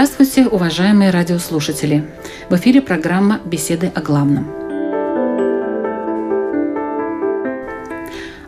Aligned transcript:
Здравствуйте, 0.00 0.46
уважаемые 0.46 1.10
радиослушатели! 1.10 2.08
В 2.48 2.54
эфире 2.54 2.80
программа 2.80 3.40
«Беседы 3.44 3.90
о 3.92 4.00
главном». 4.00 4.46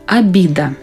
Обида. 0.06 0.76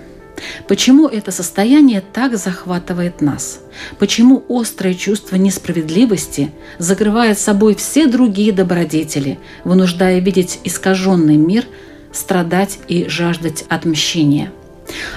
Почему 0.67 1.07
это 1.07 1.31
состояние 1.31 2.01
так 2.01 2.37
захватывает 2.37 3.21
нас? 3.21 3.61
Почему 3.97 4.43
острое 4.49 4.93
чувство 4.93 5.37
несправедливости 5.37 6.51
закрывает 6.79 7.39
собой 7.39 7.73
все 7.75 8.05
другие 8.05 8.51
добродетели, 8.51 9.39
вынуждая 9.63 10.19
видеть 10.19 10.59
искаженный 10.65 11.37
мир, 11.37 11.63
страдать 12.11 12.79
и 12.89 13.07
жаждать 13.07 13.63
отмщения? 13.69 14.51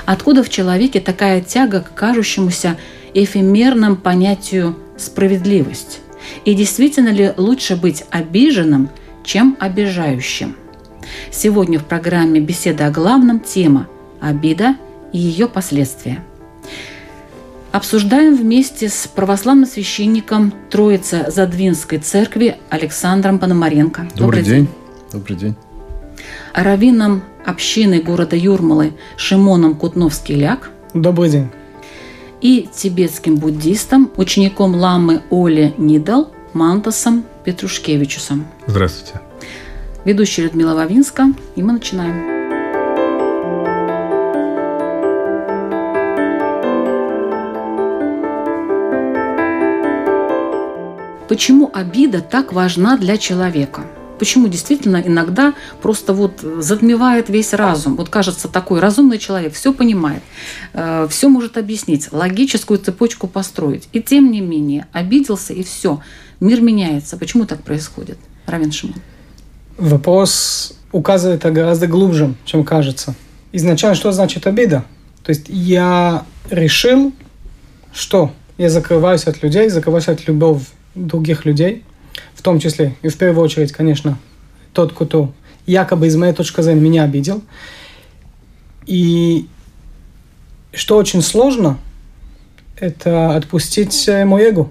Откуда 0.06 0.44
в 0.44 0.48
человеке 0.48 1.00
такая 1.00 1.40
тяга 1.40 1.80
к 1.80 1.92
кажущемуся 1.92 2.76
эфемерному 3.14 3.96
понятию 3.96 4.76
справедливость? 5.00 6.00
И 6.44 6.54
действительно 6.54 7.08
ли 7.08 7.32
лучше 7.36 7.76
быть 7.76 8.04
обиженным, 8.10 8.90
чем 9.24 9.56
обижающим? 9.58 10.56
Сегодня 11.30 11.78
в 11.78 11.84
программе 11.84 12.40
«Беседа 12.40 12.86
о 12.86 12.90
главном» 12.90 13.40
тема 13.40 13.88
«Обида 14.20 14.76
и 15.12 15.18
ее 15.18 15.48
последствия». 15.48 16.22
Обсуждаем 17.72 18.36
вместе 18.36 18.88
с 18.88 19.06
православным 19.06 19.64
священником 19.64 20.52
Троицы 20.70 21.30
Задвинской 21.30 21.98
церкви 21.98 22.56
Александром 22.68 23.38
Пономаренко. 23.38 24.08
Добрый, 24.16 24.18
Добрый 24.18 24.42
день. 24.42 24.54
день. 24.54 24.68
Добрый 25.12 25.36
день. 25.36 25.54
Раввином 26.52 27.22
общины 27.46 28.00
города 28.00 28.34
Юрмалы 28.34 28.92
Шимоном 29.16 29.76
Кутновский-Ляк. 29.76 30.70
Добрый 30.94 31.30
день 31.30 31.50
и 32.40 32.68
тибетским 32.72 33.36
буддистом, 33.36 34.10
учеником 34.16 34.74
ламы 34.74 35.22
Оли 35.30 35.74
Нидал 35.78 36.30
Мантасом 36.52 37.24
Петрушкевичусом. 37.44 38.46
Здравствуйте. 38.66 39.20
Ведущая 40.04 40.42
Людмила 40.42 40.74
Вавинска, 40.74 41.28
и 41.56 41.62
мы 41.62 41.74
начинаем. 41.74 42.40
Почему 51.28 51.70
обида 51.72 52.22
так 52.22 52.52
важна 52.52 52.96
для 52.96 53.16
человека? 53.16 53.84
Почему 54.20 54.48
действительно 54.48 55.02
иногда 55.04 55.54
просто 55.80 56.12
вот 56.12 56.40
затмевает 56.42 57.30
весь 57.30 57.54
разум. 57.54 57.96
Вот 57.96 58.10
кажется, 58.10 58.48
такой 58.48 58.78
разумный 58.78 59.16
человек 59.18 59.54
все 59.54 59.72
понимает, 59.72 60.22
э, 60.74 61.08
все 61.08 61.28
может 61.30 61.56
объяснить, 61.56 62.12
логическую 62.12 62.78
цепочку 62.78 63.26
построить. 63.26 63.88
И 63.94 64.02
тем 64.02 64.30
не 64.30 64.42
менее, 64.42 64.86
обиделся 64.92 65.54
и 65.54 65.62
все. 65.62 66.00
Мир 66.38 66.60
меняется. 66.60 67.16
Почему 67.16 67.46
так 67.46 67.62
происходит? 67.62 68.18
Равин 68.46 68.70
Шимон. 68.70 68.96
Вопрос 69.78 70.74
указывает 70.92 71.40
гораздо 71.42 71.86
глубже, 71.86 72.34
чем 72.44 72.62
кажется. 72.62 73.14
Изначально 73.52 73.96
что 73.96 74.12
значит 74.12 74.46
обида? 74.46 74.84
То 75.24 75.30
есть 75.30 75.46
я 75.48 76.26
решил, 76.50 77.14
что 77.94 78.32
я 78.58 78.68
закрываюсь 78.68 79.24
от 79.24 79.42
людей, 79.42 79.70
закрываюсь 79.70 80.08
от 80.08 80.28
любовь 80.28 80.62
других 80.94 81.46
людей– 81.46 81.84
в 82.40 82.42
том 82.42 82.58
числе 82.58 82.96
и 83.02 83.08
в 83.08 83.18
первую 83.18 83.44
очередь, 83.44 83.70
конечно, 83.70 84.18
тот, 84.72 84.94
кто 84.94 85.30
якобы 85.66 86.06
из 86.06 86.16
моей 86.16 86.32
точки 86.32 86.62
зрения 86.62 86.80
меня 86.80 87.02
обидел. 87.04 87.42
И 88.86 89.46
что 90.72 90.96
очень 90.96 91.20
сложно, 91.20 91.76
это 92.78 93.36
отпустить 93.36 94.08
э, 94.08 94.24
мой 94.24 94.44
эго. 94.44 94.68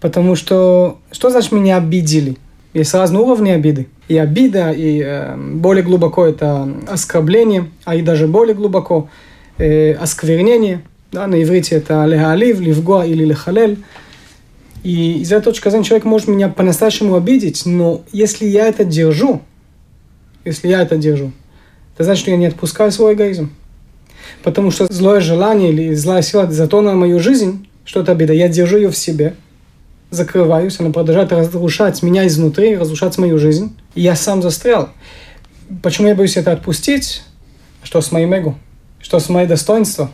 Потому 0.00 0.34
что 0.34 0.98
что 1.12 1.30
значит 1.30 1.52
меня 1.52 1.76
обидели? 1.76 2.36
Есть 2.74 2.94
разные 2.94 3.22
уровни 3.22 3.50
обиды. 3.50 3.86
И 4.08 4.18
обида, 4.18 4.72
и 4.72 5.00
э, 5.04 5.36
более 5.36 5.84
глубоко 5.84 6.26
это 6.26 6.68
оскорбление, 6.88 7.70
а 7.84 7.94
и 7.94 8.02
даже 8.02 8.26
более 8.26 8.56
глубоко 8.56 9.08
э, 9.58 9.92
осквернение. 9.92 10.82
Да, 11.12 11.28
на 11.28 11.40
иврите 11.40 11.76
это 11.76 12.04
легалив, 12.06 12.58
ливгуа 12.58 13.06
или 13.06 13.24
лехалель. 13.24 13.78
И 14.86 15.18
из 15.18 15.32
этой 15.32 15.46
точки 15.46 15.68
зрения 15.68 15.84
человек 15.84 16.04
может 16.04 16.28
меня 16.28 16.48
по-настоящему 16.48 17.16
обидеть, 17.16 17.66
но 17.66 18.04
если 18.12 18.46
я 18.46 18.68
это 18.68 18.84
держу, 18.84 19.42
если 20.44 20.68
я 20.68 20.80
это 20.80 20.96
держу, 20.96 21.32
это 21.94 22.04
значит, 22.04 22.20
что 22.22 22.30
я 22.30 22.36
не 22.36 22.46
отпускаю 22.46 22.92
свой 22.92 23.14
эгоизм. 23.14 23.50
Потому 24.44 24.70
что 24.70 24.86
злое 24.88 25.20
желание 25.20 25.72
или 25.72 25.92
злая 25.94 26.22
сила 26.22 26.48
затонула 26.48 26.94
мою 26.94 27.18
жизнь, 27.18 27.66
что 27.84 28.02
это 28.02 28.12
обида, 28.12 28.32
я 28.32 28.48
держу 28.48 28.76
ее 28.76 28.90
в 28.90 28.96
себе, 28.96 29.34
закрываюсь, 30.12 30.78
она 30.78 30.90
продолжает 30.90 31.32
разрушать 31.32 32.04
меня 32.04 32.24
изнутри, 32.28 32.76
разрушать 32.76 33.18
мою 33.18 33.40
жизнь. 33.40 33.76
И 33.96 34.02
я 34.02 34.14
сам 34.14 34.40
застрял. 34.40 34.90
Почему 35.82 36.06
я 36.06 36.14
боюсь 36.14 36.36
это 36.36 36.52
отпустить? 36.52 37.24
Что 37.82 38.00
с 38.00 38.12
моим 38.12 38.32
эго? 38.32 38.54
Что 39.00 39.18
с 39.18 39.28
моим 39.30 39.48
достоинством? 39.48 40.12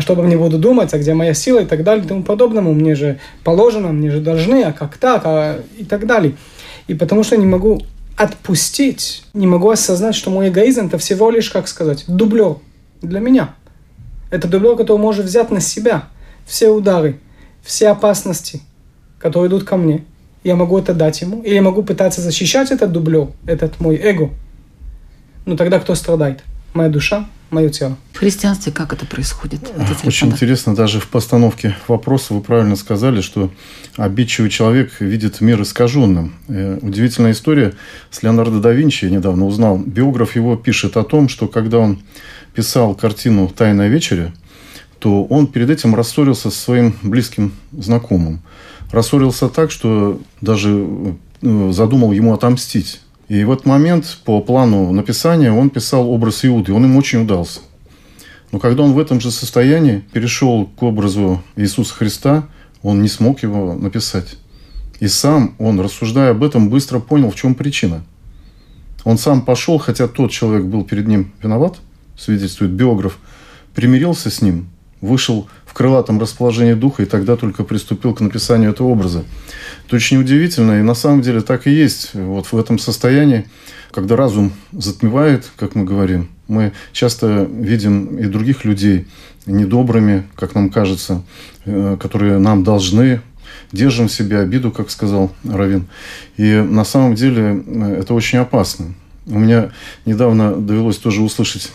А 0.00 0.02
что 0.02 0.14
обо 0.14 0.22
мне 0.22 0.38
буду 0.38 0.56
думать, 0.56 0.94
а 0.94 0.98
где 0.98 1.12
моя 1.12 1.34
сила 1.34 1.58
и 1.58 1.66
так 1.66 1.84
далее 1.84 2.02
и 2.02 2.08
тому 2.08 2.22
подобному. 2.22 2.72
Мне 2.72 2.94
же 2.94 3.20
положено, 3.44 3.88
мне 3.92 4.10
же 4.10 4.20
должны, 4.20 4.62
а 4.62 4.72
как 4.72 4.96
так, 4.96 5.20
а 5.26 5.60
и 5.76 5.84
так 5.84 6.06
далее. 6.06 6.36
И 6.88 6.94
потому 6.94 7.22
что 7.22 7.36
не 7.36 7.44
могу 7.44 7.82
отпустить, 8.16 9.24
не 9.34 9.46
могу 9.46 9.68
осознать, 9.68 10.14
что 10.14 10.30
мой 10.30 10.48
эгоизм 10.48 10.86
это 10.86 10.96
всего 10.96 11.30
лишь, 11.30 11.50
как 11.50 11.68
сказать, 11.68 12.04
дублер 12.06 12.56
для 13.02 13.20
меня. 13.20 13.54
Это 14.30 14.48
дублер, 14.48 14.74
который 14.74 14.96
может 14.96 15.26
взять 15.26 15.50
на 15.50 15.60
себя 15.60 16.04
все 16.46 16.70
удары, 16.70 17.20
все 17.62 17.88
опасности, 17.88 18.62
которые 19.18 19.50
идут 19.50 19.64
ко 19.64 19.76
мне. 19.76 20.06
Я 20.44 20.56
могу 20.56 20.78
это 20.78 20.94
дать 20.94 21.20
ему, 21.20 21.42
или 21.42 21.56
я 21.56 21.62
могу 21.62 21.82
пытаться 21.82 22.22
защищать 22.22 22.70
этот 22.70 22.90
дублер, 22.90 23.28
этот 23.46 23.78
мой 23.80 23.96
эго. 23.96 24.30
Но 25.44 25.58
тогда 25.58 25.78
кто 25.78 25.94
страдает? 25.94 26.42
Моя 26.72 26.88
душа, 26.88 27.28
мое 27.50 27.68
тело. 27.68 27.96
В 28.12 28.18
христианстве 28.18 28.72
как 28.72 28.92
это 28.92 29.04
происходит? 29.04 29.72
Очень 30.04 30.28
интересно, 30.28 30.74
даже 30.74 31.00
в 31.00 31.08
постановке 31.08 31.76
вопроса 31.88 32.34
вы 32.34 32.40
правильно 32.40 32.76
сказали, 32.76 33.20
что 33.20 33.50
обидчивый 33.96 34.50
человек 34.50 35.00
видит 35.00 35.40
мир 35.40 35.60
искаженным. 35.62 36.34
Э, 36.48 36.78
удивительная 36.80 37.32
история 37.32 37.74
с 38.10 38.22
Леонардо 38.22 38.60
да 38.60 38.70
Винчи, 38.72 39.06
я 39.06 39.10
недавно 39.10 39.46
узнал. 39.46 39.78
Биограф 39.78 40.36
его 40.36 40.56
пишет 40.56 40.96
о 40.96 41.02
том, 41.02 41.28
что 41.28 41.48
когда 41.48 41.78
он 41.78 42.00
писал 42.54 42.94
картину 42.94 43.48
«Тайная 43.48 43.88
вечеря», 43.88 44.32
то 45.00 45.24
он 45.24 45.46
перед 45.46 45.70
этим 45.70 45.94
рассорился 45.94 46.50
со 46.50 46.56
своим 46.56 46.94
близким 47.02 47.52
знакомым. 47.72 48.42
Рассорился 48.92 49.48
так, 49.48 49.70
что 49.70 50.20
даже 50.40 51.16
э, 51.42 51.70
задумал 51.72 52.12
ему 52.12 52.32
отомстить 52.32 53.00
и 53.30 53.44
в 53.44 53.52
этот 53.52 53.64
момент 53.64 54.18
по 54.24 54.40
плану 54.40 54.90
написания 54.90 55.52
он 55.52 55.70
писал 55.70 56.10
образ 56.10 56.44
Иуды. 56.44 56.72
Он 56.72 56.82
ему 56.82 56.98
очень 56.98 57.22
удался. 57.22 57.60
Но 58.50 58.58
когда 58.58 58.82
он 58.82 58.92
в 58.92 58.98
этом 58.98 59.20
же 59.20 59.30
состоянии 59.30 60.02
перешел 60.12 60.66
к 60.66 60.82
образу 60.82 61.40
Иисуса 61.54 61.94
Христа, 61.94 62.48
он 62.82 63.02
не 63.02 63.06
смог 63.06 63.44
его 63.44 63.76
написать. 63.76 64.36
И 64.98 65.06
сам 65.06 65.54
он, 65.60 65.78
рассуждая 65.78 66.32
об 66.32 66.42
этом, 66.42 66.70
быстро 66.70 66.98
понял, 66.98 67.30
в 67.30 67.36
чем 67.36 67.54
причина. 67.54 68.02
Он 69.04 69.16
сам 69.16 69.42
пошел, 69.42 69.78
хотя 69.78 70.08
тот 70.08 70.32
человек 70.32 70.64
был 70.64 70.82
перед 70.82 71.06
ним 71.06 71.32
виноват, 71.40 71.78
свидетельствует 72.18 72.72
биограф, 72.72 73.16
примирился 73.76 74.28
с 74.28 74.42
ним, 74.42 74.70
вышел 75.00 75.48
в 75.70 75.72
крылатом 75.72 76.18
расположении 76.18 76.74
духа 76.74 77.04
и 77.04 77.06
тогда 77.06 77.36
только 77.36 77.62
приступил 77.62 78.12
к 78.12 78.20
написанию 78.20 78.72
этого 78.72 78.88
образа. 78.88 79.22
Это 79.86 79.94
очень 79.94 80.16
удивительно, 80.16 80.80
и 80.80 80.82
на 80.82 80.94
самом 80.94 81.22
деле 81.22 81.42
так 81.42 81.68
и 81.68 81.70
есть. 81.70 82.10
Вот 82.12 82.46
в 82.46 82.58
этом 82.58 82.80
состоянии, 82.80 83.46
когда 83.92 84.16
разум 84.16 84.52
затмевает, 84.72 85.48
как 85.56 85.76
мы 85.76 85.84
говорим, 85.84 86.28
мы 86.48 86.72
часто 86.92 87.48
видим 87.48 88.18
и 88.18 88.24
других 88.24 88.64
людей 88.64 89.06
недобрыми, 89.46 90.24
как 90.34 90.56
нам 90.56 90.70
кажется, 90.70 91.22
э, 91.66 91.96
которые 92.00 92.38
нам 92.38 92.64
должны, 92.64 93.20
держим 93.70 94.08
в 94.08 94.12
себе 94.12 94.40
обиду, 94.40 94.72
как 94.72 94.90
сказал 94.90 95.30
Равин. 95.44 95.86
И 96.36 96.52
на 96.52 96.84
самом 96.84 97.14
деле 97.14 97.62
э, 97.64 98.00
это 98.00 98.12
очень 98.14 98.38
опасно. 98.38 98.92
У 99.26 99.38
меня 99.38 99.70
недавно 100.04 100.56
довелось 100.56 100.96
тоже 100.96 101.22
услышать 101.22 101.70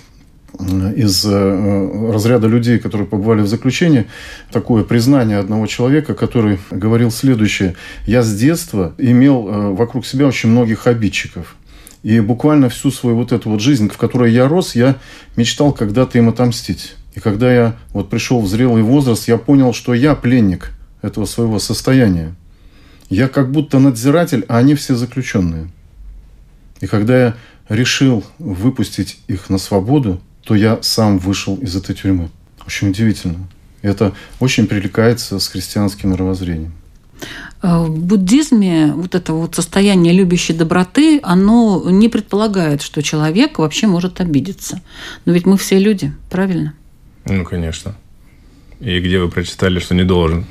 из 0.95 1.25
э, 1.25 2.11
разряда 2.11 2.47
людей, 2.47 2.79
которые 2.79 3.07
побывали 3.07 3.41
в 3.41 3.47
заключении, 3.47 4.05
такое 4.51 4.83
признание 4.83 5.37
одного 5.37 5.67
человека, 5.67 6.13
который 6.13 6.59
говорил 6.71 7.11
следующее. 7.11 7.75
«Я 8.05 8.23
с 8.23 8.33
детства 8.35 8.93
имел 8.97 9.47
э, 9.47 9.69
вокруг 9.71 10.05
себя 10.05 10.27
очень 10.27 10.49
многих 10.49 10.87
обидчиков. 10.87 11.55
И 12.03 12.19
буквально 12.19 12.69
всю 12.69 12.91
свою 12.91 13.15
вот 13.15 13.31
эту 13.31 13.49
вот 13.49 13.61
жизнь, 13.61 13.89
в 13.89 13.97
которой 13.97 14.31
я 14.31 14.47
рос, 14.47 14.75
я 14.75 14.95
мечтал 15.35 15.73
когда-то 15.73 16.17
им 16.17 16.29
отомстить. 16.29 16.95
И 17.15 17.19
когда 17.19 17.51
я 17.51 17.75
вот 17.93 18.09
пришел 18.09 18.41
в 18.41 18.47
зрелый 18.47 18.83
возраст, 18.83 19.27
я 19.27 19.37
понял, 19.37 19.73
что 19.73 19.93
я 19.93 20.15
пленник 20.15 20.71
этого 21.01 21.25
своего 21.25 21.59
состояния. 21.59 22.35
Я 23.09 23.27
как 23.27 23.51
будто 23.51 23.79
надзиратель, 23.79 24.45
а 24.47 24.57
они 24.57 24.75
все 24.75 24.95
заключенные. 24.95 25.69
И 26.81 26.87
когда 26.87 27.17
я 27.17 27.35
решил 27.69 28.23
выпустить 28.37 29.19
их 29.27 29.49
на 29.49 29.57
свободу, 29.57 30.21
то 30.45 30.55
я 30.55 30.81
сам 30.81 31.17
вышел 31.17 31.57
из 31.57 31.75
этой 31.75 31.95
тюрьмы. 31.95 32.29
Очень 32.65 32.89
удивительно. 32.89 33.47
Это 33.81 34.13
очень 34.39 34.67
перекликается 34.67 35.39
с 35.39 35.47
христианским 35.47 36.11
мировоззрением. 36.11 36.73
Э, 37.61 37.85
в 37.85 37.99
буддизме 37.99 38.93
вот 38.95 39.15
это 39.15 39.33
вот 39.33 39.55
состояние 39.55 40.13
любящей 40.13 40.53
доброты, 40.53 41.19
оно 41.23 41.83
не 41.89 42.09
предполагает, 42.09 42.81
что 42.81 43.01
человек 43.01 43.59
вообще 43.59 43.87
может 43.87 44.21
обидеться. 44.21 44.81
Но 45.25 45.33
ведь 45.33 45.45
мы 45.45 45.57
все 45.57 45.79
люди, 45.79 46.13
правильно? 46.29 46.73
Ну, 47.25 47.43
конечно. 47.43 47.95
И 48.79 48.99
где 48.99 49.19
вы 49.19 49.29
прочитали, 49.29 49.79
что 49.79 49.95
не 49.95 50.03
должен? 50.03 50.45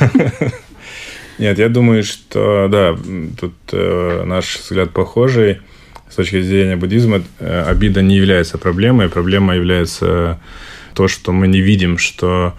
Нет, 1.38 1.58
я 1.58 1.68
думаю, 1.68 2.04
что 2.04 2.68
да, 2.70 2.96
тут 3.40 3.54
э, 3.72 4.24
наш 4.24 4.60
взгляд 4.60 4.92
похожий. 4.92 5.60
С 6.14 6.16
точки 6.16 6.40
зрения 6.42 6.76
буддизма 6.76 7.24
э, 7.40 7.64
обида 7.66 8.00
не 8.00 8.14
является 8.14 8.56
проблемой. 8.56 9.08
Проблема 9.08 9.56
является 9.56 10.38
то, 10.94 11.08
что 11.08 11.32
мы 11.32 11.48
не 11.48 11.60
видим, 11.60 11.98
что 11.98 12.54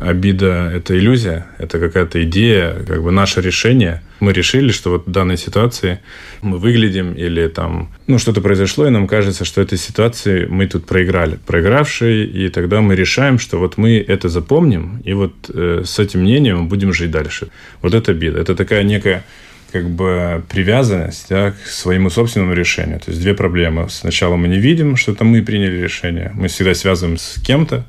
обида– 0.00 0.70
это 0.72 0.96
иллюзия, 0.96 1.48
это 1.58 1.80
какая-то 1.80 2.22
идея, 2.22 2.76
как 2.86 3.02
бы 3.02 3.10
наше 3.10 3.40
решение. 3.40 4.02
Мы 4.20 4.32
решили, 4.32 4.70
что 4.70 4.90
вот 4.90 5.08
в 5.08 5.10
данной 5.10 5.36
ситуации 5.36 5.98
мы 6.42 6.58
выглядим 6.58 7.14
или 7.14 7.48
там, 7.48 7.90
ну, 8.06 8.20
что-то 8.20 8.40
произошло, 8.40 8.86
и 8.86 8.90
нам 8.90 9.08
кажется, 9.08 9.44
что 9.44 9.60
этой 9.60 9.78
ситуации 9.78 10.46
мы 10.46 10.68
тут 10.68 10.86
проиграли. 10.86 11.40
Проигравшие, 11.44 12.24
и 12.24 12.48
тогда 12.50 12.80
мы 12.82 12.94
решаем, 12.94 13.40
что 13.40 13.58
вот 13.58 13.78
мы 13.78 13.98
это 13.98 14.28
запомним, 14.28 15.02
и 15.04 15.12
вот 15.12 15.50
э, 15.52 15.82
с 15.84 15.98
этим 15.98 16.20
мнением 16.20 16.68
будем 16.68 16.92
жить 16.92 17.10
дальше. 17.10 17.48
Вот 17.80 17.94
это 17.94 18.12
обида. 18.12 18.38
Это 18.38 18.54
такая 18.54 18.84
некая 18.84 19.24
как 19.72 19.88
бы 19.88 20.42
привязанность 20.48 21.26
да, 21.30 21.52
к 21.52 21.66
своему 21.66 22.10
собственному 22.10 22.52
решению. 22.52 23.00
То 23.00 23.10
есть 23.10 23.20
две 23.20 23.34
проблемы. 23.34 23.88
Сначала 23.90 24.36
мы 24.36 24.48
не 24.48 24.58
видим, 24.58 24.96
что 24.96 25.12
это 25.12 25.24
мы 25.24 25.42
приняли 25.42 25.80
решение. 25.82 26.30
Мы 26.34 26.48
всегда 26.48 26.74
связываем 26.74 27.18
с 27.18 27.40
кем-то, 27.42 27.84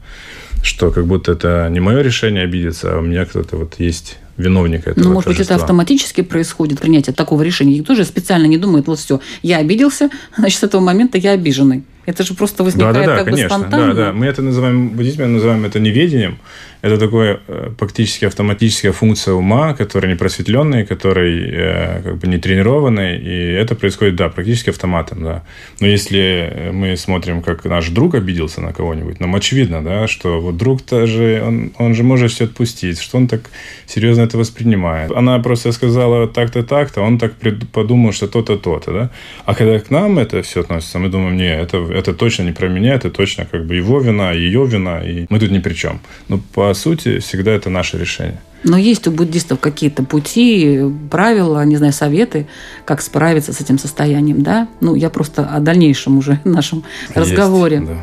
что 0.63 0.91
как 0.91 1.05
будто 1.05 1.33
это 1.33 1.67
не 1.69 1.81
мое 1.81 2.01
решение 2.01 2.43
обидеться, 2.43 2.93
а 2.93 2.99
у 2.99 3.01
меня 3.01 3.25
кто-то 3.25 3.57
вот 3.57 3.75
есть 3.79 4.17
виновник 4.37 4.87
этого 4.87 5.03
Ну, 5.03 5.13
может 5.13 5.27
быть, 5.27 5.39
это 5.39 5.55
автоматически 5.55 6.21
происходит, 6.21 6.79
принятие 6.79 7.13
такого 7.13 7.41
решения. 7.41 7.77
Никто 7.77 7.95
же 7.95 8.05
специально 8.05 8.45
не 8.45 8.57
думает, 8.57 8.87
вот 8.87 8.99
все, 8.99 9.19
я 9.41 9.57
обиделся, 9.57 10.09
значит, 10.37 10.59
с 10.59 10.63
этого 10.63 10.81
момента 10.81 11.17
я 11.17 11.31
обиженный. 11.31 11.83
Это 12.05 12.23
же 12.23 12.33
просто 12.33 12.63
возникает 12.63 12.95
да, 12.95 13.01
да, 13.01 13.07
да, 13.07 13.15
как 13.17 13.25
конечно, 13.25 13.43
бы 13.43 13.55
спонтанно. 13.55 13.93
Да, 13.93 14.05
да. 14.05 14.13
Мы 14.13 14.25
это 14.25 14.41
называем, 14.41 14.89
буддизме 14.89 15.25
называем 15.25 15.65
это 15.65 15.79
неведением. 15.79 16.37
Это 16.81 16.97
такое 16.97 17.39
э, 17.47 17.71
практически 17.77 18.25
автоматическая 18.25 18.91
функция 18.91 19.35
ума, 19.35 19.73
который 19.73 20.09
не 20.09 20.15
просветленный, 20.15 20.85
который 20.85 21.49
э, 21.49 22.01
как 22.03 22.17
бы 22.17 22.27
не 22.27 22.37
тренированный, 22.39 23.17
и 23.17 23.53
это 23.53 23.73
происходит, 23.75 24.17
да, 24.17 24.27
практически 24.27 24.69
автоматом, 24.69 25.23
да. 25.23 25.43
Но 25.79 25.87
если 25.87 26.71
мы 26.73 26.97
смотрим, 26.97 27.41
как 27.41 27.63
наш 27.63 27.87
друг 27.87 28.15
обиделся 28.15 28.59
на 28.59 28.73
кого-нибудь, 28.73 29.21
нам 29.21 29.33
очевидно, 29.33 29.81
да, 29.81 30.07
что 30.09 30.41
вот 30.41 30.57
друг-то 30.57 31.07
же, 31.07 31.41
он, 31.41 31.71
он 31.77 31.95
же 31.95 32.03
может 32.03 32.31
все 32.31 32.43
отпустить, 32.43 32.99
что 32.99 33.17
он 33.17 33.27
так 33.29 33.49
серьезно 33.85 34.23
это 34.23 34.37
воспринимает. 34.37 35.09
Она 35.11 35.39
просто 35.39 35.71
сказала 35.71 36.27
так-то, 36.27 36.63
так-то, 36.63 36.99
он 36.99 37.17
так 37.17 37.35
подумал, 37.71 38.11
что 38.11 38.27
то-то, 38.27 38.57
то-то, 38.57 38.91
да. 38.91 39.09
А 39.45 39.55
когда 39.55 39.79
к 39.79 39.89
нам 39.89 40.19
это 40.19 40.41
все 40.41 40.59
относится, 40.59 40.99
мы 40.99 41.07
думаем, 41.07 41.37
не, 41.37 41.47
это, 41.47 41.77
это 41.93 42.13
точно 42.13 42.43
не 42.43 42.51
про 42.51 42.67
меня, 42.67 42.95
это 42.95 43.09
точно 43.09 43.45
как 43.45 43.65
бы 43.65 43.75
его 43.75 43.99
вина, 43.99 44.31
ее 44.31 44.65
вина, 44.65 45.01
и 45.03 45.25
мы 45.29 45.39
тут 45.39 45.51
ни 45.51 45.59
при 45.59 45.73
чем. 45.73 45.99
Но 46.27 46.39
по 46.53 46.73
сути, 46.73 47.19
всегда 47.19 47.51
это 47.51 47.69
наше 47.69 47.97
решение. 47.97 48.39
Но 48.63 48.77
есть 48.77 49.07
у 49.07 49.11
буддистов 49.11 49.59
какие-то 49.59 50.03
пути, 50.03 50.79
правила, 51.11 51.63
не 51.65 51.75
знаю, 51.75 51.91
советы, 51.91 52.47
как 52.85 53.01
справиться 53.01 53.51
с 53.51 53.59
этим 53.59 53.77
состоянием, 53.77 54.41
да? 54.41 54.69
Ну, 54.79 54.95
я 54.95 55.09
просто 55.09 55.45
о 55.45 55.59
дальнейшем 55.59 56.17
уже 56.17 56.39
нашем 56.45 56.83
есть, 57.03 57.15
разговоре. 57.15 57.81
Да. 57.81 57.97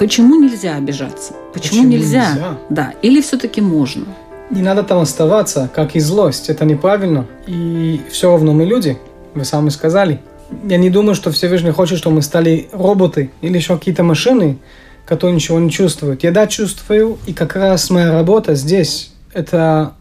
Почему 0.00 0.36
нельзя 0.36 0.76
обижаться? 0.76 1.34
Почему, 1.52 1.82
Почему 1.82 1.88
нельзя? 1.88 2.30
нельзя? 2.30 2.58
Да. 2.70 2.94
Или 3.02 3.20
все-таки 3.20 3.60
можно? 3.60 4.06
Не 4.48 4.62
надо 4.62 4.82
там 4.82 5.00
оставаться, 5.00 5.68
как 5.74 5.94
и 5.94 6.00
злость. 6.00 6.48
Это 6.48 6.64
неправильно. 6.64 7.26
И 7.46 8.00
все 8.10 8.30
равно 8.30 8.54
мы 8.54 8.64
люди. 8.64 8.96
Вы 9.34 9.44
сами 9.44 9.68
сказали. 9.68 10.22
Я 10.64 10.78
не 10.78 10.88
думаю, 10.88 11.14
что 11.14 11.30
Всевышний 11.30 11.70
хочет, 11.70 11.98
чтобы 11.98 12.16
мы 12.16 12.22
стали 12.22 12.70
роботы 12.72 13.30
или 13.42 13.58
еще 13.58 13.76
какие-то 13.76 14.02
машины, 14.02 14.56
которые 15.04 15.34
ничего 15.34 15.60
не 15.60 15.70
чувствуют. 15.70 16.24
Я 16.24 16.30
да 16.30 16.46
чувствую, 16.46 17.18
и 17.26 17.34
как 17.34 17.54
раз 17.54 17.90
моя 17.90 18.10
работа 18.10 18.54
здесь– 18.54 19.12
это 19.34 19.92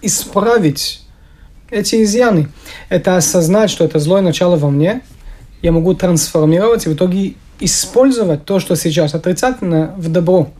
исправить 0.00 1.02
эти 1.70 2.04
изъяны. 2.04 2.50
Это 2.88 3.16
осознать, 3.16 3.70
что 3.70 3.84
это 3.84 3.98
злое 3.98 4.22
начало 4.22 4.54
во 4.54 4.70
мне. 4.70 5.00
Я 5.60 5.72
могу 5.72 5.92
трансформировать 5.94 6.86
и 6.86 6.88
в 6.88 6.94
итоге 6.94 7.34
использовать 7.60 8.44
то, 8.44 8.58
что 8.60 8.76
сейчас 8.76 9.14
отрицательно, 9.14 9.94
в 9.96 10.10
добро, 10.10 10.50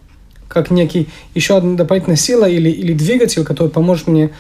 как 0.49 0.71
некий 0.71 1.09
еще 1.35 1.57
одна 1.57 1.77
дополнительная 1.77 2.17
сила 2.17 2.49
или, 2.49 2.71
или 2.71 2.93
двигатель, 2.93 3.45
который 3.45 3.69
поможет 3.69 4.07
мне 4.07 4.31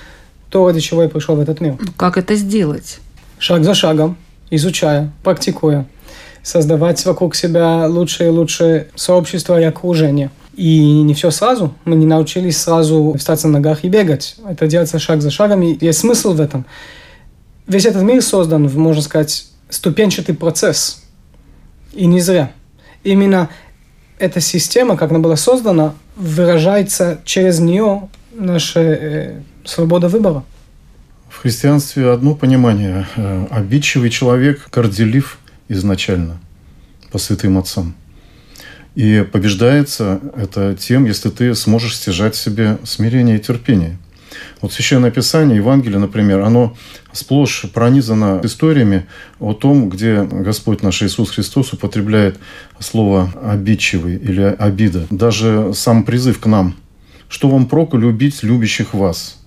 то, 0.50 0.66
ради 0.66 0.80
чего 0.80 1.02
я 1.02 1.08
пришел 1.08 1.36
в 1.36 1.40
этот 1.40 1.60
мир. 1.60 1.76
Ну, 1.80 1.88
как 1.96 2.16
это 2.16 2.36
сделать? 2.36 3.00
Шаг 3.38 3.64
за 3.64 3.74
шагом, 3.74 4.16
изучая, 4.50 5.12
практикуя, 5.24 5.86
создавать 6.42 7.04
вокруг 7.04 7.34
себя 7.34 7.86
лучшее 7.88 8.28
и 8.28 8.32
лучшее 8.32 8.88
сообщество 8.94 9.60
и 9.60 9.64
окружение. 9.64 10.30
И 10.54 11.02
не 11.02 11.14
все 11.14 11.32
сразу. 11.32 11.74
Мы 11.84 11.96
не 11.96 12.06
научились 12.06 12.58
сразу 12.58 13.16
встать 13.18 13.42
на 13.42 13.50
ногах 13.50 13.84
и 13.84 13.88
бегать. 13.88 14.36
Это 14.48 14.68
делается 14.68 15.00
шаг 15.00 15.20
за 15.20 15.30
шагом, 15.30 15.62
и 15.62 15.76
есть 15.84 15.98
смысл 15.98 16.32
в 16.34 16.40
этом. 16.40 16.64
Весь 17.66 17.86
этот 17.86 18.02
мир 18.02 18.22
создан, 18.22 18.70
можно 18.74 19.02
сказать, 19.02 19.46
ступенчатый 19.68 20.34
процесс– 20.36 21.00
и 21.94 22.06
не 22.06 22.20
зря. 22.20 22.52
Именно 23.02 23.48
эта 24.18 24.40
система, 24.40 24.96
как 24.96 25.10
она 25.10 25.20
была 25.20 25.36
создана, 25.36 25.94
выражается 26.16 27.20
через 27.24 27.58
нее 27.58 28.08
наша 28.32 28.80
э, 28.80 29.40
свобода 29.64 30.08
выбора. 30.08 30.44
В 31.28 31.38
христианстве 31.38 32.10
одно 32.10 32.34
понимание. 32.34 33.06
Э, 33.16 33.46
обидчивый 33.50 34.10
человек 34.10 34.68
горделив 34.70 35.38
изначально 35.68 36.38
по 37.10 37.18
святым 37.18 37.58
отцам. 37.58 37.94
И 38.94 39.26
побеждается 39.32 40.20
это 40.36 40.76
тем, 40.76 41.04
если 41.04 41.28
ты 41.28 41.54
сможешь 41.54 41.96
стяжать 41.96 42.36
себе 42.36 42.78
смирение 42.84 43.36
и 43.36 43.40
терпение. 43.40 43.98
Вот 44.60 44.72
Священное 44.72 45.10
Писание, 45.10 45.56
Евангелие, 45.56 45.98
например, 45.98 46.40
оно 46.40 46.76
сплошь 47.12 47.66
пронизано 47.72 48.40
историями 48.42 49.06
о 49.38 49.52
том, 49.52 49.88
где 49.88 50.22
Господь 50.22 50.82
наш 50.82 51.02
Иисус 51.02 51.30
Христос 51.30 51.72
употребляет 51.72 52.38
слово 52.78 53.32
«обидчивый» 53.42 54.16
или 54.16 54.42
«обида». 54.42 55.06
Даже 55.10 55.72
сам 55.74 56.04
призыв 56.04 56.40
к 56.40 56.46
нам. 56.46 56.76
«Что 57.28 57.48
вам 57.48 57.66
проку 57.66 57.96
любить 57.96 58.42
любящих 58.42 58.94
вас? 58.94 59.38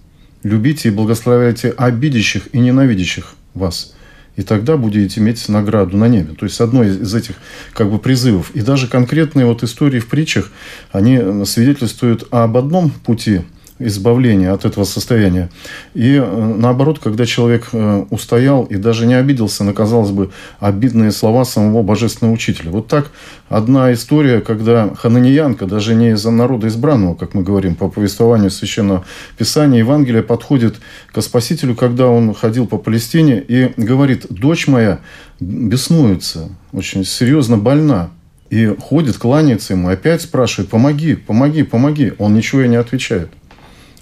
Любите 0.44 0.89
и 0.89 0.91
благословляйте 0.91 1.70
обидящих 1.70 2.50
и 2.53 2.60
ненавидящих 2.60 3.36
вас» 3.53 3.94
и 4.38 4.44
тогда 4.44 4.77
будете 4.77 5.20
иметь 5.20 5.50
награду 5.50 5.98
на 5.98 6.08
небе. 6.08 6.34
То 6.36 6.46
есть 6.46 6.62
одно 6.62 6.84
из 6.84 7.13
этих 7.13 7.36
как 7.74 7.89
бы 7.89 7.98
призывов. 7.98 8.51
И 8.53 8.62
даже 8.62 8.88
конкретные 8.88 9.46
вот 9.48 9.63
истории 9.63 10.00
в 10.00 10.08
притчах, 10.08 10.51
они 10.91 11.44
свидетельствуют 11.46 12.27
об 12.29 12.56
одном 12.56 12.91
пути 12.91 13.41
избавления 13.79 14.51
от 14.51 14.65
этого 14.65 14.84
состояния. 14.84 15.50
И 15.93 16.15
э, 16.15 16.53
наоборот, 16.57 17.00
когда 17.00 17.25
человек 17.25 17.69
э, 17.72 18.05
устоял 18.10 18.63
и 18.65 18.75
даже 18.75 19.05
не 19.05 19.13
обиделся 19.13 19.63
на, 19.63 19.74
казалось 19.74 20.12
бы, 20.12 20.31
обидные 20.60 21.12
слова 21.12 21.46
самого 21.46 21.84
божественного 21.84 22.34
учителя. 22.34 22.72
Вот 22.72 22.88
так 22.88 23.12
одна 23.50 23.93
история, 23.93 24.41
когда 24.41 24.93
Хананиянка, 24.96 25.65
даже 25.65 25.96
не 25.96 26.12
из-за 26.12 26.31
народа 26.31 26.67
избранного, 26.67 27.15
как 27.15 27.34
мы 27.34 27.43
говорим, 27.43 27.75
по 27.75 27.89
повествованию 27.89 28.50
Священного 28.50 29.05
Писания, 29.38 29.79
Евангелия 29.79 30.24
подходит 30.24 30.75
к 31.12 31.22
Спасителю, 31.22 31.75
когда 31.75 32.07
он 32.07 32.34
ходил 32.34 32.67
по 32.67 32.77
Палестине 32.77 33.39
и 33.39 33.72
говорит, 33.77 34.25
дочь 34.29 34.67
моя 34.67 35.00
беснуется, 35.39 36.50
очень 36.72 37.05
серьезно 37.05 37.57
больна. 37.57 38.10
И 38.50 38.65
ходит, 38.79 39.17
кланяется 39.17 39.74
ему, 39.74 39.89
опять 39.89 40.22
спрашивает, 40.22 40.69
помоги, 40.69 41.15
помоги, 41.15 41.63
помоги. 41.63 42.13
Он 42.17 42.34
ничего 42.34 42.62
и 42.62 42.67
не 42.69 42.77
отвечает. 42.77 43.29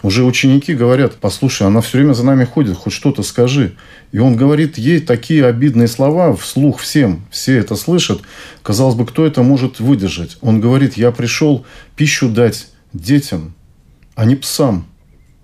Уже 0.06 0.24
ученики 0.24 0.76
говорят, 0.76 1.16
послушай, 1.16 1.66
она 1.66 1.82
все 1.82 1.98
время 1.98 2.14
за 2.14 2.24
нами 2.24 2.46
ходит, 2.46 2.78
хоть 2.78 2.94
что-то 2.94 3.24
скажи. 3.24 3.74
И 4.12 4.20
он 4.20 4.36
говорит 4.36 4.78
ей 4.78 5.00
такие 5.00 5.44
обидные 5.44 5.88
слова 5.88 6.36
вслух 6.36 6.80
всем, 6.80 7.26
все 7.32 7.58
это 7.58 7.76
слышат. 7.76 8.22
Казалось 8.62 8.94
бы, 8.94 9.08
кто 9.08 9.26
это 9.26 9.42
может 9.42 9.80
выдержать? 9.80 10.38
Он 10.42 10.62
говорит, 10.62 10.96
я 10.96 11.10
пришел 11.10 11.66
пищу 11.96 12.30
дать 12.30 12.68
детям, 12.94 13.56
а 14.14 14.26
не 14.26 14.36
псам. 14.36 14.86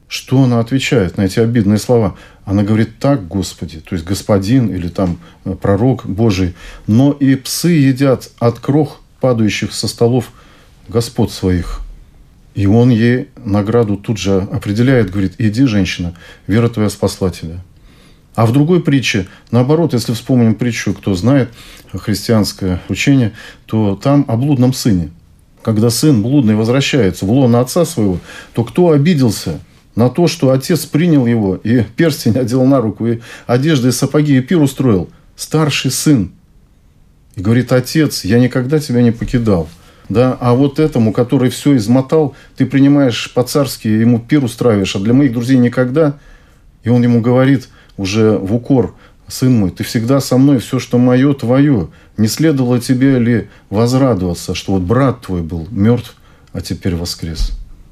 Что 0.07 0.43
она 0.43 0.59
отвечает 0.59 1.17
на 1.17 1.23
эти 1.23 1.39
обидные 1.39 1.79
слова? 1.79 2.15
Она 2.45 2.61
говорит, 2.61 2.99
так, 2.99 3.27
Господи, 3.27 3.79
то 3.79 3.95
есть 3.95 4.05
господин 4.05 4.67
или 4.67 4.89
там 4.89 5.17
э, 5.43 5.55
пророк 5.55 6.05
Божий, 6.05 6.53
но 6.85 7.13
и 7.13 7.33
псы 7.33 7.69
едят 7.69 8.29
от 8.37 8.59
крох, 8.59 9.01
падающих 9.21 9.73
со 9.73 9.87
столов 9.87 10.31
господ 10.87 11.31
своих. 11.31 11.81
И 12.53 12.65
он 12.65 12.89
ей 12.89 13.29
награду 13.37 13.95
тут 13.95 14.17
же 14.17 14.47
определяет, 14.51 15.09
говорит, 15.09 15.35
иди, 15.37 15.65
женщина, 15.65 16.13
вера 16.47 16.67
твоя 16.67 16.89
спасла 16.89 17.29
тебя. 17.29 17.61
А 18.35 18.45
в 18.45 18.51
другой 18.51 18.81
притче, 18.81 19.27
наоборот, 19.51 19.93
если 19.93 20.13
вспомним 20.13 20.55
притчу, 20.55 20.93
кто 20.93 21.15
знает 21.15 21.49
христианское 21.93 22.81
учение, 22.89 23.33
то 23.65 23.99
там 24.01 24.25
о 24.27 24.37
блудном 24.37 24.73
сыне. 24.73 25.11
Когда 25.61 25.89
сын 25.89 26.21
блудный 26.21 26.55
возвращается 26.55 27.25
в 27.25 27.31
лоно 27.31 27.59
отца 27.59 27.85
своего, 27.85 28.19
то 28.53 28.63
кто 28.63 28.91
обиделся 28.91 29.59
на 29.95 30.09
то, 30.09 30.27
что 30.27 30.51
отец 30.51 30.85
принял 30.85 31.25
его 31.25 31.55
и 31.55 31.83
перстень 31.83 32.37
одел 32.37 32.65
на 32.65 32.81
руку, 32.81 33.07
и 33.07 33.19
одежды 33.47 33.89
и 33.89 33.91
сапоги, 33.91 34.37
и 34.37 34.41
пир 34.41 34.61
устроил? 34.61 35.09
Старший 35.35 35.91
сын. 35.91 36.31
И 37.35 37.41
говорит, 37.41 37.71
отец, 37.71 38.25
я 38.25 38.39
никогда 38.39 38.79
тебя 38.79 39.01
не 39.01 39.11
покидал– 39.11 39.69
да, 40.11 40.37
а 40.39 40.53
вот 40.53 40.79
этому, 40.79 41.13
который 41.13 41.49
все 41.49 41.75
измотал, 41.77 42.35
ты 42.55 42.65
принимаешь 42.65 43.31
по-царски, 43.33 43.87
ему 43.87 44.19
пир 44.19 44.43
устраиваешь, 44.43 44.95
а 44.95 44.99
для 44.99 45.13
моих 45.13 45.33
друзей 45.33 45.57
никогда. 45.57 46.17
И 46.83 46.89
он 46.89 47.03
ему 47.03 47.21
говорит 47.21 47.69
уже 47.97 48.37
в 48.37 48.53
укор, 48.53 48.95
сын 49.27 49.53
мой, 49.53 49.71
ты 49.71 49.83
всегда 49.83 50.19
со 50.19 50.37
мной, 50.37 50.59
все, 50.59 50.79
что 50.79 50.97
мое, 50.97 51.33
твое. 51.33 51.89
Не 52.17 52.27
следовало 52.27 52.79
тебе 52.79 53.19
ли 53.19 53.49
возрадоваться, 53.69 54.55
что 54.55 54.73
вот 54.73 54.81
брат 54.81 55.21
твой 55.21 55.41
был 55.41 55.67
мертв, 55.71 56.15
а 56.53 56.61
теперь 56.61 56.95
воскрес? 56.95 57.51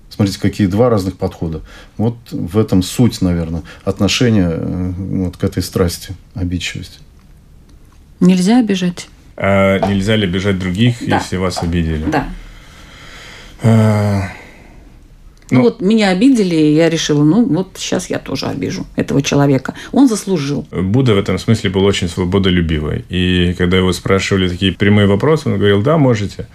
Смотрите, 0.10 0.40
какие 0.40 0.68
два 0.68 0.90
разных 0.90 1.18
подхода. 1.18 1.62
Вот 1.98 2.18
в 2.32 2.58
этом 2.58 2.84
суть, 2.84 3.22
наверное, 3.22 3.64
отношения 3.86 4.50
э, 4.52 4.92
вот 4.98 5.38
к 5.38 5.44
этой 5.44 5.64
страсти, 5.64 6.14
обидчивости. 6.34 7.00
Нельзя 8.20 8.60
обижать. 8.60 9.08
А 9.42 9.80
нельзя 9.88 10.18
ли 10.18 10.28
бежать 10.28 10.60
других, 10.60 10.98
да. 11.00 11.18
если 11.18 11.38
вас 11.38 11.64
обидели? 11.64 12.04
Да. 12.12 12.28
А... 13.64 14.24
Ну, 15.52 15.58
ну 15.58 15.64
вот 15.64 15.82
меня 15.82 16.10
обидели, 16.10 16.56
и 16.56 16.76
я 16.76 16.90
решила, 16.90 17.24
ну 17.24 17.44
вот 17.46 17.70
сейчас 17.78 18.10
я 18.10 18.20
тоже 18.20 18.46
обижу 18.46 18.86
этого 18.96 19.22
человека. 19.24 19.74
Он 19.92 20.08
заслужил. 20.08 20.68
Будда 20.72 21.16
в 21.16 21.18
этом 21.18 21.40
смысле 21.40 21.72
был 21.72 21.86
очень 21.86 22.08
свободолюбивый. 22.08 23.06
И 23.10 23.56
когда 23.58 23.78
его 23.78 23.92
спрашивали 23.94 24.48
такие 24.48 24.74
прямые 24.74 25.08
вопросы, 25.08 25.50
он 25.50 25.58
говорил, 25.58 25.82
да, 25.82 25.98
можете. 25.98 26.48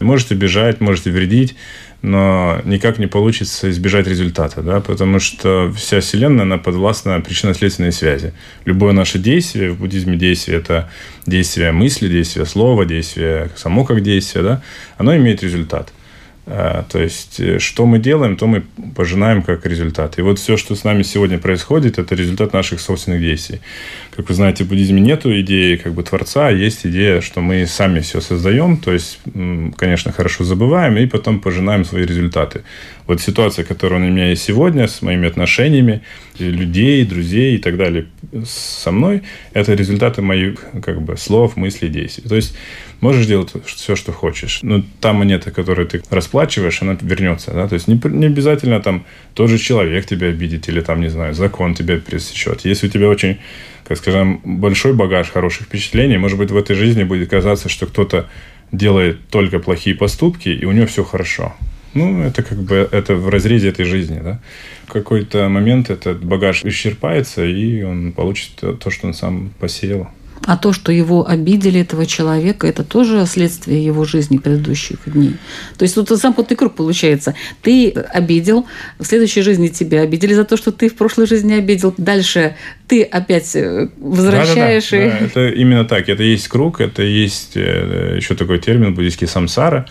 Можете 0.00 0.34
бежать, 0.34 0.80
можете 0.80 1.10
вредить 1.10 1.56
но 2.02 2.60
никак 2.64 2.98
не 2.98 3.06
получится 3.06 3.70
избежать 3.70 4.06
результата, 4.06 4.62
да, 4.62 4.80
потому 4.80 5.18
что 5.18 5.72
вся 5.76 6.00
Вселенная, 6.00 6.42
она 6.42 6.58
подвластна 6.58 7.20
причинно-следственной 7.20 7.92
связи. 7.92 8.32
Любое 8.64 8.92
наше 8.92 9.18
действие, 9.18 9.72
в 9.72 9.78
буддизме 9.80 10.16
действие– 10.16 10.58
это 10.58 10.88
действие 11.26 11.72
мысли, 11.72 12.08
действие 12.08 12.46
слова, 12.46 12.84
действие 12.84 13.50
само 13.56 13.84
как 13.84 14.02
действие, 14.02 14.44
да, 14.44 14.62
оно 14.96 15.16
имеет 15.16 15.42
результат. 15.42 15.92
А, 16.50 16.84
то 16.88 16.98
есть, 16.98 17.40
э, 17.40 17.58
что 17.58 17.84
мы 17.84 17.98
делаем, 17.98 18.36
то 18.36 18.46
мы 18.46 18.62
пожинаем 18.96 19.42
как 19.42 19.66
результат. 19.66 20.18
И 20.18 20.22
вот 20.22 20.38
все, 20.38 20.56
что 20.56 20.74
с 20.74 20.82
нами 20.82 21.02
сегодня 21.02 21.38
происходит, 21.38 21.98
это 21.98 22.14
результат 22.14 22.54
наших 22.54 22.80
собственных 22.80 23.20
действий. 23.20 23.60
Как 24.18 24.28
вы 24.28 24.34
знаете, 24.34 24.64
в 24.64 24.68
буддизме 24.68 25.00
нет 25.00 25.24
идеи 25.26 25.76
как 25.76 25.94
бы 25.94 26.02
творца, 26.02 26.48
а 26.48 26.50
есть 26.50 26.84
идея, 26.84 27.20
что 27.20 27.40
мы 27.40 27.64
сами 27.68 28.00
все 28.00 28.20
создаем, 28.20 28.76
то 28.76 28.92
есть, 28.92 29.20
конечно, 29.76 30.10
хорошо 30.10 30.42
забываем 30.42 30.96
и 30.98 31.06
потом 31.06 31.38
пожинаем 31.38 31.84
свои 31.84 32.04
результаты. 32.04 32.62
Вот 33.06 33.20
ситуация, 33.20 33.64
которая 33.64 34.00
у 34.00 34.02
меня 34.02 34.30
есть 34.30 34.42
сегодня 34.42 34.88
с 34.88 35.02
моими 35.02 35.28
отношениями, 35.28 36.02
людей, 36.40 37.04
друзей 37.04 37.54
и 37.54 37.58
так 37.58 37.76
далее 37.76 38.06
со 38.44 38.90
мной, 38.90 39.22
это 39.52 39.74
результаты 39.74 40.20
моих 40.20 40.64
как 40.82 41.00
бы 41.00 41.16
слов, 41.16 41.56
мыслей, 41.56 41.88
действий. 41.88 42.28
То 42.28 42.34
есть, 42.34 42.56
можешь 43.00 43.26
делать 43.26 43.52
все, 43.66 43.96
что 43.96 44.12
хочешь. 44.12 44.60
Но 44.62 44.82
та 45.00 45.12
монета, 45.12 45.50
которую 45.50 45.86
ты 45.86 46.02
расплачиваешь, 46.10 46.82
она 46.82 46.96
вернется. 47.00 47.52
Да? 47.52 47.68
То 47.68 47.74
есть 47.74 47.88
не, 47.88 48.00
не 48.04 48.26
обязательно 48.26 48.80
там 48.80 49.04
тот 49.34 49.50
же 49.50 49.58
человек 49.58 50.06
тебя 50.06 50.28
обидит 50.28 50.68
или 50.68 50.80
там, 50.80 51.00
не 51.00 51.08
знаю, 51.08 51.34
закон 51.34 51.74
тебя 51.74 51.98
пересечет. 51.98 52.64
Если 52.64 52.88
у 52.88 52.90
тебя 52.90 53.08
очень, 53.08 53.38
как 53.88 53.96
скажем, 53.96 54.40
большой 54.44 54.92
багаж 54.92 55.30
хороших 55.30 55.66
впечатлений, 55.66 56.18
может 56.18 56.36
быть, 56.36 56.50
в 56.50 56.56
этой 56.56 56.76
жизни 56.76 57.04
будет 57.04 57.30
казаться, 57.30 57.70
что 57.70 57.86
кто-то 57.86 58.28
делает 58.70 59.28
только 59.28 59.60
плохие 59.60 59.96
поступки, 59.96 60.50
и 60.50 60.66
у 60.66 60.72
него 60.72 60.86
все 60.86 61.04
хорошо. 61.04 61.54
Ну, 61.94 62.22
это 62.22 62.42
как 62.42 62.58
бы 62.58 62.86
это 62.92 63.14
в 63.14 63.30
разрезе 63.30 63.70
этой 63.70 63.86
жизни, 63.86 64.20
да. 64.22 64.40
В 64.86 64.92
какой-то 64.92 65.48
момент 65.48 65.88
этот 65.88 66.22
багаж 66.22 66.64
исчерпается, 66.64 67.46
и 67.46 67.82
он 67.82 68.12
получит 68.12 68.50
то, 68.56 68.90
что 68.90 69.06
он 69.06 69.14
сам 69.14 69.52
посеял. 69.58 70.10
А 70.48 70.56
то, 70.56 70.72
что 70.72 70.90
его 70.92 71.28
обидели, 71.28 71.80
этого 71.80 72.06
человека, 72.06 72.66
это 72.66 72.82
тоже 72.82 73.26
следствие 73.26 73.84
его 73.84 74.06
жизни 74.06 74.38
предыдущих 74.38 74.96
дней. 75.04 75.36
То 75.76 75.82
есть 75.82 75.94
тут 75.94 76.08
замкнутый 76.08 76.56
круг 76.56 76.74
получается. 76.74 77.34
Ты 77.60 77.90
обидел, 77.90 78.64
в 78.98 79.04
следующей 79.04 79.42
жизни 79.42 79.68
тебя 79.68 80.00
обидели 80.00 80.32
за 80.32 80.44
то, 80.44 80.56
что 80.56 80.72
ты 80.72 80.88
в 80.88 80.94
прошлой 80.94 81.26
жизни 81.26 81.52
обидел. 81.52 81.92
Дальше 81.98 82.56
ты 82.86 83.02
опять 83.02 83.54
э, 83.56 83.90
возвращаешь. 83.98 84.88
Да, 84.88 84.96
да, 84.96 85.02
да, 85.02 85.16
и... 85.16 85.20
да, 85.20 85.26
это 85.26 85.48
именно 85.50 85.84
так. 85.84 86.08
Это 86.08 86.22
есть 86.22 86.48
круг, 86.48 86.80
это 86.80 87.02
есть 87.02 87.52
э, 87.54 88.14
еще 88.16 88.34
такой 88.34 88.58
термин 88.58 88.94
буддийский 88.94 89.26
самсара 89.26 89.86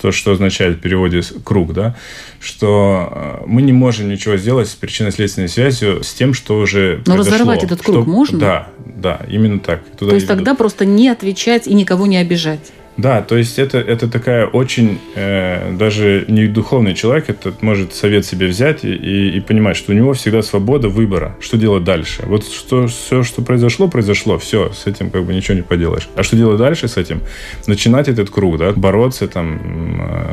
то, 0.00 0.12
что 0.12 0.32
означает 0.32 0.78
в 0.78 0.80
переводе 0.80 1.22
круг, 1.44 1.72
да, 1.72 1.96
что 2.40 3.40
э, 3.42 3.44
мы 3.46 3.62
не 3.62 3.72
можем 3.72 4.08
ничего 4.08 4.36
сделать 4.36 4.68
с 4.68 4.74
причинно-следственной 4.74 5.48
связью 5.48 6.02
с 6.02 6.14
тем, 6.14 6.34
что 6.34 6.58
уже 6.58 7.02
Но 7.06 7.16
разорвать 7.16 7.64
этот 7.64 7.82
круг 7.82 8.04
что, 8.04 8.10
можно? 8.10 8.38
Да, 8.38 8.68
да, 8.78 9.20
именно 9.28 9.60
так. 9.60 9.82
Туда 9.98 10.10
то 10.10 10.14
есть 10.14 10.26
тогда 10.26 10.54
просто 10.54 10.84
не 10.84 11.08
отвечать 11.08 11.66
и 11.66 11.74
никого 11.74 12.06
не 12.06 12.16
обижать. 12.16 12.72
Да, 12.96 13.22
то 13.22 13.36
есть 13.36 13.58
это, 13.58 13.78
это 13.78 14.08
такая 14.08 14.46
очень, 14.46 14.98
э, 15.14 15.74
даже 15.76 16.24
не 16.28 16.46
духовный 16.46 16.94
человек, 16.94 17.30
это 17.30 17.52
может 17.62 17.94
совет 17.94 18.26
себе 18.26 18.46
взять 18.46 18.84
и, 18.84 18.92
и, 18.92 19.36
и 19.36 19.40
понимать, 19.40 19.76
что 19.76 19.92
у 19.92 19.94
него 19.94 20.12
всегда 20.12 20.42
свобода 20.42 20.88
выбора, 20.88 21.34
что 21.40 21.56
делать 21.56 21.84
дальше. 21.84 22.22
Вот 22.26 22.44
что, 22.46 22.88
все, 22.88 23.22
что 23.22 23.42
произошло, 23.42 23.88
произошло, 23.88 24.38
все, 24.38 24.72
с 24.72 24.86
этим 24.86 25.10
как 25.10 25.24
бы 25.24 25.32
ничего 25.32 25.54
не 25.54 25.62
поделаешь. 25.62 26.08
А 26.14 26.22
что 26.22 26.36
делать 26.36 26.58
дальше 26.58 26.88
с 26.88 26.96
этим? 26.96 27.22
Начинать 27.66 28.08
этот 28.08 28.28
круг, 28.28 28.58
да, 28.58 28.72
бороться, 28.72 29.28
там, 29.28 29.60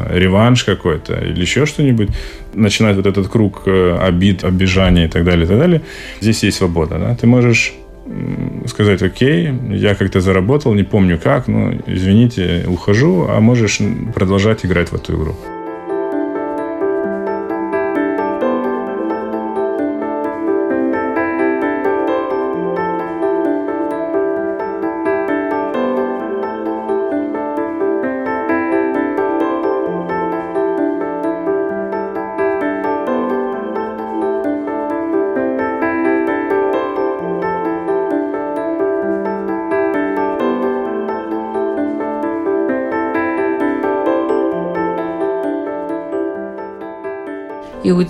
э, 0.09 0.19
реванш 0.19 0.63
какой-то 0.63 1.13
или 1.15 1.39
еще 1.39 1.65
что-нибудь, 1.65 2.09
начинать 2.53 2.97
вот 2.97 3.05
этот 3.05 3.29
круг 3.29 3.61
э, 3.65 3.97
обид, 3.97 4.43
обижаний 4.43 5.05
и 5.05 5.07
так 5.07 5.23
далее, 5.23 5.45
и 5.45 5.47
так 5.47 5.59
далее. 5.59 5.81
Здесь 6.19 6.43
есть 6.43 6.57
свобода, 6.57 6.97
да. 6.99 7.15
Ты 7.15 7.27
можешь 7.27 7.73
сказать, 8.67 9.01
окей, 9.01 9.51
я 9.71 9.95
как-то 9.95 10.21
заработал, 10.21 10.73
не 10.73 10.83
помню 10.83 11.19
как, 11.21 11.47
но 11.47 11.73
извините, 11.87 12.65
ухожу, 12.67 13.27
а 13.29 13.39
можешь 13.39 13.79
продолжать 14.13 14.65
играть 14.65 14.89
в 14.89 14.95
эту 14.95 15.15
игру. 15.15 15.35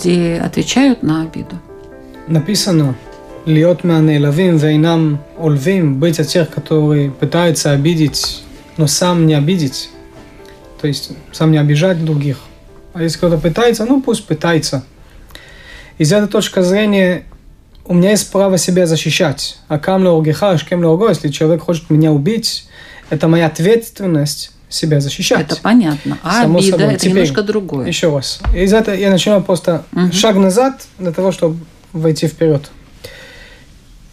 люди 0.06 0.38
отвечают 0.38 1.04
на 1.04 1.24
обиду. 1.24 1.60
Написано, 2.28 2.96
льет 3.46 3.84
манелавим 3.84 4.58
вейнам 4.58 5.20
ольвим, 5.38 6.00
быть 6.00 6.20
от 6.20 6.28
тех, 6.28 6.50
которые 6.50 7.12
пытаются 7.12 7.72
обидеть, 7.72 8.44
но 8.78 8.88
сам 8.88 9.26
не 9.26 9.34
обидеть, 9.34 9.90
то 10.82 10.88
есть 10.88 11.12
сам 11.32 11.52
не 11.52 11.58
обижать 11.58 12.04
других. 12.04 12.40
А 12.94 13.02
если 13.02 13.18
кто-то 13.18 13.38
пытается, 13.38 13.86
ну 13.86 14.02
пусть 14.02 14.26
пытается. 14.26 14.84
Из 15.98 16.12
этой 16.12 16.28
точки 16.28 16.62
зрения 16.62 17.24
у 17.86 17.94
меня 17.94 18.12
есть 18.12 18.32
право 18.32 18.58
себя 18.58 18.86
защищать. 18.86 19.60
А 19.68 19.80
кам 19.80 20.04
леоргиха, 20.04 20.58
кем 20.58 20.82
леорго, 20.82 21.10
если 21.10 21.30
человек 21.30 21.64
хочет 21.64 21.90
меня 21.90 22.12
убить, 22.12 22.68
это 23.10 23.28
моя 23.28 23.48
ответственность 23.48 24.52
себя 24.70 25.00
защищать. 25.00 25.40
Это 25.42 25.56
понятно. 25.62 26.18
А 26.24 26.42
Само 26.44 26.60
обида 26.60 26.78
собой. 26.78 26.94
это 26.94 27.00
Теперь 27.00 27.14
немножко 27.14 27.42
другое. 27.44 27.88
Еще 27.88 28.14
раз. 28.14 28.40
Из 28.54 28.74
этого 28.74 28.96
я 28.96 29.10
начинаю 29.12 29.42
просто 29.42 29.84
Мгм. 29.92 30.12
шаг 30.12 30.36
назад 30.36 30.86
для 31.00 31.12
того, 31.12 31.32
чтобы 31.32 31.58
войти 31.94 32.28
вперед. 32.28 32.70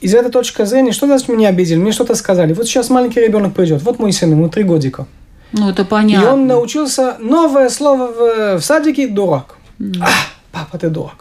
Из 0.01 0.15
этой 0.15 0.31
точки 0.31 0.65
зрения, 0.65 0.93
что 0.93 1.07
значит 1.07 1.29
меня 1.29 1.49
обидели? 1.49 1.79
Мне 1.79 1.93
что-то 1.93 2.15
сказали. 2.15 2.53
Вот 2.53 2.67
сейчас 2.67 2.91
маленький 2.91 3.21
ребенок 3.21 3.55
придет. 3.55 3.83
Вот 3.83 3.99
мой 3.99 4.13
сын, 4.13 4.31
ему 4.31 4.49
три 4.49 4.63
годика. 4.63 5.07
Ну, 5.53 5.71
это 5.71 5.83
И 5.83 5.85
понятно. 5.85 6.33
он 6.35 6.47
научился 6.47 7.17
новое 7.21 7.69
слово 7.71 8.09
в, 8.09 8.59
в 8.59 8.65
садике 8.65 9.09
«дурак». 9.09 9.57
А, 10.01 10.09
папа, 10.53 10.79
ты 10.79 10.89
дурак. 10.91 11.15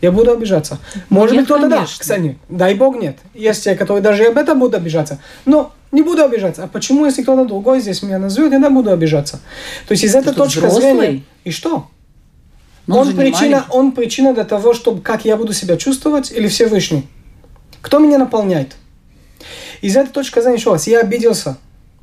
Я 0.00 0.10
буду 0.10 0.32
обижаться. 0.32 0.78
Может 1.10 1.32
нет, 1.36 1.42
быть, 1.42 1.46
кто-то 1.46 1.68
да, 1.68 1.84
кстати. 1.84 2.36
Дай 2.48 2.74
бог 2.74 2.96
нет. 3.00 3.16
Есть 3.34 3.64
те, 3.64 3.74
которые 3.74 4.02
даже 4.02 4.24
и 4.24 4.26
об 4.26 4.36
этом 4.36 4.58
будут 4.58 4.74
обижаться. 4.74 5.18
Но 5.46 5.72
не 5.94 6.02
буду 6.02 6.24
обижаться. 6.24 6.64
А 6.64 6.66
почему, 6.66 7.06
если 7.06 7.22
кто-то 7.22 7.44
другой 7.44 7.80
здесь 7.80 8.02
меня 8.02 8.18
назовет, 8.18 8.52
я 8.52 8.58
не 8.58 8.68
буду 8.68 8.90
обижаться? 8.90 9.40
То 9.86 9.92
есть 9.92 10.04
из 10.04 10.14
этой 10.14 10.34
точки 10.34 10.58
взрослый? 10.58 10.92
зрения... 10.92 11.22
И 11.44 11.50
что? 11.50 11.88
Но 12.86 12.98
он 12.98 13.08
он, 13.08 13.16
причина, 13.16 13.38
маленький. 13.40 13.70
он 13.70 13.92
причина 13.92 14.34
для 14.34 14.44
того, 14.44 14.74
чтобы 14.74 15.00
как 15.00 15.24
я 15.24 15.36
буду 15.36 15.52
себя 15.52 15.76
чувствовать 15.76 16.32
или 16.32 16.48
Всевышний. 16.48 17.06
Кто 17.80 17.98
меня 17.98 18.18
наполняет? 18.18 18.76
Из 19.80 19.96
этой 19.96 20.10
точки 20.10 20.40
зрения 20.40 20.58
еще 20.58 20.72
раз, 20.72 20.86
я 20.86 21.00
обиделся. 21.00 21.56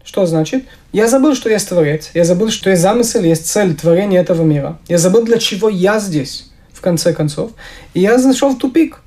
Что 0.03 0.25
значит? 0.25 0.65
Я 0.93 1.07
забыл, 1.07 1.36
что 1.36 1.50
есть 1.50 1.69
Творец. 1.69 2.10
Я 2.13 2.24
забыл, 2.25 2.50
что 2.50 2.69
есть 2.69 2.81
замысел, 2.81 3.21
есть 3.21 3.45
цель 3.45 3.75
творения 3.75 4.21
этого 4.21 4.41
мира. 4.41 4.79
Я 4.88 4.98
забыл, 4.98 5.24
для 5.24 5.38
чего 5.38 5.69
я 5.69 6.00
здесь, 6.00 6.50
в 6.74 6.81
конце 6.81 7.13
концов. 7.13 7.51
И 7.93 8.00
я 8.00 8.17
зашел 8.17 8.50
в 8.51 8.57
тупик. 8.57 9.01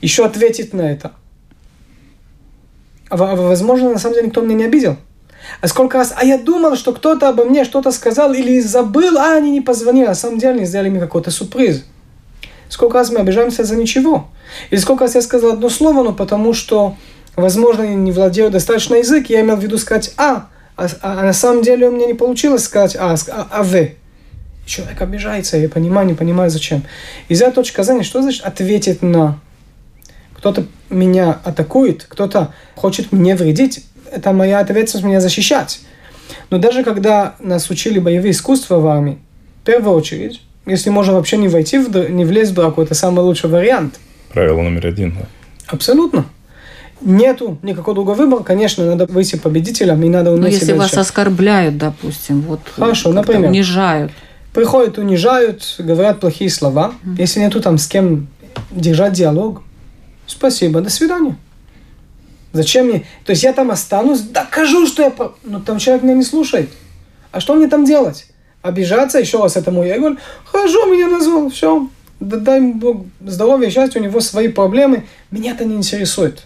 Еще 0.00 0.24
ответить 0.24 0.72
на 0.72 0.82
это. 0.82 1.12
А, 3.10 3.16
а 3.16 3.36
возможно, 3.36 3.90
на 3.90 3.98
самом 3.98 4.14
деле, 4.14 4.28
никто 4.28 4.40
меня 4.40 4.54
не 4.54 4.64
обидел. 4.64 4.96
А 5.60 5.68
сколько 5.68 5.98
раз, 5.98 6.14
а 6.16 6.24
я 6.24 6.38
думал, 6.38 6.76
что 6.76 6.92
кто-то 6.92 7.28
обо 7.28 7.44
мне 7.44 7.64
что-то 7.64 7.90
сказал 7.90 8.32
или 8.32 8.60
забыл, 8.60 9.18
а 9.18 9.34
они 9.34 9.50
не 9.50 9.60
позвонили, 9.60 10.06
а 10.06 10.10
на 10.10 10.14
самом 10.14 10.38
деле 10.38 10.54
они 10.54 10.64
сделали 10.64 10.90
мне 10.90 11.00
какой-то 11.00 11.30
сюрприз. 11.30 11.84
Сколько 12.68 12.98
раз 12.98 13.10
мы 13.10 13.18
обижаемся 13.18 13.64
за 13.64 13.74
ничего. 13.76 14.28
Или 14.70 14.78
сколько 14.78 15.04
раз 15.04 15.16
я 15.16 15.22
сказал 15.22 15.52
одно 15.52 15.68
слово, 15.68 16.04
но 16.04 16.12
потому 16.12 16.54
что, 16.54 16.94
возможно, 17.36 17.82
я 17.82 17.94
не 17.94 18.12
владею 18.12 18.50
достаточно 18.50 18.96
язык, 18.96 19.28
я 19.28 19.40
имел 19.40 19.56
в 19.56 19.60
виду 19.60 19.76
сказать 19.76 20.14
«а», 20.16 20.48
а, 20.76 20.86
а 21.02 21.22
на 21.22 21.32
самом 21.32 21.62
деле 21.62 21.88
у 21.88 21.92
меня 21.92 22.06
не 22.06 22.14
получилось 22.14 22.64
сказать 22.64 22.96
«а», 22.96 23.14
а, 23.14 23.48
а 23.50 23.62
«в». 23.62 23.88
Человек 24.66 25.02
обижается, 25.02 25.56
я 25.56 25.68
понимаю, 25.68 26.06
не 26.06 26.14
понимаю 26.14 26.48
зачем. 26.48 26.84
Из 27.28 27.42
этой 27.42 27.54
точки 27.54 27.82
зрения, 27.82 28.04
что 28.04 28.22
значит 28.22 28.44
ответить 28.44 29.02
на 29.02 29.40
кто-то 30.40 30.64
меня 30.88 31.38
атакует, 31.44 32.06
кто-то 32.08 32.54
хочет 32.74 33.12
мне 33.12 33.36
вредить, 33.36 33.84
это 34.10 34.32
моя 34.32 34.60
ответственность 34.60 35.06
меня 35.06 35.20
защищать. 35.20 35.80
Но 36.48 36.56
даже 36.56 36.82
когда 36.82 37.34
нас 37.40 37.68
учили 37.68 37.98
боевые 37.98 38.30
искусства 38.30 38.78
в 38.78 38.86
армии, 38.86 39.18
в 39.62 39.66
первую 39.66 39.94
очередь, 39.94 40.40
если 40.64 40.88
можно 40.88 41.12
вообще 41.12 41.36
не 41.36 41.48
войти, 41.48 41.76
в, 41.78 42.10
не 42.10 42.24
влезть 42.24 42.52
в 42.52 42.54
драку, 42.54 42.80
это 42.80 42.94
самый 42.94 43.20
лучший 43.20 43.50
вариант. 43.50 44.00
Правило 44.32 44.62
номер 44.62 44.86
один. 44.86 45.12
Да. 45.12 45.26
Абсолютно. 45.66 46.24
Нету 47.02 47.58
никакого 47.62 47.94
другого 47.94 48.16
выбора. 48.16 48.42
Конечно, 48.42 48.86
надо 48.86 49.06
выйти 49.06 49.36
победителем, 49.36 50.02
и 50.02 50.08
надо 50.08 50.30
Ну, 50.30 50.36
уметь 50.36 50.54
если 50.54 50.72
вас 50.72 50.94
оскорбляют, 50.94 51.76
допустим, 51.76 52.40
вот 52.42 52.60
Хорошо, 52.76 53.12
например. 53.12 53.50
унижают. 53.50 54.12
Приходят, 54.54 54.96
унижают, 54.96 55.76
говорят 55.78 56.20
плохие 56.20 56.48
слова. 56.48 56.94
Если 57.18 57.40
нету 57.40 57.60
там 57.60 57.76
с 57.76 57.86
кем 57.86 58.28
держать 58.70 59.12
диалог, 59.12 59.62
спасибо, 60.30 60.80
до 60.80 60.90
свидания. 60.90 61.36
Зачем 62.52 62.86
мне? 62.86 63.06
То 63.24 63.30
есть 63.30 63.42
я 63.42 63.52
там 63.52 63.70
останусь, 63.70 64.20
докажу, 64.20 64.86
что 64.86 65.02
я... 65.02 65.12
Но 65.44 65.60
там 65.60 65.78
человек 65.78 66.02
меня 66.02 66.14
не 66.14 66.24
слушает. 66.24 66.70
А 67.30 67.40
что 67.40 67.54
мне 67.54 67.68
там 67.68 67.84
делать? 67.84 68.26
Обижаться? 68.62 69.18
Еще 69.18 69.40
раз, 69.40 69.56
это 69.56 69.70
мой 69.70 69.88
эго. 69.88 70.16
Хорошо, 70.44 70.86
меня 70.86 71.08
назвал, 71.08 71.48
все. 71.50 71.88
Да 72.18 72.36
дай 72.36 72.60
Бог 72.60 73.06
здоровья, 73.24 73.70
счастья, 73.70 74.00
у 74.00 74.02
него 74.02 74.20
свои 74.20 74.48
проблемы. 74.48 75.06
Меня 75.30 75.52
это 75.52 75.64
не 75.64 75.76
интересует. 75.76 76.44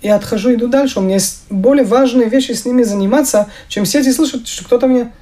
Я 0.00 0.16
отхожу, 0.16 0.54
иду 0.54 0.68
дальше. 0.68 0.98
У 0.98 1.02
меня 1.02 1.14
есть 1.14 1.42
более 1.50 1.84
важные 1.84 2.28
вещи 2.28 2.52
с 2.52 2.64
ними 2.64 2.82
заниматься, 2.82 3.48
чем 3.68 3.84
сидеть 3.84 4.08
и 4.08 4.12
слышать, 4.12 4.48
что 4.48 4.64
кто-то 4.64 4.86
мне 4.86 5.12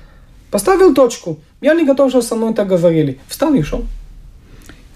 поставил 0.50 0.94
точку. 0.94 1.38
Я 1.60 1.74
не 1.74 1.84
готов, 1.84 2.10
чтобы 2.10 2.24
со 2.24 2.36
мной 2.36 2.54
так 2.54 2.68
говорили. 2.68 3.18
Встал 3.28 3.52
и 3.54 3.60
ушел. 3.60 3.84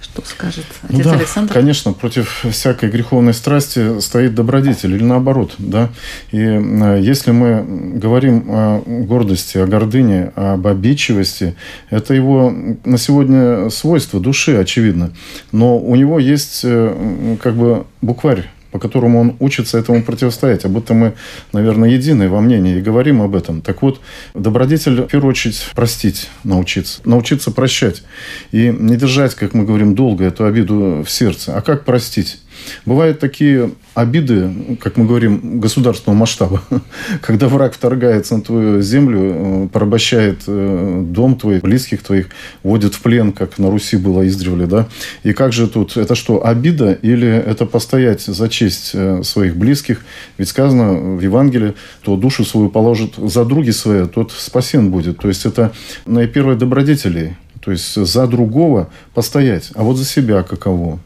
Что 0.04 0.22
скажет 0.26 0.66
Ну 0.82 0.98
отец 0.98 1.04
да, 1.06 1.12
Александр? 1.14 1.54
конечно, 1.54 1.92
против 1.94 2.44
всякой 2.50 2.90
греховной 2.90 3.32
страсти 3.32 4.00
стоит 4.00 4.34
добродетель 4.34 4.94
или 4.94 5.02
наоборот, 5.02 5.54
да. 5.58 5.88
И 6.30 6.38
э, 6.38 6.98
если 7.00 7.30
мы 7.30 7.98
говорим 7.98 8.44
о 8.48 8.82
гордости, 8.86 9.56
о 9.56 9.66
гордыне, 9.66 10.30
об 10.36 10.66
обидчивости, 10.66 11.56
это 11.88 12.12
его 12.12 12.54
на 12.84 12.98
сегодня 12.98 13.70
свойство 13.70 14.20
души, 14.20 14.56
очевидно. 14.56 15.10
Но 15.52 15.78
у 15.78 15.96
него 15.96 16.18
есть 16.18 16.60
э, 16.64 17.36
как 17.42 17.54
бы 17.54 17.86
букварь 18.02 18.50
по 18.74 18.80
которому 18.80 19.20
он 19.20 19.36
учится 19.38 19.78
этому 19.78 20.02
противостоять. 20.02 20.64
А 20.64 20.68
будто 20.68 20.94
мы, 20.94 21.14
наверное, 21.52 21.90
едины 21.90 22.28
во 22.28 22.40
мнении 22.40 22.78
и 22.78 22.80
говорим 22.80 23.22
об 23.22 23.36
этом. 23.36 23.62
Так 23.62 23.82
вот, 23.82 24.00
добродетель, 24.34 25.02
в 25.02 25.06
первую 25.06 25.30
очередь, 25.30 25.64
простить 25.76 26.28
научиться. 26.42 27.00
Научиться 27.04 27.52
прощать. 27.52 28.02
И 28.50 28.74
не 28.76 28.96
держать, 28.96 29.36
как 29.36 29.54
мы 29.54 29.64
говорим, 29.64 29.94
долго 29.94 30.24
эту 30.24 30.44
обиду 30.44 31.04
в 31.06 31.08
сердце. 31.08 31.56
А 31.56 31.60
как 31.60 31.84
простить? 31.84 32.38
Бывают 32.86 33.18
такие 33.18 33.70
обиды, 33.94 34.76
как 34.80 34.96
мы 34.96 35.06
говорим, 35.06 35.60
государственного 35.60 36.18
масштаба, 36.18 36.62
когда 37.20 37.48
враг 37.48 37.74
вторгается 37.74 38.36
на 38.36 38.42
твою 38.42 38.82
землю, 38.82 39.20
э, 39.22 39.68
порабощает 39.72 40.42
э, 40.46 41.02
дом 41.06 41.36
твой, 41.36 41.60
близких 41.60 42.02
твоих, 42.02 42.28
вводит 42.62 42.94
в 42.94 43.00
плен, 43.00 43.32
как 43.32 43.58
на 43.58 43.70
Руси 43.70 43.96
было 43.96 44.26
издревле, 44.26 44.66
да? 44.66 44.88
И 45.22 45.32
как 45.32 45.52
же 45.52 45.68
тут, 45.68 45.96
это 45.96 46.14
что, 46.14 46.44
обида 46.46 46.92
или 46.92 47.28
это 47.28 47.66
постоять 47.66 48.22
за 48.22 48.48
честь 48.48 48.90
э, 48.94 49.22
своих 49.22 49.56
близких? 49.56 50.00
Ведь 50.38 50.48
сказано 50.48 51.16
в 51.16 51.20
Евангелии, 51.20 51.74
кто 52.02 52.16
душу 52.16 52.44
свою 52.44 52.68
положит 52.68 53.14
за 53.16 53.44
други 53.44 53.70
свои, 53.70 54.06
тот 54.06 54.32
спасен 54.32 54.90
будет. 54.90 55.18
То 55.18 55.28
есть 55.28 55.46
это 55.46 55.72
наипервые 56.06 56.56
добродетели, 56.56 57.36
то 57.60 57.70
есть 57.70 57.94
за 57.94 58.26
другого 58.26 58.90
постоять, 59.14 59.70
а 59.74 59.82
вот 59.82 59.96
за 59.96 60.04
себя 60.04 60.42
каково. 60.42 60.98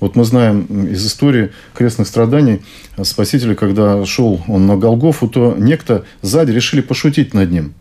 Вот 0.00 0.16
мы 0.16 0.24
знаем 0.24 0.86
из 0.86 1.06
истории 1.06 1.50
крестных 1.74 2.08
страданий 2.08 2.62
Спасителя, 3.02 3.54
когда 3.54 4.04
шел 4.06 4.42
он 4.48 4.66
на 4.66 4.76
Голгофу, 4.76 5.28
то 5.28 5.54
некто 5.58 6.04
сзади 6.22 6.52
решили 6.52 6.80
пошутить 6.80 7.34
над 7.34 7.50
ним. 7.50 7.74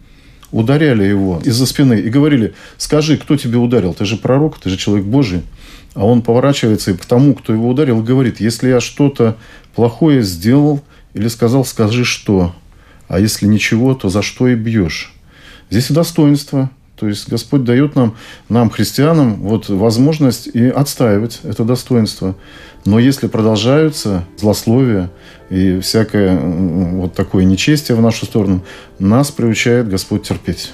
Ударяли 0.51 1.03
его 1.03 1.41
из-за 1.43 1.65
спины 1.65 1.99
и 1.99 2.09
говорили, 2.09 2.53
скажи, 2.77 3.17
кто 3.17 3.35
тебя 3.35 3.59
ударил? 3.59 3.93
Ты 3.93 4.05
же 4.05 4.17
пророк, 4.17 4.59
ты 4.59 4.69
же 4.69 4.77
человек 4.77 5.05
Божий. 5.05 5.43
А 5.95 6.05
он 6.05 6.21
поворачивается 6.21 6.91
и 6.91 6.97
к 6.97 7.05
тому, 7.05 7.33
кто 7.33 7.53
его 7.53 7.69
ударил, 7.69 8.01
говорит, 8.03 8.39
если 8.39 8.69
я 8.69 8.81
что-то 8.81 9.37
плохое 9.75 10.21
сделал 10.23 10.83
или 11.13 11.27
сказал, 11.29 11.65
скажи 11.65 12.03
что. 12.05 12.53
А 13.07 13.19
если 13.19 13.45
ничего, 13.47 13.93
то 13.95 14.09
за 14.09 14.21
что 14.21 14.47
и 14.47 14.55
бьешь? 14.55 15.13
Здесь 15.69 15.89
и 15.89 15.93
достоинство, 15.93 16.69
то 16.97 17.07
есть 17.07 17.27
Господь 17.27 17.63
дает 17.63 17.95
нам, 17.95 18.15
нам, 18.47 18.69
христианам, 18.69 19.35
вот 19.41 19.67
возможность 19.69 20.47
и 20.47 20.67
отстаивать 20.67 21.41
это 21.43 21.65
достоинство. 21.65 22.35
Но 22.85 22.99
если 22.99 23.27
продолжаются 23.27 24.23
злословия 24.37 25.11
и 25.49 25.79
всякое 25.79 26.39
вот 26.39 27.13
такое 27.13 27.43
нечестие 27.43 27.97
в 27.97 28.01
нашу 28.01 28.25
сторону, 28.25 28.63
нас 28.97 29.31
приучает 29.31 29.89
Господь 29.89 30.23
терпеть. 30.23 30.71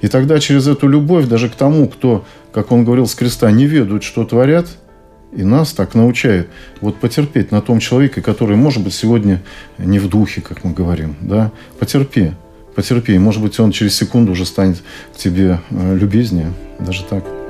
И 0.00 0.08
тогда 0.08 0.38
через 0.38 0.66
эту 0.66 0.88
любовь 0.88 1.26
даже 1.26 1.48
к 1.48 1.54
тому, 1.54 1.88
кто, 1.88 2.24
как 2.52 2.72
он 2.72 2.84
говорил 2.84 3.06
с 3.06 3.14
креста, 3.14 3.50
не 3.50 3.66
ведают, 3.66 4.02
что 4.02 4.24
творят, 4.24 4.68
и 5.32 5.42
нас 5.42 5.72
так 5.72 5.94
научают 5.94 6.48
вот 6.80 6.96
потерпеть 6.96 7.50
на 7.50 7.60
том 7.60 7.80
человеке, 7.80 8.22
который, 8.22 8.56
может 8.56 8.82
быть, 8.82 8.94
сегодня 8.94 9.42
не 9.78 9.98
в 9.98 10.08
духе, 10.08 10.40
как 10.40 10.62
мы 10.64 10.72
говорим, 10.72 11.16
да, 11.20 11.50
потерпи, 11.78 12.32
потерпи. 12.74 13.18
Может 13.18 13.42
быть, 13.42 13.58
он 13.60 13.72
через 13.72 13.96
секунду 13.96 14.32
уже 14.32 14.44
станет 14.46 14.78
к 15.14 15.16
тебе 15.16 15.60
э, 15.70 15.96
любезнее. 15.96 16.52
Даже 16.78 17.04
так. 17.04 17.43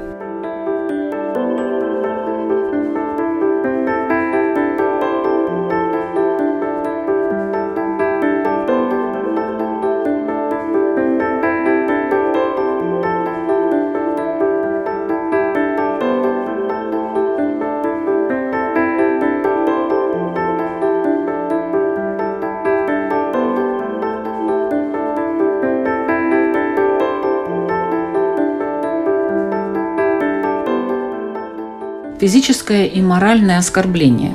Физическое 32.24 32.86
и 32.86 33.02
моральное 33.02 33.58
оскорбление. 33.58 34.32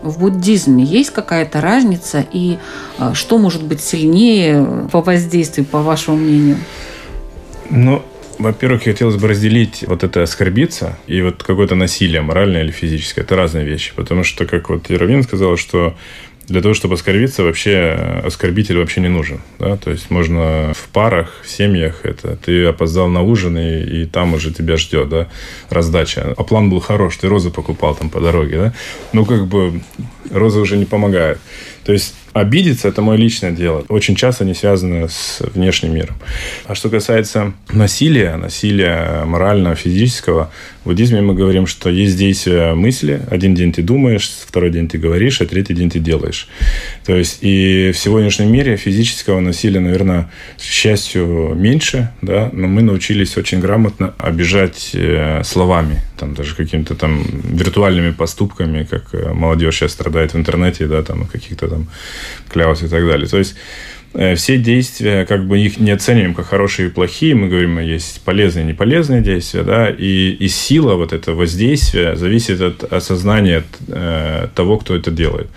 В 0.00 0.20
буддизме 0.20 0.84
есть 0.84 1.10
какая-то 1.10 1.60
разница, 1.60 2.24
и 2.32 2.58
а, 2.98 3.14
что 3.14 3.36
может 3.36 3.64
быть 3.64 3.80
сильнее 3.80 4.86
по 4.92 5.02
воздействию, 5.02 5.66
по 5.66 5.82
вашему 5.82 6.18
мнению? 6.18 6.58
Ну, 7.68 8.00
во-первых, 8.38 8.84
хотелось 8.84 9.16
бы 9.16 9.26
разделить 9.26 9.82
вот 9.88 10.04
это 10.04 10.22
оскорбиться 10.22 10.96
и 11.08 11.20
вот 11.20 11.42
какое-то 11.42 11.74
насилие, 11.74 12.20
моральное 12.20 12.62
или 12.62 12.70
физическое. 12.70 13.22
Это 13.22 13.34
разные 13.34 13.64
вещи. 13.64 13.92
Потому 13.96 14.22
что, 14.22 14.46
как 14.46 14.68
вот 14.68 14.88
Яровин 14.88 15.24
сказал, 15.24 15.56
что 15.56 15.96
для 16.52 16.60
того, 16.60 16.74
чтобы 16.74 16.94
оскорбиться, 16.94 17.42
вообще 17.42 17.70
э, 17.70 18.20
оскорбитель 18.26 18.76
вообще 18.76 19.00
не 19.00 19.08
нужен. 19.08 19.40
Да? 19.58 19.76
То 19.78 19.90
есть 19.90 20.10
можно 20.10 20.72
в 20.74 20.88
парах, 20.88 21.40
в 21.42 21.48
семьях 21.48 22.04
это. 22.04 22.36
Ты 22.36 22.66
опоздал 22.66 23.08
на 23.08 23.22
ужин, 23.22 23.56
и, 23.56 24.02
и 24.02 24.06
там 24.06 24.34
уже 24.34 24.52
тебя 24.52 24.76
ждет 24.76 25.08
да? 25.08 25.28
раздача. 25.70 26.34
А 26.36 26.44
план 26.44 26.68
был 26.68 26.80
хорош, 26.80 27.16
ты 27.16 27.28
розы 27.28 27.50
покупал 27.50 27.94
там 27.94 28.10
по 28.10 28.20
дороге. 28.20 28.56
Да? 28.58 28.72
Ну, 29.14 29.24
как 29.24 29.46
бы 29.46 29.80
розы 30.30 30.60
уже 30.60 30.76
не 30.76 30.84
помогают. 30.84 31.38
То 31.84 31.92
есть 31.92 32.14
обидеться– 32.32 32.88
это 32.88 33.02
мое 33.02 33.16
личное 33.16 33.50
дело. 33.50 33.84
Очень 33.88 34.14
часто 34.14 34.44
не 34.44 34.54
связано 34.54 35.08
с 35.08 35.40
внешним 35.54 35.94
миром. 35.94 36.16
А 36.66 36.74
что 36.74 36.88
касается 36.88 37.52
насилия, 37.72 38.36
насилия 38.36 39.24
морального, 39.24 39.74
физического, 39.74 40.50
в 40.84 40.88
буддизме 40.88 41.20
мы 41.20 41.34
говорим, 41.34 41.66
что 41.66 41.90
есть 41.90 42.16
действия 42.16 42.74
мысли. 42.74 43.22
Один 43.30 43.54
день 43.54 43.72
ты 43.72 43.82
думаешь, 43.82 44.32
второй 44.46 44.70
день 44.70 44.88
ты 44.88 44.98
говоришь, 44.98 45.40
а 45.40 45.46
третий 45.46 45.74
день 45.74 45.90
ты 45.90 45.98
делаешь. 45.98 46.48
То 47.04 47.16
есть 47.16 47.38
и 47.40 47.92
в 47.92 47.98
сегодняшнем 47.98 48.50
мире 48.50 48.76
физического 48.76 49.40
насилия, 49.40 49.80
наверное, 49.80 50.30
к 50.58 50.62
счастью, 50.62 51.54
меньше, 51.54 52.10
да, 52.20 52.50
но 52.52 52.66
мы 52.66 52.82
научились 52.82 53.36
очень 53.36 53.60
грамотно 53.60 54.14
обижать 54.18 54.90
э, 54.94 55.42
словами, 55.44 56.00
там 56.22 56.34
даже 56.34 56.54
какими-то 56.54 56.94
там 56.94 57.24
виртуальными 57.56 58.12
поступками, 58.12 58.84
как 58.84 59.14
э, 59.14 59.32
молодежь 59.32 59.76
сейчас 59.76 59.92
страдает 59.92 60.34
в 60.34 60.36
интернете, 60.36 60.86
да, 60.86 61.02
там 61.02 61.26
каких-то 61.26 61.68
там 61.68 61.88
кляус 62.48 62.82
и 62.82 62.88
так 62.88 63.06
далее. 63.06 63.28
То 63.28 63.38
есть 63.38 63.54
Э, 64.14 64.34
все 64.34 64.58
действия, 64.58 65.24
как 65.24 65.46
бы 65.46 65.58
их 65.58 65.78
не 65.78 65.90
оцениваем 65.90 66.34
как 66.34 66.46
хорошие 66.46 66.88
и 66.88 66.90
плохие, 66.90 67.34
мы 67.34 67.48
говорим, 67.48 67.78
есть 67.78 68.20
полезные 68.22 68.64
и 68.64 68.68
неполезные 68.68 69.22
действия, 69.22 69.62
да, 69.62 69.88
и, 69.88 70.30
и 70.32 70.48
сила 70.48 70.96
вот 70.96 71.12
этого 71.12 71.36
воздействия 71.36 72.14
зависит 72.16 72.60
от 72.60 72.92
осознания 72.92 73.64
э, 73.88 74.48
того, 74.54 74.76
кто 74.78 74.94
это 74.94 75.10
делает. 75.10 75.48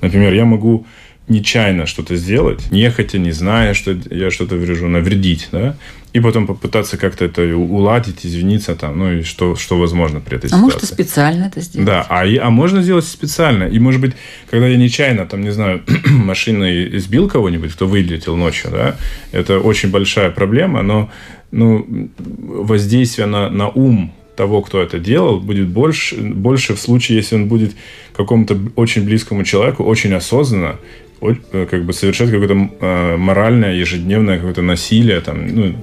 Например, 0.00 0.32
я 0.32 0.44
могу 0.44 0.86
нечаянно 1.30 1.86
что-то 1.86 2.16
сделать, 2.16 2.70
нехотя, 2.70 3.18
не 3.18 3.30
зная, 3.30 3.72
что 3.72 3.96
я 4.10 4.30
что-то 4.30 4.56
врежу, 4.56 4.88
навредить, 4.88 5.48
да, 5.52 5.76
и 6.12 6.18
потом 6.18 6.46
попытаться 6.46 6.96
как-то 6.96 7.24
это 7.24 7.42
уладить, 7.56 8.26
извиниться 8.26 8.74
там, 8.74 8.98
ну 8.98 9.12
и 9.12 9.22
что, 9.22 9.54
что 9.54 9.78
возможно 9.78 10.20
при 10.20 10.36
этой 10.36 10.46
а 10.46 10.48
ситуации. 10.48 10.62
А 10.62 10.64
может, 10.64 10.82
и 10.82 10.86
специально 10.86 11.44
это 11.44 11.60
сделать. 11.60 11.86
Да, 11.86 12.04
а, 12.08 12.24
а 12.24 12.50
можно 12.50 12.82
сделать 12.82 13.04
специально. 13.04 13.64
И, 13.64 13.78
может 13.78 14.00
быть, 14.00 14.12
когда 14.50 14.66
я 14.66 14.76
нечаянно, 14.76 15.24
там, 15.24 15.42
не 15.42 15.50
знаю, 15.50 15.82
машиной 16.06 16.98
сбил 16.98 17.28
кого-нибудь, 17.28 17.72
кто 17.72 17.86
вылетел 17.86 18.36
ночью, 18.36 18.70
да, 18.72 18.96
это 19.30 19.60
очень 19.60 19.90
большая 19.90 20.30
проблема, 20.30 20.82
но 20.82 21.10
ну, 21.52 22.10
воздействие 22.18 23.26
на, 23.26 23.48
на 23.48 23.68
ум 23.68 24.12
того, 24.36 24.62
кто 24.62 24.80
это 24.80 24.98
делал, 24.98 25.38
будет 25.38 25.68
больше, 25.68 26.16
больше 26.16 26.74
в 26.74 26.80
случае, 26.80 27.18
если 27.18 27.36
он 27.36 27.46
будет 27.46 27.72
какому-то 28.16 28.58
очень 28.74 29.04
близкому 29.04 29.44
человеку 29.44 29.84
очень 29.84 30.12
осознанно 30.14 30.76
как 31.20 31.84
бы 31.84 31.92
совершать 31.92 32.30
какое-то 32.30 32.70
э, 32.80 33.16
моральное, 33.16 33.74
ежедневное 33.74 34.36
какое-то 34.36 34.62
насилие, 34.62 35.20
там, 35.20 35.46
ну, 35.54 35.74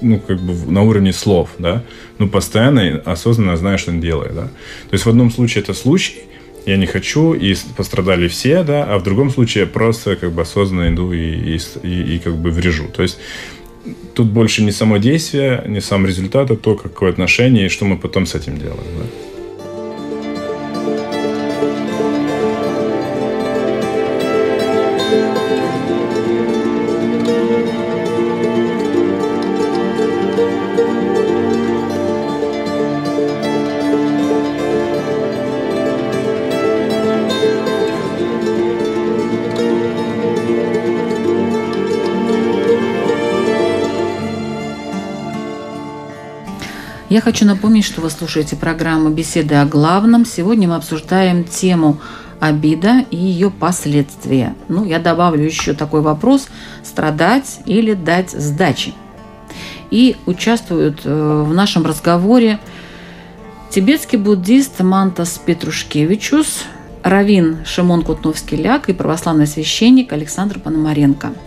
ну, 0.00 0.20
как 0.20 0.40
бы 0.40 0.72
на 0.72 0.82
уровне 0.82 1.12
слов, 1.12 1.50
да, 1.58 1.82
ну, 2.18 2.28
постоянно 2.28 3.00
осознанно 3.04 3.56
зная, 3.56 3.78
что 3.78 3.92
он 3.92 4.00
делает, 4.00 4.34
да. 4.34 4.44
То 4.44 4.92
есть 4.92 5.06
в 5.06 5.08
одном 5.08 5.30
случае 5.30 5.62
это 5.62 5.74
случай, 5.74 6.24
я 6.66 6.76
не 6.76 6.86
хочу, 6.86 7.34
и 7.34 7.54
пострадали 7.76 8.26
все, 8.26 8.64
да, 8.64 8.84
а 8.84 8.98
в 8.98 9.02
другом 9.02 9.30
случае 9.30 9.64
я 9.64 9.66
просто 9.66 10.16
как 10.16 10.32
бы 10.32 10.42
осознанно 10.42 10.92
иду 10.92 11.12
и, 11.12 11.56
и, 11.56 11.60
и, 11.82 12.16
и 12.16 12.18
как 12.18 12.36
бы 12.36 12.50
врежу. 12.50 12.88
То 12.88 13.02
есть 13.02 13.18
тут 14.14 14.26
больше 14.28 14.62
не 14.62 14.72
само 14.72 14.96
действие, 14.96 15.62
не 15.66 15.80
сам 15.80 16.06
результат, 16.06 16.50
а 16.50 16.56
то, 16.56 16.74
какое 16.74 17.10
отношение 17.10 17.66
и 17.66 17.68
что 17.68 17.84
мы 17.84 17.96
потом 17.96 18.26
с 18.26 18.34
этим 18.34 18.58
делаем, 18.58 18.80
да. 18.98 19.23
Я 47.14 47.20
хочу 47.20 47.46
напомнить, 47.46 47.84
что 47.84 48.00
вы 48.00 48.10
слушаете 48.10 48.56
программу 48.56 49.08
«Беседы 49.08 49.54
о 49.54 49.66
главном». 49.66 50.26
Сегодня 50.26 50.66
мы 50.66 50.74
обсуждаем 50.74 51.44
тему 51.44 52.00
обида 52.40 53.04
и 53.08 53.16
ее 53.16 53.52
последствия. 53.52 54.56
Ну, 54.66 54.84
я 54.84 54.98
добавлю 54.98 55.44
еще 55.44 55.74
такой 55.74 56.00
вопрос– 56.00 56.48
страдать 56.82 57.60
или 57.66 57.94
дать 57.94 58.32
сдачи. 58.32 58.94
И 59.92 60.16
участвуют 60.26 61.02
э, 61.04 61.44
в 61.46 61.54
нашем 61.54 61.86
разговоре 61.86 62.58
тибетский 63.70 64.18
буддист 64.18 64.80
Мантас 64.80 65.38
Петрушкевичус, 65.38 66.64
равин 67.04 67.58
Шимон 67.64 68.02
Кутновский-Ляк 68.02 68.88
и 68.88 68.92
православный 68.92 69.46
священник 69.46 70.12
Александр 70.12 70.58
Пономаренко– 70.58 71.32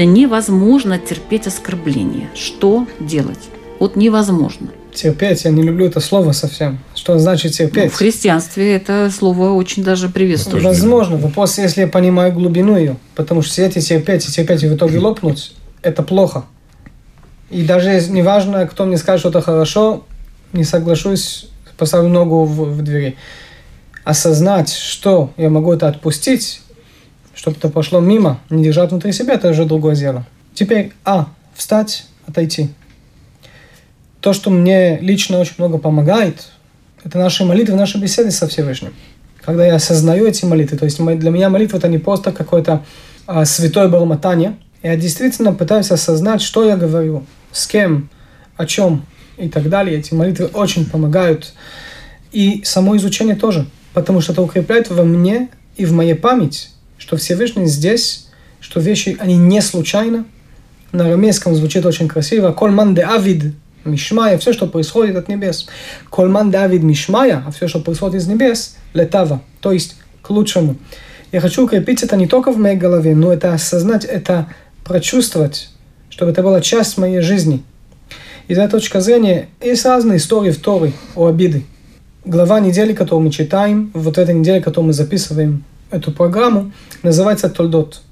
Если 0.00 0.12
невозможно 0.12 0.98
терпеть 0.98 1.46
оскорбление, 1.46 2.30
что 2.34 2.86
делать? 3.00 3.50
Вот 3.78 3.96
невозможно. 3.96 4.68
Терпеть, 4.94 5.44
я 5.44 5.50
не 5.50 5.62
люблю 5.62 5.84
это 5.84 6.00
слово 6.00 6.32
совсем. 6.32 6.78
Что 6.94 7.18
значит 7.18 7.52
терпеть? 7.52 7.84
Ну, 7.84 7.90
в 7.90 7.94
христианстве 7.96 8.76
это 8.76 9.10
слово 9.14 9.50
очень 9.50 9.84
даже 9.84 10.08
приветствуется. 10.08 10.66
Возможно, 10.66 11.18
вопрос, 11.18 11.58
если 11.58 11.82
я 11.82 11.86
понимаю 11.86 12.32
глубину 12.32 12.78
ее. 12.78 12.96
Потому 13.14 13.42
что 13.42 13.52
сидеть 13.52 13.76
и 13.76 13.82
терпеть, 13.82 14.26
и 14.26 14.32
терпеть, 14.32 14.62
и 14.62 14.68
в 14.68 14.74
итоге 14.74 14.98
лопнуть, 14.98 15.52
это 15.82 16.02
плохо. 16.02 16.46
И 17.50 17.62
даже 17.62 18.00
неважно, 18.08 18.66
кто 18.66 18.86
мне 18.86 18.96
скажет 18.96 19.20
что-то 19.20 19.42
хорошо, 19.42 20.04
не 20.54 20.64
соглашусь, 20.64 21.50
поставлю 21.76 22.08
ногу 22.08 22.44
в, 22.44 22.74
в 22.74 22.80
двери. 22.80 23.16
Осознать, 24.04 24.72
что 24.72 25.30
я 25.36 25.50
могу 25.50 25.74
это 25.74 25.88
отпустить, 25.88 26.62
чтобы 27.40 27.56
это 27.56 27.70
пошло 27.70 28.00
мимо, 28.00 28.38
не 28.50 28.62
держать 28.62 28.90
внутри 28.90 29.12
себя, 29.12 29.32
это 29.32 29.48
уже 29.48 29.64
другое 29.64 29.96
дело. 29.96 30.26
Теперь, 30.52 30.92
а, 31.06 31.28
встать, 31.54 32.04
отойти. 32.26 32.68
То, 34.20 34.34
что 34.34 34.50
мне 34.50 34.98
лично 34.98 35.38
очень 35.38 35.54
много 35.56 35.78
помогает, 35.78 36.48
это 37.02 37.16
наши 37.16 37.46
молитвы, 37.46 37.76
наши 37.76 37.96
беседы 37.96 38.30
со 38.30 38.46
Всевышним. 38.46 38.92
Когда 39.40 39.64
я 39.64 39.76
осознаю 39.76 40.26
эти 40.26 40.44
молитвы, 40.44 40.76
то 40.76 40.84
есть 40.84 40.98
для 40.98 41.30
меня 41.30 41.48
молитва 41.48 41.78
это 41.78 41.88
не 41.88 41.96
просто 41.96 42.30
какое-то 42.30 42.84
а, 43.26 43.46
святое 43.46 43.88
бормотание, 43.88 44.58
я 44.82 44.94
действительно 44.96 45.54
пытаюсь 45.54 45.90
осознать, 45.90 46.42
что 46.42 46.66
я 46.66 46.76
говорю, 46.76 47.24
с 47.52 47.66
кем, 47.66 48.10
о 48.58 48.66
чем 48.66 49.06
и 49.38 49.48
так 49.48 49.70
далее. 49.70 49.98
Эти 49.98 50.12
молитвы 50.12 50.48
очень 50.48 50.84
помогают. 50.84 51.54
И 52.32 52.60
само 52.64 52.98
изучение 52.98 53.34
тоже, 53.34 53.64
потому 53.94 54.20
что 54.20 54.32
это 54.32 54.42
укрепляет 54.42 54.90
во 54.90 55.04
мне 55.04 55.48
и 55.78 55.86
в 55.86 55.94
моей 55.94 56.14
память 56.14 56.70
что 57.10 57.16
Всевышний 57.16 57.66
здесь, 57.66 58.28
что 58.60 58.78
вещи, 58.78 59.16
они 59.18 59.36
не 59.36 59.60
случайно. 59.62 60.26
На 60.92 61.06
арамейском 61.06 61.56
звучит 61.56 61.84
очень 61.84 62.06
красиво. 62.06 62.52
Кольман 62.52 62.94
де 62.94 63.02
авид 63.02 63.52
мишмая, 63.84 64.38
все, 64.38 64.52
что 64.52 64.68
происходит 64.68 65.16
от 65.16 65.26
небес. 65.26 65.66
Кольман 66.08 66.52
де 66.52 66.58
авид 66.58 66.84
мишмая, 66.84 67.42
а 67.44 67.50
все, 67.50 67.66
что 67.66 67.80
происходит 67.80 68.20
из 68.20 68.28
небес, 68.28 68.76
летава, 68.94 69.42
то 69.60 69.72
есть 69.72 69.96
к 70.22 70.30
лучшему. 70.30 70.76
Я 71.32 71.40
хочу 71.40 71.64
укрепить 71.64 72.04
это 72.04 72.14
не 72.14 72.28
только 72.28 72.52
в 72.52 72.58
моей 72.58 72.76
голове, 72.76 73.16
но 73.16 73.32
это 73.32 73.54
осознать, 73.54 74.04
это 74.04 74.46
прочувствовать, 74.84 75.70
чтобы 76.10 76.30
это 76.30 76.44
была 76.44 76.60
часть 76.60 76.96
моей 76.96 77.22
жизни. 77.22 77.64
Из 78.46 78.56
этой 78.56 78.70
точки 78.70 79.00
зрения 79.00 79.48
есть 79.60 79.84
разные 79.84 80.18
истории 80.18 80.52
в 80.52 80.60
Торе 80.60 80.92
о 81.16 81.26
обиде. 81.26 81.64
Глава 82.24 82.60
недели, 82.60 82.92
которую 82.92 83.24
мы 83.24 83.32
читаем, 83.32 83.90
вот 83.94 84.16
этой 84.16 84.36
неделе, 84.36 84.60
которую 84.60 84.86
мы 84.86 84.92
записываем 84.92 85.64
эту 85.90 86.12
программу, 86.12 86.72
называется 87.02 87.48
Тольдот. 87.48 88.02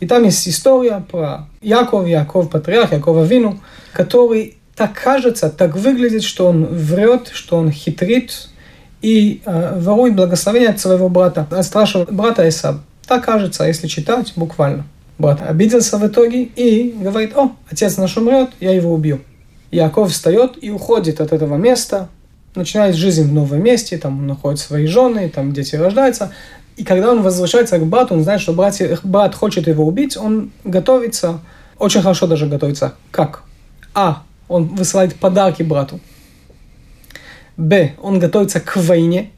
И 0.00 0.06
там 0.06 0.24
есть 0.24 0.46
история 0.48 1.04
про 1.10 1.48
Яков, 1.60 2.06
Яков 2.06 2.50
Патриарх, 2.50 2.92
Якова 2.92 3.24
Вину, 3.24 3.60
который 3.92 4.58
так 4.76 4.92
кажется, 4.92 5.50
так 5.50 5.74
выглядит, 5.76 6.22
что 6.22 6.46
он 6.46 6.64
врет, 6.66 7.30
что 7.32 7.56
он 7.56 7.72
хитрит 7.72 8.48
и 9.02 9.42
э, 9.44 9.80
ворует 9.80 10.14
благословение 10.14 10.70
от 10.70 10.78
своего 10.78 11.08
брата, 11.08 11.46
от 11.50 11.64
старшего 11.64 12.04
брата 12.04 12.48
Исаба. 12.48 12.80
Так 13.06 13.24
кажется, 13.24 13.64
если 13.64 13.88
читать 13.88 14.32
буквально. 14.36 14.84
Брат 15.18 15.42
обиделся 15.42 15.98
в 15.98 16.06
итоге 16.06 16.44
и 16.44 16.94
говорит, 17.00 17.36
о, 17.36 17.56
отец 17.68 17.96
наш 17.96 18.16
умрет, 18.16 18.50
я 18.60 18.72
его 18.72 18.94
убью. 18.94 19.20
Яков 19.72 20.12
встает 20.12 20.62
и 20.62 20.70
уходит 20.70 21.20
от 21.20 21.32
этого 21.32 21.56
места, 21.56 22.08
начинает 22.54 22.94
жизнь 22.94 23.24
в 23.24 23.32
новом 23.32 23.62
месте, 23.62 23.98
там 23.98 24.20
он 24.20 24.26
находит 24.28 24.60
свои 24.60 24.86
жены, 24.86 25.28
там 25.28 25.52
дети 25.52 25.74
рождаются. 25.74 26.32
И 26.78 26.84
когда 26.84 27.10
он 27.10 27.22
возвращается 27.22 27.76
к 27.78 27.84
брату, 27.84 28.14
он 28.14 28.22
знает, 28.22 28.40
что 28.40 28.52
брат, 28.52 28.80
брат 29.02 29.34
хочет 29.34 29.66
его 29.66 29.84
убить, 29.84 30.16
он 30.16 30.52
готовится, 30.62 31.40
очень 31.76 32.02
хорошо 32.02 32.28
даже 32.28 32.46
готовится. 32.46 32.94
Как? 33.10 33.42
А. 33.94 34.22
Он 34.46 34.68
высылает 34.68 35.16
подарки 35.16 35.64
брату. 35.64 35.98
Б. 37.56 37.94
Он 38.00 38.20
готовится 38.20 38.60
к 38.60 38.76
войне. 38.76 39.32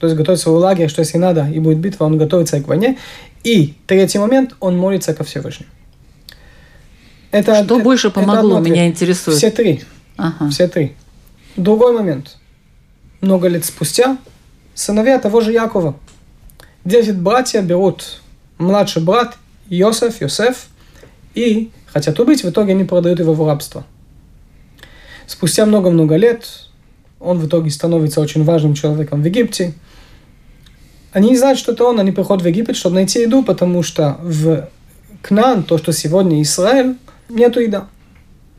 То 0.00 0.08
есть 0.08 0.18
готовится 0.18 0.50
в 0.50 0.54
лагерь, 0.56 0.88
что 0.88 1.00
если 1.00 1.16
надо 1.16 1.48
и 1.48 1.60
будет 1.60 1.78
битва, 1.78 2.06
он 2.06 2.18
готовится 2.18 2.60
к 2.60 2.66
войне. 2.66 2.98
И 3.44 3.74
третий 3.86 4.18
момент, 4.18 4.56
он 4.58 4.76
молится 4.76 5.14
ко 5.14 5.22
Всевышнему. 5.22 5.70
Это, 7.30 7.54
Что 7.54 7.76
это, 7.76 7.84
больше 7.84 8.10
помогло, 8.10 8.58
это 8.58 8.68
меня 8.68 8.88
интересует. 8.88 9.38
Все 9.38 9.52
три. 9.52 9.84
Ага. 10.16 10.50
Все 10.50 10.66
три. 10.66 10.96
Другой 11.54 11.92
момент. 11.92 12.36
Много 13.20 13.46
лет 13.46 13.64
спустя 13.64 14.18
сыновья 14.74 15.18
того 15.18 15.40
же 15.40 15.52
Якова. 15.52 15.96
Десять 16.84 17.18
братья 17.18 17.62
берут 17.62 18.20
младший 18.58 19.02
брат 19.02 19.36
Йосеф, 19.68 20.20
Йосеф, 20.20 20.66
и 21.34 21.70
хотят 21.86 22.18
убить, 22.20 22.44
в 22.44 22.50
итоге 22.50 22.72
они 22.72 22.84
продают 22.84 23.20
его 23.20 23.32
в 23.32 23.46
рабство. 23.46 23.84
Спустя 25.26 25.64
много-много 25.64 26.16
лет 26.16 26.68
он 27.18 27.38
в 27.38 27.46
итоге 27.46 27.70
становится 27.70 28.20
очень 28.20 28.44
важным 28.44 28.74
человеком 28.74 29.22
в 29.22 29.24
Египте. 29.24 29.72
Они 31.12 31.30
не 31.30 31.38
знают, 31.38 31.58
что 31.58 31.72
это 31.72 31.84
он, 31.84 31.98
они 31.98 32.12
приходят 32.12 32.42
в 32.42 32.46
Египет, 32.46 32.76
чтобы 32.76 32.96
найти 32.96 33.22
еду, 33.22 33.42
потому 33.42 33.82
что 33.82 34.18
в 34.20 34.68
Кнан, 35.22 35.62
то, 35.62 35.78
что 35.78 35.92
сегодня 35.92 36.42
Израиль, 36.42 36.96
нету 37.30 37.60
еда. 37.60 37.88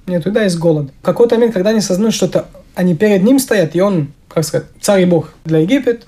Нету 0.08 0.30
еда, 0.30 0.44
есть 0.44 0.58
голод. 0.58 0.90
В 1.02 1.06
какой-то 1.06 1.36
момент, 1.36 1.54
когда 1.54 1.70
они 1.70 1.80
осознают, 1.80 2.16
что 2.16 2.26
это 2.26 2.48
они 2.74 2.96
перед 2.96 3.24
ним 3.24 3.40
стоят, 3.40 3.76
и 3.76 3.82
он, 3.82 4.14
как 4.36 4.44
сказать, 4.44 4.68
царь 4.82 5.04
и 5.04 5.06
бог 5.06 5.30
для 5.46 5.60
Египет, 5.60 6.08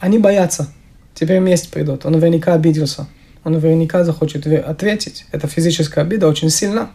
они 0.00 0.18
боятся. 0.18 0.72
Теперь 1.14 1.38
месть 1.38 1.70
придут. 1.70 2.06
Он 2.06 2.12
наверняка 2.12 2.54
обиделся. 2.54 3.06
Он 3.44 3.52
наверняка 3.52 4.04
захочет 4.04 4.46
ответить. 4.46 5.26
Это 5.32 5.46
физическая 5.48 6.02
обида 6.02 6.28
очень 6.28 6.48
сильна. 6.48 6.92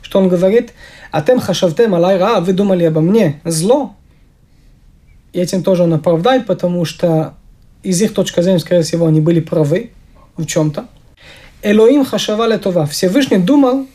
Что 0.00 0.18
он 0.18 0.28
говорит? 0.28 0.72
Атем 1.12 1.40
хашавтем 1.40 1.94
алай 1.94 2.16
ра, 2.16 2.40
вы 2.40 2.54
думали 2.54 2.84
обо 2.84 3.02
мне 3.02 3.38
зло. 3.44 3.94
И 5.34 5.40
этим 5.40 5.62
тоже 5.62 5.82
он 5.82 5.92
оправдает, 5.92 6.46
потому 6.46 6.86
что 6.86 7.34
из 7.82 8.00
их 8.00 8.14
точки 8.14 8.40
зрения, 8.40 8.60
скорее 8.60 8.82
всего, 8.82 9.06
они 9.06 9.20
были 9.20 9.40
правы 9.40 9.90
в 10.38 10.46
чем-то. 10.46 10.86
Элоим 11.60 12.06
хашава 12.06 12.56
това. 12.56 12.86
Всевышний 12.86 13.38
думал, 13.38 13.86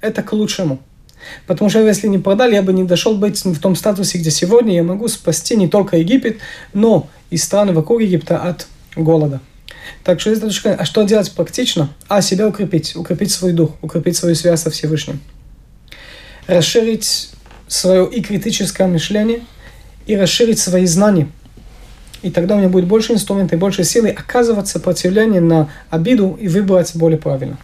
это 0.00 0.22
к 0.22 0.32
лучшему. 0.32 0.78
Потому 1.46 1.70
что 1.70 1.86
если 1.86 2.08
не 2.08 2.18
продали, 2.18 2.54
я 2.54 2.62
бы 2.62 2.72
не 2.72 2.84
дошел 2.84 3.16
быть 3.16 3.42
в 3.44 3.60
том 3.60 3.76
статусе, 3.76 4.18
где 4.18 4.30
сегодня 4.30 4.74
я 4.74 4.82
могу 4.82 5.08
спасти 5.08 5.56
не 5.56 5.68
только 5.68 5.96
Египет, 5.96 6.38
но 6.72 7.08
и 7.30 7.36
страны 7.36 7.72
вокруг 7.72 8.00
Египта 8.00 8.38
от 8.38 8.66
голода. 8.96 9.40
Так 10.04 10.20
что, 10.20 10.32
а 10.78 10.84
что 10.84 11.02
делать 11.02 11.32
практично? 11.32 11.90
А, 12.08 12.22
себя 12.22 12.48
укрепить, 12.48 12.96
укрепить 12.96 13.30
свой 13.30 13.52
дух, 13.52 13.72
укрепить 13.82 14.16
свою 14.16 14.34
связь 14.34 14.62
со 14.62 14.70
Всевышним. 14.70 15.20
Расширить 16.46 17.30
свое 17.66 18.08
и 18.10 18.22
критическое 18.22 18.86
мышление, 18.86 19.40
и 20.06 20.16
расширить 20.16 20.58
свои 20.58 20.86
знания. 20.86 21.28
И 22.22 22.30
тогда 22.30 22.56
у 22.56 22.58
меня 22.58 22.68
будет 22.68 22.86
больше 22.86 23.12
инструментов 23.12 23.54
и 23.54 23.56
больше 23.56 23.84
силы 23.84 24.08
оказывать 24.08 24.66
сопротивление 24.66 25.40
на 25.40 25.70
обиду 25.90 26.36
и 26.40 26.48
выбрать 26.48 26.96
более 26.96 27.18
правильно. 27.18 27.58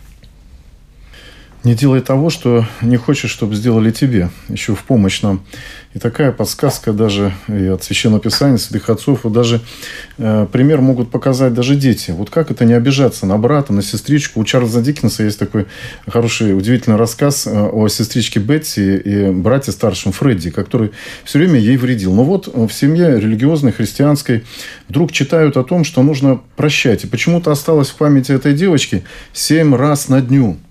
Не 1.65 1.75
делай 1.75 2.03
того, 2.03 2.29
что 2.29 2.67
не 2.83 2.99
хочешь, 2.99 3.31
чтобы 3.31 3.55
сделали 3.55 3.91
тебе. 3.91 4.29
Еще 4.51 4.75
в 4.75 4.85
помощь 4.85 5.23
нам. 5.23 5.47
И 5.95 5.99
такая 5.99 6.31
подсказка 6.31 6.93
даже 6.93 7.33
и 7.49 7.69
от 7.69 7.83
Священного 7.83 8.21
Писания, 8.21 8.59
святых 8.59 8.91
отцов, 8.91 9.21
вот 9.23 9.33
даже 9.33 9.63
э, 10.19 10.47
пример 10.53 10.83
могут 10.83 11.11
показать 11.11 11.55
даже 11.55 11.75
дети. 11.75 12.11
Вот 12.11 12.29
как 12.29 12.51
это 12.51 12.67
не 12.67 12.75
обижаться 12.75 13.25
на 13.25 13.39
брата, 13.39 13.73
на 13.73 13.81
сестричку. 13.81 14.41
У 14.41 14.45
Чарльза 14.45 14.83
Диккенса 14.83 15.23
есть 15.23 15.39
такой 15.39 15.67
хороший, 16.07 16.55
удивительный 16.55 16.99
рассказ 16.99 17.47
э, 17.47 17.51
о 17.51 17.89
сестричке 17.89 18.41
Бетти 18.41 18.97
и 18.97 19.31
брате 19.31 19.73
старшем 19.73 20.13
Фредди, 20.13 20.51
который 20.51 20.91
все 21.25 21.39
время 21.39 21.59
ей 21.59 21.79
вредил. 21.79 22.13
Но 22.13 22.25
вот 22.25 22.47
в 22.47 22.71
семье 22.73 23.19
религиозной, 23.19 23.73
христианской, 23.73 24.45
вдруг 24.91 25.13
читают 25.13 25.57
о 25.57 25.65
том, 25.65 25.85
что 25.85 26.03
нужно 26.03 26.43
прощать. 26.57 27.05
И 27.05 27.07
почему-то 27.07 27.51
осталось 27.51 27.89
в 27.89 27.95
памяти 27.95 28.33
этой 28.33 28.53
девочки 28.53 29.03
семь 29.33 29.75
раз 29.75 30.09
на 30.09 30.21
дню– 30.21 30.59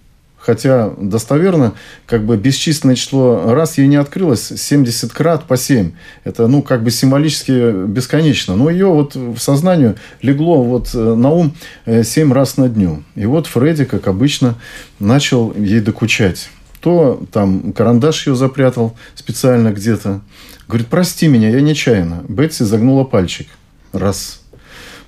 Хотя 0.45 0.91
достоверно, 0.97 1.73
как 2.05 2.25
бы 2.25 2.35
бесчисленное 2.35 2.95
число 2.95 3.53
раз 3.53 3.77
ей 3.77 3.87
не 3.87 3.95
открылось, 3.95 4.51
70 4.53 5.13
крат 5.13 5.45
по 5.45 5.55
7. 5.55 5.93
Это, 6.25 6.47
ну, 6.47 6.61
как 6.61 6.83
бы 6.83 6.91
символически 6.91 7.85
бесконечно. 7.87 8.57
Но 8.57 8.69
ее 8.69 8.87
вот 8.87 9.15
в 9.15 9.37
сознанию 9.37 9.95
легло 10.21 10.61
вот 10.61 10.89
э, 10.93 10.97
на 10.97 11.29
ум 11.29 11.55
7 11.85 12.31
э, 12.31 12.33
раз 12.33 12.57
на 12.57 12.67
дню. 12.67 13.03
И 13.15 13.25
вот 13.25 13.47
Фредди, 13.47 13.85
как 13.85 14.07
обычно, 14.07 14.55
начал 14.99 15.53
ей 15.53 15.79
докучать. 15.79 16.49
То 16.81 17.23
там 17.31 17.71
карандаш 17.71 18.27
ее 18.27 18.35
запрятал 18.35 18.97
специально 19.15 19.69
где-то. 19.69 20.19
Говорит, 20.67 20.87
прости 20.87 21.29
меня, 21.29 21.51
я 21.51 21.61
нечаянно. 21.61 22.25
Бетси 22.27 22.63
загнула 22.63 23.05
пальчик. 23.05 23.47
Раз. 23.93 24.42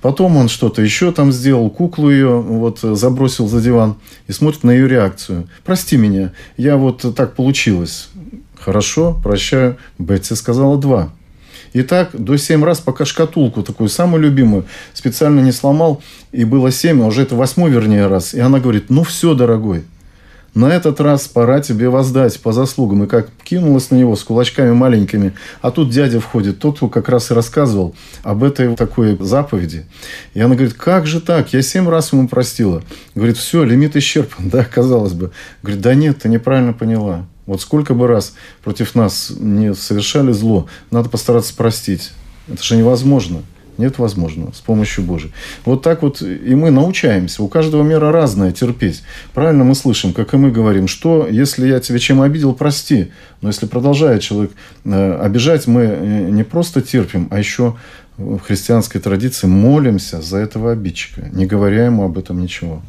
Потом 0.06 0.36
он 0.36 0.48
что-то 0.48 0.82
еще 0.82 1.10
там 1.10 1.32
сделал, 1.32 1.68
куклу 1.68 2.12
ее 2.12 2.40
вот 2.40 2.78
забросил 2.78 3.48
за 3.48 3.60
диван 3.60 3.96
и 4.28 4.32
смотрит 4.32 4.62
на 4.62 4.70
ее 4.70 4.86
реакцию. 4.86 5.48
Прости 5.64 5.96
меня, 5.96 6.30
я 6.56 6.76
вот 6.76 7.04
так 7.16 7.34
получилось. 7.34 8.10
Хорошо, 8.56 9.18
прощаю. 9.20 9.78
Бетси 9.98 10.34
сказала 10.34 10.78
два. 10.78 11.10
И 11.72 11.82
так 11.82 12.10
до 12.12 12.36
семь 12.36 12.62
раз, 12.62 12.78
пока 12.78 13.04
шкатулку 13.04 13.64
такую, 13.64 13.88
самую 13.88 14.22
любимую, 14.22 14.66
специально 14.94 15.40
не 15.40 15.50
сломал, 15.50 16.00
и 16.30 16.44
было 16.44 16.70
семь, 16.70 17.02
а 17.02 17.06
уже 17.06 17.22
это 17.22 17.34
восьмой, 17.34 17.72
вернее, 17.72 18.06
раз. 18.06 18.32
И 18.32 18.38
она 18.38 18.60
говорит, 18.60 18.90
ну 18.90 19.02
все, 19.02 19.34
дорогой, 19.34 19.82
на 20.56 20.72
этот 20.72 21.02
раз 21.02 21.28
пора 21.28 21.60
тебе 21.60 21.90
воздать 21.90 22.40
по 22.40 22.50
заслугам. 22.50 23.04
И 23.04 23.06
как 23.06 23.28
кинулась 23.44 23.90
на 23.90 23.96
него 23.96 24.16
с 24.16 24.24
кулачками 24.24 24.72
маленькими. 24.72 25.34
А 25.60 25.70
тут 25.70 25.90
дядя 25.90 26.18
входит, 26.18 26.58
тот, 26.58 26.78
кто 26.78 26.88
как 26.88 27.10
раз 27.10 27.30
и 27.30 27.34
рассказывал 27.34 27.94
об 28.22 28.42
этой 28.42 28.74
такой 28.74 29.18
заповеди. 29.20 29.84
И 30.32 30.40
она 30.40 30.54
говорит, 30.54 30.72
как 30.72 31.06
же 31.06 31.20
так? 31.20 31.52
Я 31.52 31.60
семь 31.60 31.90
раз 31.90 32.14
ему 32.14 32.26
простила. 32.26 32.82
Говорит, 33.14 33.36
все, 33.36 33.64
лимит 33.64 33.96
исчерпан, 33.96 34.48
да, 34.50 34.64
казалось 34.64 35.12
бы. 35.12 35.30
Говорит, 35.62 35.82
да 35.82 35.94
нет, 35.94 36.22
ты 36.22 36.30
неправильно 36.30 36.72
поняла. 36.72 37.26
Вот 37.44 37.60
сколько 37.60 37.92
бы 37.92 38.06
раз 38.06 38.32
против 38.64 38.94
нас 38.94 39.30
не 39.38 39.74
совершали 39.74 40.32
зло, 40.32 40.68
надо 40.90 41.10
постараться 41.10 41.54
простить. 41.54 42.12
Это 42.48 42.62
же 42.62 42.76
невозможно. 42.76 43.42
Нет 43.78 43.98
возможного 43.98 44.52
с 44.52 44.60
помощью 44.60 45.04
Божией. 45.04 45.32
Вот 45.64 45.82
так 45.82 46.02
вот 46.02 46.22
и 46.22 46.54
мы 46.54 46.70
научаемся. 46.70 47.42
У 47.42 47.48
каждого 47.48 47.82
мира 47.82 48.12
разное 48.12 48.52
терпеть. 48.52 49.02
Правильно 49.34 49.64
мы 49.64 49.74
слышим, 49.74 50.12
как 50.12 50.34
и 50.34 50.36
мы 50.36 50.50
говорим, 50.50 50.88
что 50.88 51.26
если 51.26 51.68
я 51.68 51.80
тебя 51.80 51.98
чем 51.98 52.22
обидел, 52.22 52.54
прости. 52.54 53.10
Но 53.40 53.48
если 53.48 53.66
продолжает 53.66 54.22
человек 54.22 54.52
э, 54.84 55.18
обижать, 55.20 55.66
мы 55.66 55.82
э, 55.82 56.30
не 56.30 56.44
просто 56.44 56.80
терпим, 56.80 57.28
а 57.30 57.38
еще 57.38 57.76
в 58.16 58.38
христианской 58.38 59.00
традиции 59.00 59.46
молимся 59.46 60.22
за 60.22 60.38
этого 60.38 60.72
обидчика, 60.72 61.28
не 61.32 61.46
говоря 61.46 61.84
ему 61.84 62.04
об 62.04 62.16
этом 62.16 62.40
ничего. 62.40 62.82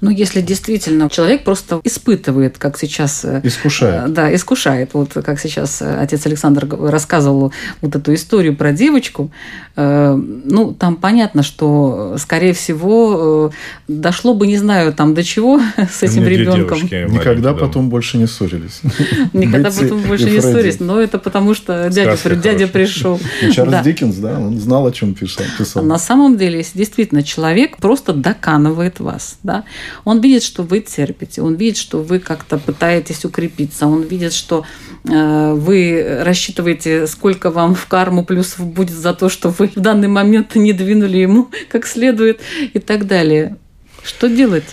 Ну, 0.00 0.10
если 0.10 0.40
действительно 0.40 1.08
человек 1.10 1.44
просто 1.44 1.80
испытывает, 1.84 2.58
как 2.58 2.78
сейчас... 2.78 3.24
Э, 3.24 3.40
искушает. 3.44 4.08
Э, 4.08 4.08
да, 4.08 4.34
искушает. 4.34 4.90
Вот 4.94 5.12
как 5.12 5.38
сейчас 5.38 5.82
э, 5.82 6.00
отец 6.00 6.26
Александр 6.26 6.66
рассказывал 6.68 7.52
вот 7.80 7.94
эту 7.94 8.14
историю 8.14 8.56
про 8.56 8.72
девочку. 8.72 9.30
Ну, 9.76 10.76
там 10.78 10.96
понятно, 10.96 11.42
что, 11.42 12.16
скорее 12.18 12.52
всего, 12.52 13.50
дошло 13.88 14.34
бы, 14.34 14.46
не 14.46 14.58
знаю, 14.58 14.92
там 14.92 15.14
до 15.14 15.22
чего 15.22 15.60
с 15.90 16.02
этим 16.02 16.26
ребенком. 16.26 16.82
Никогда 16.82 17.54
потом 17.54 17.88
больше 17.88 18.18
не 18.18 18.26
ссорились. 18.26 18.80
Никогда 19.32 19.70
потом 19.70 20.02
больше 20.02 20.28
не 20.28 20.40
ссорились. 20.40 20.80
Но 20.80 21.00
это 21.00 21.18
потому, 21.18 21.54
что 21.54 21.88
дядя, 21.88 22.18
дядя 22.36 22.66
пришел. 22.66 23.18
Чарльз 23.52 23.84
Диккенс, 23.84 24.16
да, 24.16 24.38
он 24.38 24.58
знал, 24.58 24.86
о 24.86 24.92
чем 24.92 25.14
писал. 25.14 25.82
На 25.82 25.98
самом 25.98 26.36
деле, 26.36 26.58
если 26.58 26.78
действительно 26.78 27.22
человек 27.22 27.76
просто 27.78 28.12
доканывает 28.12 29.00
вас, 29.00 29.38
да, 29.42 29.59
он 30.04 30.20
видит, 30.20 30.42
что 30.42 30.62
вы 30.62 30.80
терпите, 30.80 31.42
он 31.42 31.54
видит, 31.54 31.76
что 31.76 32.02
вы 32.02 32.18
как-то 32.18 32.58
пытаетесь 32.58 33.24
укрепиться, 33.24 33.86
он 33.86 34.02
видит, 34.02 34.32
что 34.32 34.64
э, 35.08 35.52
вы 35.54 36.20
рассчитываете, 36.22 37.06
сколько 37.06 37.50
вам 37.50 37.74
в 37.74 37.86
карму 37.86 38.24
плюсов 38.24 38.66
будет 38.66 38.96
за 38.96 39.14
то, 39.14 39.28
что 39.28 39.50
вы 39.50 39.68
в 39.68 39.80
данный 39.80 40.08
момент 40.08 40.54
не 40.54 40.72
двинули 40.72 41.18
ему 41.18 41.48
как 41.68 41.86
следует 41.86 42.40
и 42.72 42.78
так 42.78 43.06
далее. 43.06 43.56
Что 44.04 44.28
делать? 44.28 44.64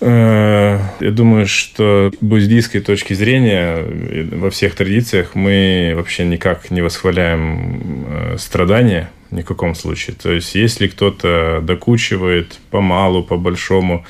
Э, 0.00 0.80
я 0.98 1.10
думаю, 1.12 1.46
что 1.46 2.10
с 2.12 2.24
буддийской 2.24 2.80
точки 2.80 3.14
зрения 3.14 3.84
во 4.32 4.50
всех 4.50 4.74
традициях 4.74 5.34
мы 5.34 5.92
вообще 5.94 6.24
никак 6.24 6.70
не 6.72 6.82
восхваляем 6.82 8.04
э, 8.08 8.36
страдания 8.38 9.10
ни 9.30 9.42
в 9.42 9.44
каком 9.46 9.74
случае. 9.74 10.16
То 10.20 10.32
есть, 10.32 10.54
если 10.54 10.88
кто-то 10.88 11.60
докучивает 11.62 12.58
по-малу, 12.70 13.22
по-большому, 13.22 13.94
ну, 13.94 14.04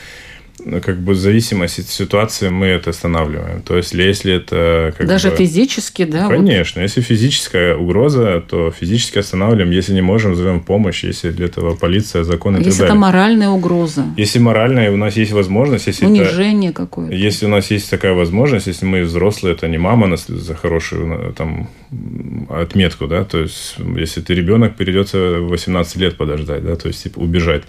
как 0.83 1.01
бы 1.01 1.13
в 1.13 1.19
зависимости 1.19 1.81
от 1.81 1.89
ситуации 1.89 2.49
мы 2.49 2.67
это 2.67 2.91
останавливаем. 2.91 3.63
То 3.63 3.77
есть, 3.77 3.95
если 3.95 4.35
это... 4.35 4.95
Как 4.97 5.07
Даже 5.07 5.31
бы... 5.31 5.37
физически, 5.37 6.05
да? 6.05 6.29
Конечно. 6.29 6.81
Вот. 6.81 6.89
Если 6.89 7.01
физическая 7.01 7.77
угроза, 7.77 8.43
то 8.49 8.71
физически 8.71 9.19
останавливаем. 9.19 9.71
Если 9.71 9.95
не 9.95 10.03
можем, 10.03 10.35
зовем 10.35 10.61
помощь. 10.61 11.05
Если 11.05 11.31
для 11.31 11.47
этого 11.47 11.75
полиция, 11.75 12.25
закон 12.25 12.57
и 12.57 12.59
если 12.59 12.71
так 12.71 12.79
далее. 12.79 12.93
это 12.93 13.01
моральная 13.01 13.49
угроза. 13.49 14.05
Если 14.17 14.39
моральная, 14.39 14.93
у 14.93 14.97
нас 14.97 15.17
есть 15.17 15.33
возможность. 15.33 15.87
Если 15.87 16.07
Унижение 16.07 16.71
это... 16.71 16.83
какое-то. 16.83 17.15
Если 17.15 17.47
у 17.47 17.49
нас 17.49 17.71
есть 17.71 17.91
такая 17.91 18.13
возможность, 18.15 18.67
если 18.67 18.87
мы 18.87 19.03
взрослые, 19.03 19.55
это 19.55 19.69
не 19.69 19.79
мама 19.79 20.07
нас 20.07 20.27
за 20.27 20.55
хорошую 20.55 21.33
там, 21.37 21.69
отметку, 22.49 23.07
да, 23.07 23.25
то 23.25 23.39
есть 23.39 23.77
если 23.97 24.23
ты 24.23 24.35
ребенок, 24.35 24.77
придется 24.77 25.41
18 25.41 25.97
лет 25.97 26.17
подождать, 26.17 26.65
да, 26.65 26.77
то 26.77 26.89
есть 26.89 27.03
типа 27.03 27.19
убежать, 27.19 27.65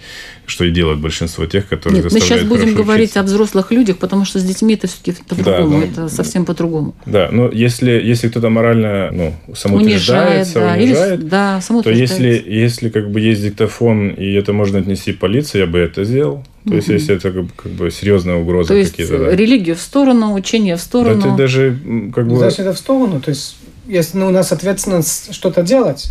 что 0.46 0.64
и 0.64 0.70
делает 0.70 0.98
большинство 0.98 1.44
тех, 1.44 1.68
которые 1.68 2.02
Нет, 2.02 2.12
мы 2.12 2.20
сейчас 2.20 2.42
будем 2.42 2.74
говорить 2.74 3.10
учиться. 3.10 3.20
о 3.20 3.22
взрослых 3.24 3.70
людях, 3.70 3.98
потому 3.98 4.24
что 4.24 4.38
с 4.38 4.44
детьми 4.44 4.74
это 4.74 4.86
все-таки 4.86 5.22
по-другому, 5.28 5.70
да, 5.70 5.76
ну, 5.76 5.82
это 5.82 6.08
совсем 6.08 6.46
по-другому. 6.46 6.94
Да, 7.04 7.28
но 7.30 7.50
если, 7.50 7.90
если 7.90 8.28
кто-то 8.28 8.48
морально 8.48 9.10
ну, 9.12 9.34
самоутверждается, 9.54 10.60
унижает, 10.60 10.74
да, 10.74 10.74
унижает 10.76 11.20
или, 11.20 11.28
да, 11.28 11.82
то 11.82 11.90
если, 11.90 12.44
если 12.46 12.88
как 12.88 13.10
бы 13.10 13.20
есть 13.20 13.42
диктофон, 13.42 14.08
и 14.08 14.32
это 14.32 14.54
можно 14.54 14.78
отнести 14.78 15.12
полиции, 15.12 15.58
я 15.58 15.66
бы 15.66 15.78
это 15.78 16.04
сделал. 16.04 16.44
То 16.66 16.74
есть, 16.74 16.88
если 16.88 17.16
это 17.16 17.30
как, 17.30 17.44
как 17.56 17.72
бы 17.72 17.90
серьезная 17.90 18.36
угроза 18.36 18.68
то 18.68 18.74
есть, 18.74 18.96
да. 18.96 19.36
религию 19.36 19.76
в 19.76 19.80
сторону, 19.80 20.32
учение 20.32 20.76
в 20.76 20.80
сторону. 20.80 21.20
Да, 21.20 21.30
ты 21.30 21.36
даже 21.36 21.78
как 22.14 22.26
бы... 22.26 22.36
Значит, 22.36 22.60
это 22.60 22.72
в 22.72 22.78
сторону, 22.78 23.20
то 23.20 23.28
есть 23.28 23.56
если 23.86 24.18
ну, 24.18 24.28
у 24.28 24.30
нас 24.30 24.52
ответственность 24.52 25.34
что-то 25.34 25.62
делать, 25.62 26.10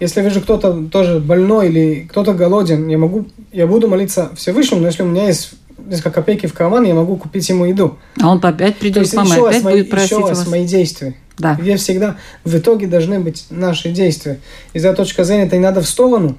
если 0.00 0.22
вижу 0.22 0.40
кто-то 0.40 0.84
тоже 0.90 1.18
больной 1.18 1.68
или 1.68 2.06
кто-то 2.08 2.32
голоден, 2.32 2.88
я 2.88 2.98
могу, 2.98 3.26
я 3.52 3.66
буду 3.66 3.88
молиться 3.88 4.30
Всевышнему, 4.36 4.82
но 4.82 4.86
если 4.86 5.02
у 5.02 5.06
меня 5.06 5.26
есть 5.26 5.50
несколько 5.78 6.10
копейки 6.10 6.46
в 6.46 6.54
карман, 6.54 6.84
я 6.84 6.94
могу 6.94 7.16
купить 7.16 7.48
ему 7.48 7.64
еду. 7.64 7.98
А 8.20 8.28
он 8.30 8.40
опять 8.42 8.76
придет 8.76 9.10
к 9.10 9.14
вам 9.14 9.26
и 9.26 9.36
опять 9.36 9.62
мои, 9.62 9.74
будет 9.74 9.90
просить 9.90 10.10
еще 10.12 10.20
вас. 10.20 10.46
мои 10.46 10.66
действия. 10.66 11.14
Да. 11.38 11.54
Где 11.54 11.76
всегда 11.76 12.16
в 12.44 12.56
итоге 12.56 12.86
должны 12.86 13.20
быть 13.20 13.46
наши 13.50 13.90
действия. 13.90 14.38
Из 14.72 14.82
за 14.82 14.92
точки 14.92 15.22
зрения 15.22 15.46
это 15.46 15.56
не 15.56 15.62
надо 15.62 15.80
в 15.80 15.88
сторону. 15.88 16.36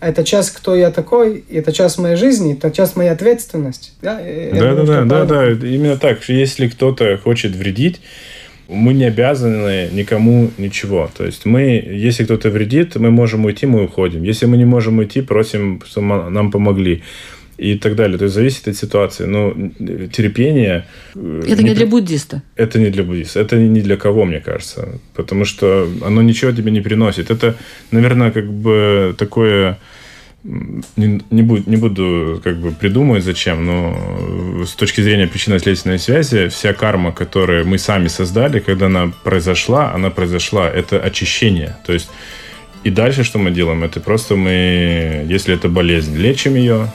А 0.00 0.08
это 0.08 0.24
часть, 0.24 0.50
кто 0.50 0.74
я 0.74 0.90
такой, 0.90 1.44
это 1.50 1.72
часть 1.72 1.98
моей 1.98 2.16
жизни, 2.16 2.54
это 2.54 2.70
часть 2.70 2.96
моей 2.96 3.10
ответственности. 3.10 3.92
Да, 4.02 4.20
да, 4.52 4.84
да, 4.84 5.04
да, 5.04 5.24
да, 5.24 5.50
именно 5.50 5.96
так. 5.96 6.28
Если 6.28 6.68
кто-то 6.68 7.18
хочет 7.18 7.52
вредить, 7.52 8.00
мы 8.68 8.94
не 8.94 9.04
обязаны 9.04 9.90
никому 9.92 10.50
ничего. 10.58 11.10
То 11.16 11.24
есть 11.24 11.44
мы, 11.44 11.60
если 11.62 12.24
кто-то 12.24 12.50
вредит, 12.50 12.96
мы 12.96 13.10
можем 13.10 13.44
уйти, 13.44 13.66
мы 13.66 13.84
уходим. 13.84 14.22
Если 14.22 14.46
мы 14.46 14.56
не 14.56 14.64
можем 14.64 14.98
уйти, 14.98 15.22
просим, 15.22 15.82
чтобы 15.86 16.30
нам 16.30 16.50
помогли 16.50 17.02
и 17.56 17.76
так 17.76 17.94
далее. 17.94 18.18
То 18.18 18.24
есть 18.24 18.34
зависит 18.34 18.68
от 18.68 18.76
ситуации. 18.76 19.26
Но 19.26 19.52
терпение... 20.08 20.86
Э, 21.14 21.42
это 21.46 21.62
не, 21.62 21.70
не 21.70 21.74
для 21.74 21.86
буддиста. 21.86 22.42
Это 22.56 22.78
не 22.78 22.90
для 22.90 23.04
буддиста. 23.04 23.40
Это 23.40 23.56
не 23.56 23.80
для 23.80 23.96
кого, 23.96 24.24
мне 24.24 24.40
кажется. 24.40 25.00
Потому 25.14 25.44
что 25.44 25.88
оно 26.04 26.22
ничего 26.22 26.52
тебе 26.52 26.72
не 26.72 26.80
приносит. 26.80 27.30
Это, 27.30 27.56
наверное, 27.90 28.30
как 28.30 28.52
бы 28.52 29.14
такое 29.16 29.78
не, 30.44 31.22
не, 31.30 31.42
буду, 31.42 31.62
не 31.66 31.76
буду 31.76 32.40
как 32.44 32.58
бы 32.58 32.70
придумывать 32.70 33.24
зачем, 33.24 33.64
но 33.64 34.64
с 34.64 34.72
точки 34.72 35.00
зрения 35.00 35.26
причинно-следственной 35.26 35.98
связи, 35.98 36.48
вся 36.48 36.74
карма, 36.74 37.12
которую 37.12 37.66
мы 37.66 37.78
сами 37.78 38.08
создали, 38.08 38.60
когда 38.60 38.86
она 38.86 39.10
произошла, 39.24 39.92
она 39.92 40.10
произошла, 40.10 40.68
это 40.68 41.00
очищение. 41.00 41.76
То 41.86 41.94
есть 41.94 42.10
и 42.84 42.90
дальше 42.90 43.24
что 43.24 43.38
мы 43.38 43.50
делаем? 43.50 43.82
Это 43.82 43.98
просто 44.00 44.36
мы, 44.36 45.24
если 45.26 45.54
это 45.54 45.70
болезнь, 45.70 46.14
лечим 46.16 46.54
ее, 46.54 46.92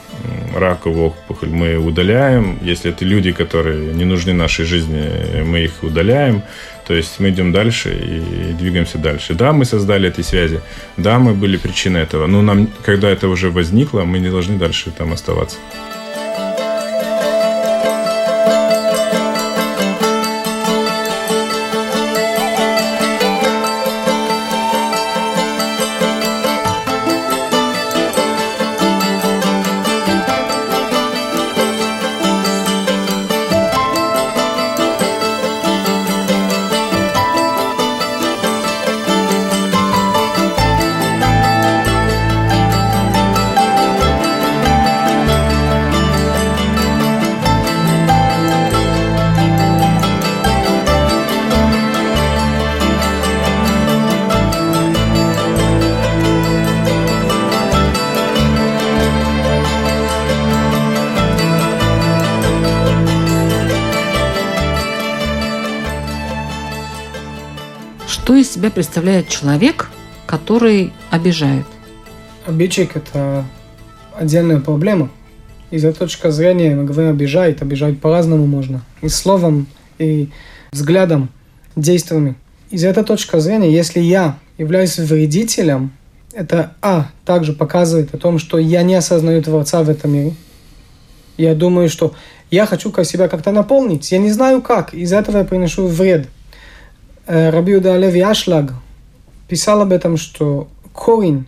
раковую 0.56 1.08
опухоль 1.08 1.50
мы 1.50 1.78
удаляем. 1.78 2.60
Если 2.62 2.92
это 2.92 3.04
люди, 3.06 3.32
которые 3.32 3.94
не 3.96 4.06
нужны 4.06 4.34
нашей 4.34 4.66
жизни, 4.66 5.42
мы 5.44 5.64
их 5.64 5.72
удаляем. 5.82 6.44
То 6.90 6.96
есть 6.96 7.20
мы 7.20 7.30
идем 7.30 7.52
дальше 7.52 7.94
и 7.94 8.54
двигаемся 8.54 8.98
дальше. 8.98 9.36
Да, 9.36 9.54
мы 9.54 9.64
создали 9.66 10.10
эти 10.10 10.22
связи, 10.22 10.60
да, 10.98 11.20
мы 11.20 11.36
были 11.36 11.58
причиной 11.58 12.02
этого, 12.02 12.26
но 12.26 12.42
нам, 12.42 12.68
когда 12.84 13.10
это 13.10 13.28
уже 13.28 13.52
возникло, 13.52 14.06
мы 14.06 14.18
не 14.18 14.30
должны 14.32 14.58
дальше 14.58 14.90
там 14.98 15.14
оставаться. 15.14 15.58
Себя 68.70 68.76
представляет 68.76 69.28
человек, 69.30 69.90
который 70.28 70.94
обижает? 71.10 71.66
Обидчик– 72.46 72.92
это 72.96 73.44
отдельная 74.16 74.60
проблема. 74.60 75.10
Из 75.72 75.84
этой 75.84 76.00
точки 76.00 76.30
зрения 76.30 76.76
мы 76.76 76.84
говорим 76.84 77.12
обижает, 77.12 77.62
обижать 77.62 78.00
по-разному 78.00 78.46
можно. 78.46 78.82
И 79.02 79.10
словом, 79.10 79.68
и 79.98 80.30
взглядом, 80.72 81.30
действиями. 81.76 82.36
Из 82.70 82.84
этой 82.84 83.04
точки 83.04 83.40
зрения, 83.40 83.72
если 83.72 84.00
я 84.00 84.38
являюсь 84.58 84.98
вредителем, 84.98 85.92
это, 86.34 86.74
а, 86.82 87.08
также 87.26 87.54
показывает 87.54 88.14
о 88.14 88.18
том, 88.18 88.38
что 88.38 88.60
я 88.60 88.84
не 88.84 88.96
осознаю 88.96 89.42
Творца 89.42 89.82
в 89.82 89.90
этом 89.90 90.14
мире. 90.14 90.34
Я 91.38 91.56
думаю, 91.56 91.90
что 91.90 92.14
я 92.52 92.66
хочу 92.66 92.92
себя 93.04 93.28
как-то 93.28 93.52
наполнить. 93.52 94.12
Я 94.12 94.20
не 94.20 94.32
знаю 94.32 94.62
как. 94.62 94.94
Из 94.94 95.12
этого 95.12 95.40
я 95.40 95.44
приношу 95.44 95.88
вред– 95.88 96.28
Э, 97.30 97.52
Рабиуда 97.52 97.96
Леви 97.96 98.22
Ашлаг 98.22 98.74
писал 99.48 99.82
об 99.82 99.92
этом, 99.92 100.18
что 100.18 100.68
корень 100.94 101.46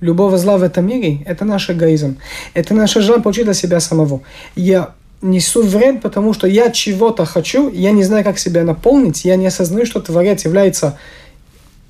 любого 0.00 0.38
зла 0.38 0.58
в 0.58 0.62
этом 0.62 0.86
мире– 0.86 1.24
это 1.26 1.44
наш 1.44 1.68
эгоизм. 1.70 2.18
Это 2.54 2.72
наше 2.72 3.00
желание 3.00 3.24
получить 3.24 3.44
для 3.44 3.54
себя 3.54 3.80
самого. 3.80 4.22
Я 4.54 4.94
несу 5.22 5.64
вред, 5.64 6.02
потому 6.02 6.34
что 6.34 6.46
я 6.46 6.70
чего-то 6.70 7.24
хочу, 7.24 7.68
я 7.68 7.90
не 7.90 8.04
знаю, 8.04 8.22
как 8.22 8.38
себя 8.38 8.62
наполнить, 8.62 9.24
я 9.24 9.34
не 9.34 9.48
осознаю, 9.48 9.86
что 9.86 10.00
Творец 10.00 10.44
является 10.44 10.98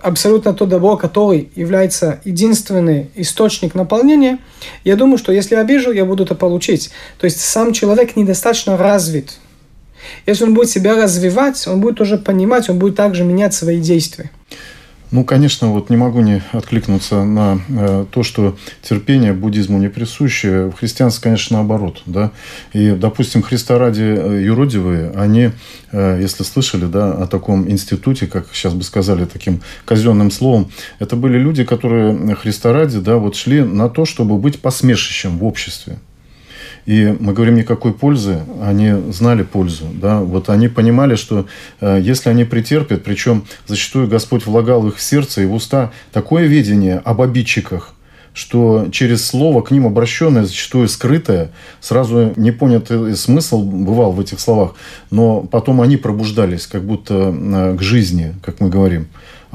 абсолютно 0.01 0.55
то 0.55 0.65
добро, 0.65 0.97
который 0.97 1.51
является 1.55 2.21
единственный 2.25 3.11
источник 3.15 3.75
наполнения, 3.75 4.39
я 4.85 4.97
думаю, 4.97 5.19
что 5.19 5.33
если 5.33 5.55
обижу, 5.55 5.93
я 5.93 6.07
буду 6.07 6.25
это 6.25 6.35
получить. 6.35 6.91
То 7.19 7.27
есть 7.27 7.41
сам 7.41 7.75
человек 7.75 8.17
недостаточно 8.17 8.79
развит. 8.79 9.39
Если 10.27 10.45
он 10.45 10.55
будет 10.55 10.71
себя 10.71 10.95
развивать, 10.95 11.67
он 11.67 11.81
будет 11.81 12.01
уже 12.01 12.19
понимать, 12.19 12.69
он 12.69 12.79
будет 12.79 12.97
также 12.97 13.25
менять 13.25 13.55
свои 13.55 13.81
действия. 13.81 14.31
Ну, 15.15 15.23
конечно, 15.23 15.69
вот 15.69 15.91
не 15.91 15.97
могу 15.97 16.23
не 16.23 16.43
откликнуться 16.51 17.23
на 17.23 17.61
э, 17.69 18.05
то, 18.11 18.25
что 18.25 18.57
терпение 18.83 19.33
буддизму 19.33 19.79
не 19.79 19.89
присуще. 19.89 20.71
В 20.71 20.73
христианстве, 20.73 21.23
конечно, 21.23 21.59
наоборот. 21.59 22.03
Да? 22.05 22.33
И, 22.73 22.91
допустим, 22.91 23.41
Христа 23.41 23.79
ради 23.79 24.03
э, 24.03 24.43
юродивые, 24.43 25.13
они, 25.15 25.53
э, 25.93 26.19
если 26.21 26.43
слышали 26.43 26.87
да, 26.87 27.13
о 27.13 27.29
таком 27.29 27.71
институте, 27.71 28.27
как 28.27 28.49
сейчас 28.53 28.75
бы 28.75 28.83
сказали 28.83 29.25
таким 29.25 29.61
казенным 29.85 30.33
словом, 30.33 30.73
это 30.99 31.15
были 31.15 31.39
люди, 31.39 31.63
которые 31.63 32.35
Христа 32.35 32.73
ради 32.73 32.99
да, 32.99 33.17
вот 33.17 33.37
шли 33.37 33.63
на 33.63 33.89
то, 33.89 34.07
чтобы 34.07 34.37
быть 34.37 34.61
посмешищем 34.61 35.39
в 35.39 35.45
обществе. 35.45 35.99
И 36.87 37.17
мы 37.19 37.33
говорим 37.33 37.55
никакой 37.55 37.95
пользы, 37.95 38.41
они 38.63 38.93
знали 39.11 39.43
пользу. 39.43 39.87
Да? 39.95 40.21
Вот 40.21 40.51
они 40.51 40.69
понимали, 40.69 41.15
что 41.15 41.47
э, 41.81 41.99
если 42.03 42.29
они 42.29 42.45
претерпят, 42.45 43.05
причем 43.05 43.45
зачастую 43.67 44.07
Господь 44.07 44.45
влагал 44.45 44.83
в 44.83 44.89
их 44.89 45.01
сердце 45.01 45.43
и 45.43 45.47
в 45.47 45.55
уста 45.55 45.93
такое 46.13 46.47
видение 46.47 47.01
об 47.05 47.23
обидчиках, 47.23 47.95
что 48.35 48.89
через 48.93 49.25
слово 49.25 49.63
к 49.63 49.71
ним 49.71 49.87
обращенное, 49.87 50.45
зачастую 50.45 50.89
скрытое, 50.89 51.53
сразу 51.81 52.33
непонятый 52.37 53.17
смысл 53.17 53.63
бывал 53.63 54.13
в 54.13 54.21
этих 54.21 54.41
словах, 54.41 54.75
но 55.11 55.41
потом 55.41 55.81
они 55.81 55.97
пробуждались 55.97 56.67
как 56.67 56.85
будто 56.85 57.35
э, 57.35 57.77
к 57.79 57.83
жизни, 57.83 58.35
как 58.43 58.61
мы 58.61 58.69
говорим. 58.69 59.07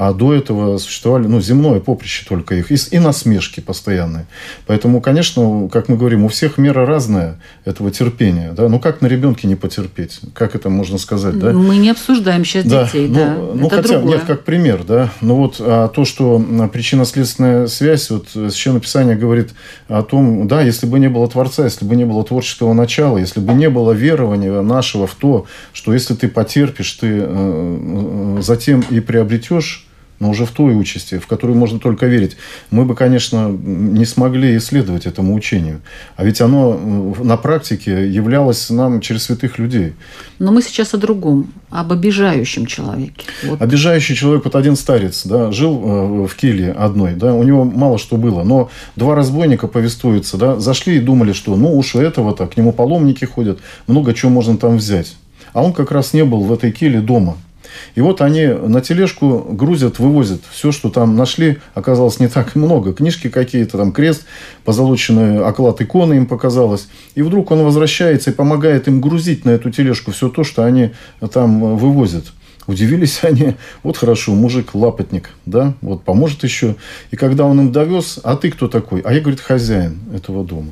А 0.01 0.13
до 0.13 0.33
этого 0.33 0.77
существовали, 0.77 1.27
ну, 1.27 1.41
земное 1.41 1.81
поприще 1.81 2.25
только 2.25 2.55
их. 2.55 2.71
И, 2.71 2.77
и 2.91 2.99
насмешки 2.99 3.59
постоянные. 3.59 4.27
Поэтому, 4.65 5.01
конечно, 5.01 5.67
как 5.69 5.89
мы 5.89 5.97
говорим, 5.97 6.23
у 6.23 6.29
всех 6.29 6.57
мера 6.57 6.85
разная 6.85 7.37
этого 7.65 7.91
терпения. 7.91 8.53
Да? 8.53 8.69
Ну, 8.69 8.79
как 8.79 9.01
на 9.01 9.07
ребенке 9.07 9.45
не 9.45 9.55
потерпеть? 9.55 10.21
Как 10.33 10.55
это 10.55 10.69
можно 10.69 10.97
сказать? 10.99 11.37
Да? 11.37 11.51
Мы 11.51 11.75
не 11.75 11.89
обсуждаем 11.89 12.45
сейчас 12.45 12.63
да. 12.63 12.85
детей, 12.85 13.09
ну, 13.09 13.13
да. 13.13 13.35
Ну, 13.35 13.67
это 13.67 13.75
хотя, 13.75 13.95
другое. 13.95 14.15
нет, 14.15 14.23
как 14.25 14.45
пример, 14.45 14.85
да. 14.85 15.11
Ну, 15.19 15.35
вот 15.35 15.57
а 15.59 15.89
то, 15.89 16.05
что 16.05 16.39
причинно-следственная 16.71 17.67
связь, 17.67 18.09
вот 18.09 18.29
Священное 18.29 18.79
Писание 18.79 19.17
говорит 19.17 19.49
о 19.89 20.01
том, 20.03 20.47
да, 20.47 20.61
если 20.61 20.85
бы 20.85 20.97
не 20.99 21.09
было 21.09 21.27
Творца, 21.27 21.65
если 21.65 21.83
бы 21.83 21.97
не 21.97 22.05
было 22.05 22.23
творческого 22.23 22.71
начала, 22.71 23.17
если 23.17 23.41
бы 23.41 23.51
не 23.51 23.69
было 23.69 23.91
верования 23.91 24.61
нашего 24.61 25.07
в 25.07 25.15
то, 25.15 25.45
что 25.73 25.93
если 25.93 26.13
ты 26.13 26.29
потерпишь, 26.29 26.93
ты 26.93 27.07
э, 27.07 28.37
э 28.37 28.41
затем 28.41 28.81
и 28.89 29.01
приобретешь 29.01 29.88
но 30.19 30.29
уже 30.29 30.45
в 30.45 30.51
той 30.51 30.75
участи, 30.75 31.17
в 31.17 31.27
которую 31.27 31.57
можно 31.57 31.79
только 31.79 32.05
верить, 32.05 32.35
мы 32.71 32.85
бы, 32.85 32.95
конечно, 32.95 33.49
не 33.49 34.05
смогли 34.05 34.57
исследовать 34.57 35.05
этому 35.05 35.33
учению. 35.33 35.81
А 36.15 36.25
ведь 36.25 36.41
оно 36.41 37.15
на 37.19 37.37
практике 37.37 38.09
являлось 38.09 38.69
нам 38.69 38.99
через 39.01 39.23
святых 39.23 39.57
людей. 39.59 39.93
Но 40.37 40.51
мы 40.51 40.61
сейчас 40.61 40.93
о 40.93 40.97
другом, 40.97 41.51
об 41.69 41.91
обижающем 41.91 42.65
человеке. 42.65 43.25
Вот. 43.43 43.61
Обижающий 43.61 44.15
человек, 44.15 44.45
вот 44.45 44.55
один 44.55 44.75
старец, 44.75 45.25
да, 45.25 45.51
жил 45.51 45.81
э, 45.83 46.27
в 46.27 46.35
келье 46.35 46.71
одной, 46.71 47.13
да, 47.13 47.33
у 47.33 47.43
него 47.43 47.63
мало 47.63 47.97
что 47.97 48.17
было, 48.17 48.43
но 48.43 48.69
два 48.95 49.15
разбойника 49.15 49.67
повествуются, 49.67 50.37
да, 50.37 50.59
зашли 50.59 50.97
и 50.97 50.99
думали, 50.99 51.33
что 51.33 51.55
ну 51.55 51.77
уж 51.77 51.95
у 51.95 51.99
этого-то, 51.99 52.47
к 52.47 52.57
нему 52.57 52.73
паломники 52.73 53.25
ходят, 53.25 53.59
много 53.87 54.13
чего 54.13 54.31
можно 54.31 54.57
там 54.57 54.77
взять. 54.77 55.15
А 55.53 55.63
он 55.63 55.73
как 55.73 55.91
раз 55.91 56.13
не 56.13 56.23
был 56.23 56.41
в 56.41 56.53
этой 56.53 56.71
келье 56.71 57.01
дома– 57.01 57.37
и 57.95 58.01
вот 58.01 58.21
они 58.21 58.45
на 58.45 58.81
тележку 58.81 59.47
грузят, 59.49 59.99
вывозят. 59.99 60.41
Все, 60.51 60.71
что 60.71 60.89
там 60.89 61.15
нашли, 61.15 61.57
оказалось 61.73 62.19
не 62.19 62.27
так 62.27 62.55
много. 62.55 62.93
Книжки 62.93 63.29
какие-то, 63.29 63.77
там 63.77 63.91
крест, 63.91 64.25
позолоченный 64.63 65.43
оклад 65.43 65.81
иконы 65.81 66.15
им 66.15 66.25
показалось. 66.25 66.87
И 67.15 67.21
вдруг 67.21 67.51
он 67.51 67.63
возвращается 67.63 68.31
и 68.31 68.33
помогает 68.33 68.87
им 68.87 69.01
грузить 69.01 69.45
на 69.45 69.51
эту 69.51 69.69
тележку 69.69 70.11
все 70.11 70.29
то, 70.29 70.43
что 70.43 70.63
они 70.63 70.91
там 71.31 71.77
вывозят. 71.77 72.25
Удивились 72.69 73.19
они, 73.23 73.55
вот 73.81 73.97
хорошо, 73.97 74.33
мужик 74.33 74.75
лапотник, 74.75 75.31
да, 75.45 75.73
вот 75.81 76.03
поможет 76.03 76.43
еще. 76.43 76.75
И 77.09 77.15
когда 77.15 77.45
он 77.45 77.59
им 77.59 77.71
довез, 77.71 78.19
а 78.23 78.35
ты 78.35 78.51
кто 78.51 78.67
такой? 78.67 79.01
А 79.01 79.11
я, 79.11 79.21
говорит, 79.21 79.39
хозяин 79.39 79.97
этого 80.13 80.45
дома. 80.45 80.71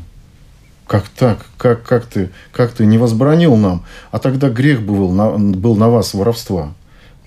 Как 0.85 1.09
так? 1.09 1.45
Как, 1.57 1.83
как, 1.83 2.05
ты, 2.05 2.29
как 2.53 2.71
ты 2.71 2.85
не 2.85 2.97
возбранил 2.97 3.55
нам? 3.57 3.83
А 4.11 4.19
тогда 4.19 4.49
грех 4.49 4.81
был 4.81 5.11
на, 5.11 5.31
был 5.37 5.75
на 5.75 5.89
вас 5.89 6.13
воровства. 6.13 6.73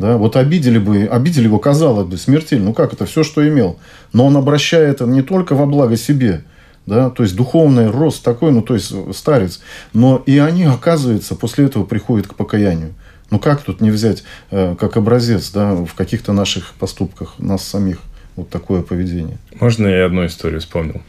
Да, 0.01 0.17
вот 0.17 0.37
обидели 0.37 0.79
бы, 0.79 1.05
обидели 1.05 1.45
его, 1.45 1.59
казалось 1.59 2.07
бы, 2.07 2.17
смертельно. 2.17 2.67
Ну 2.67 2.73
как 2.73 2.95
это, 2.95 3.05
все, 3.05 3.23
что 3.23 3.47
имел. 3.47 3.79
Но 4.15 4.25
он 4.25 4.37
обращает 4.39 5.03
это 5.03 5.05
не 5.05 5.21
только 5.21 5.55
во 5.55 5.67
благо 5.67 5.99
себе, 5.99 6.43
да, 6.87 7.11
то 7.11 7.23
есть 7.23 7.37
духовный 7.37 7.91
рост 7.91 8.25
такой, 8.25 8.51
ну 8.51 8.63
то 8.63 8.73
есть 8.73 8.95
старец, 9.15 9.61
но 9.93 10.23
и 10.25 10.39
они, 10.39 10.65
оказывается, 10.65 11.35
после 11.35 11.67
этого 11.67 11.85
приходят 11.85 12.27
к 12.27 12.35
покаянию. 12.35 12.95
Ну 13.31 13.39
как 13.39 13.63
тут 13.63 13.83
не 13.83 13.91
взять 13.91 14.25
э, 14.51 14.75
как 14.81 14.97
образец, 14.97 15.51
да, 15.51 15.75
в 15.75 15.93
каких-то 15.93 16.33
наших 16.33 16.73
поступках 16.79 17.35
нас 17.39 17.63
самих 17.63 17.99
вот 18.37 18.49
такое 18.49 18.81
поведение? 18.81 19.37
Можно 19.61 19.87
я 19.87 20.07
одну 20.07 20.25
историю 20.25 20.61
вспомнил? 20.61 21.03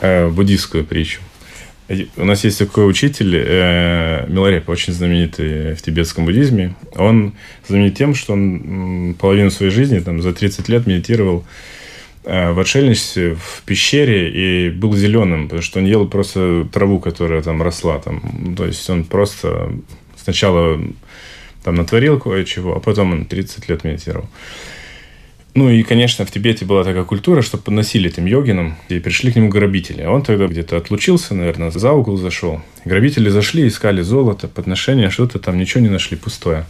Э, 0.00 0.28
буддийскую 0.28 0.84
притчу. 0.84 1.22
У 1.88 2.24
нас 2.24 2.42
есть 2.42 2.58
такой 2.58 2.88
учитель, 2.88 3.36
э, 3.36 4.26
Милареп, 4.28 4.68
очень 4.68 4.92
знаменитый 4.92 5.74
в 5.74 5.82
тибетском 5.82 6.24
буддизме. 6.24 6.74
Он 6.96 7.34
знаменит 7.68 7.96
тем, 7.96 8.14
что 8.14 8.32
он 8.32 9.14
половину 9.18 9.50
своей 9.50 9.70
жизни, 9.70 10.00
там, 10.00 10.20
за 10.20 10.32
30 10.32 10.68
лет 10.68 10.86
медитировал 10.86 11.44
э, 12.24 12.50
в 12.50 12.58
отшельничестве, 12.58 13.36
в 13.36 13.62
пещере 13.64 14.30
и 14.30 14.70
был 14.70 14.96
зеленым, 14.96 15.44
потому 15.44 15.62
что 15.62 15.78
он 15.78 15.86
ел 15.86 16.08
просто 16.08 16.66
траву, 16.72 16.98
которая 16.98 17.40
там 17.42 17.62
росла. 17.62 18.00
Там. 18.00 18.54
То 18.56 18.66
есть 18.66 18.88
он 18.90 19.04
просто 19.04 19.70
сначала 20.16 20.80
там 21.62 21.76
натворил 21.76 22.18
кое-чего, 22.18 22.76
а 22.76 22.80
потом 22.80 23.12
он 23.12 23.24
30 23.26 23.68
лет 23.68 23.84
медитировал. 23.84 24.28
Ну 25.56 25.70
и, 25.70 25.82
конечно, 25.82 26.26
в 26.26 26.30
Тибете 26.30 26.66
была 26.66 26.84
такая 26.84 27.04
культура, 27.04 27.40
что 27.40 27.56
подносили 27.56 28.10
этим 28.10 28.26
йогинам, 28.26 28.76
и 28.90 28.98
пришли 28.98 29.32
к 29.32 29.36
нему 29.36 29.48
грабители. 29.48 30.04
Он 30.04 30.22
тогда 30.22 30.48
где-то 30.48 30.76
отлучился, 30.76 31.34
наверное, 31.34 31.70
за 31.70 31.92
угол 31.92 32.18
зашел. 32.18 32.60
Грабители 32.84 33.30
зашли, 33.30 33.66
искали 33.66 34.02
золото, 34.02 34.48
подношения, 34.48 35.08
что-то 35.08 35.38
там, 35.38 35.56
ничего 35.56 35.80
не 35.80 35.88
нашли, 35.88 36.18
пустое. 36.18 36.66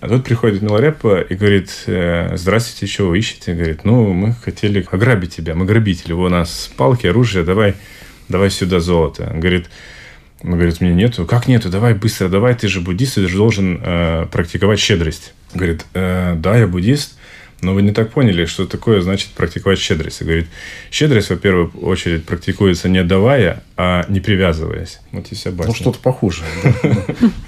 А 0.00 0.08
тут 0.08 0.24
приходит 0.24 0.60
Миларепа 0.60 1.22
и 1.22 1.34
говорит, 1.34 1.70
«Э, 1.86 2.36
здравствуйте, 2.36 2.86
чего 2.86 3.08
вы 3.08 3.18
ищете? 3.18 3.54
Говорит, 3.54 3.82
ну, 3.84 4.12
мы 4.12 4.34
хотели 4.34 4.86
ограбить 4.90 5.36
тебя, 5.36 5.54
мы 5.54 5.64
грабители, 5.64 6.12
у 6.12 6.28
нас 6.28 6.70
палки, 6.76 7.06
оружие, 7.06 7.44
давай, 7.44 7.76
давай 8.28 8.50
сюда 8.50 8.80
золото. 8.80 9.30
Он 9.32 9.40
говорит, 9.40 9.70
он 10.42 10.50
говорит, 10.52 10.82
мне 10.82 10.92
нету. 10.92 11.24
Как 11.24 11.48
нету? 11.48 11.70
Давай 11.70 11.94
быстро, 11.94 12.28
давай, 12.28 12.54
ты 12.54 12.68
же 12.68 12.82
буддист, 12.82 13.14
ты 13.14 13.26
же 13.26 13.38
должен 13.38 13.80
э, 13.82 14.26
практиковать 14.30 14.80
щедрость. 14.80 15.32
Говорит, 15.54 15.86
э, 15.94 16.34
да, 16.36 16.58
я 16.58 16.66
буддист, 16.66 17.16
но 17.62 17.74
вы 17.74 17.82
не 17.82 17.92
так 17.92 18.10
поняли, 18.10 18.44
что 18.44 18.66
такое 18.66 19.00
значит 19.00 19.30
практиковать 19.30 19.78
щедрость. 19.78 20.20
И 20.20 20.24
говорит, 20.24 20.46
щедрость, 20.90 21.30
во-первых, 21.30 21.70
очередь 21.82 22.24
практикуется 22.24 22.88
не 22.88 23.02
давая, 23.04 23.62
а 23.76 24.04
не 24.08 24.20
привязываясь. 24.20 25.00
Вот 25.12 25.26
и 25.30 25.34
вся 25.34 25.50
басня. 25.50 25.68
Ну, 25.68 25.74
что-то 25.74 25.98
похожее 25.98 26.48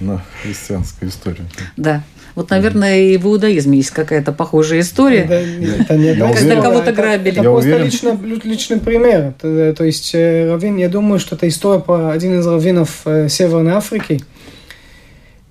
на 0.01 0.25
христианскую 0.43 1.11
историю. 1.11 1.49
Да. 1.77 2.03
Вот, 2.35 2.49
наверное, 2.49 2.99
и 2.99 3.19
в 3.19 3.27
иудаизме 3.27 3.79
есть 3.79 3.91
какая-то 3.91 4.33
похожая 4.33 4.81
история. 4.81 5.23
Это 5.23 5.97
не 5.97 6.15
Когда 6.15 6.63
кого-то 6.63 6.93
грабили. 6.93 7.41
Это 7.41 7.43
просто 7.43 8.47
личный 8.49 8.81
пример. 8.81 9.35
То 9.39 9.85
есть, 9.85 10.15
э, 10.15 10.51
Равин, 10.51 10.77
я 10.77 10.89
думаю, 10.89 11.19
что 11.19 11.37
это 11.37 11.47
история 11.47 11.81
по 11.81 12.11
один 12.11 12.41
из 12.41 12.47
раввинов 12.47 13.03
э, 13.05 13.29
Северной 13.29 13.73
Африки, 13.73 14.23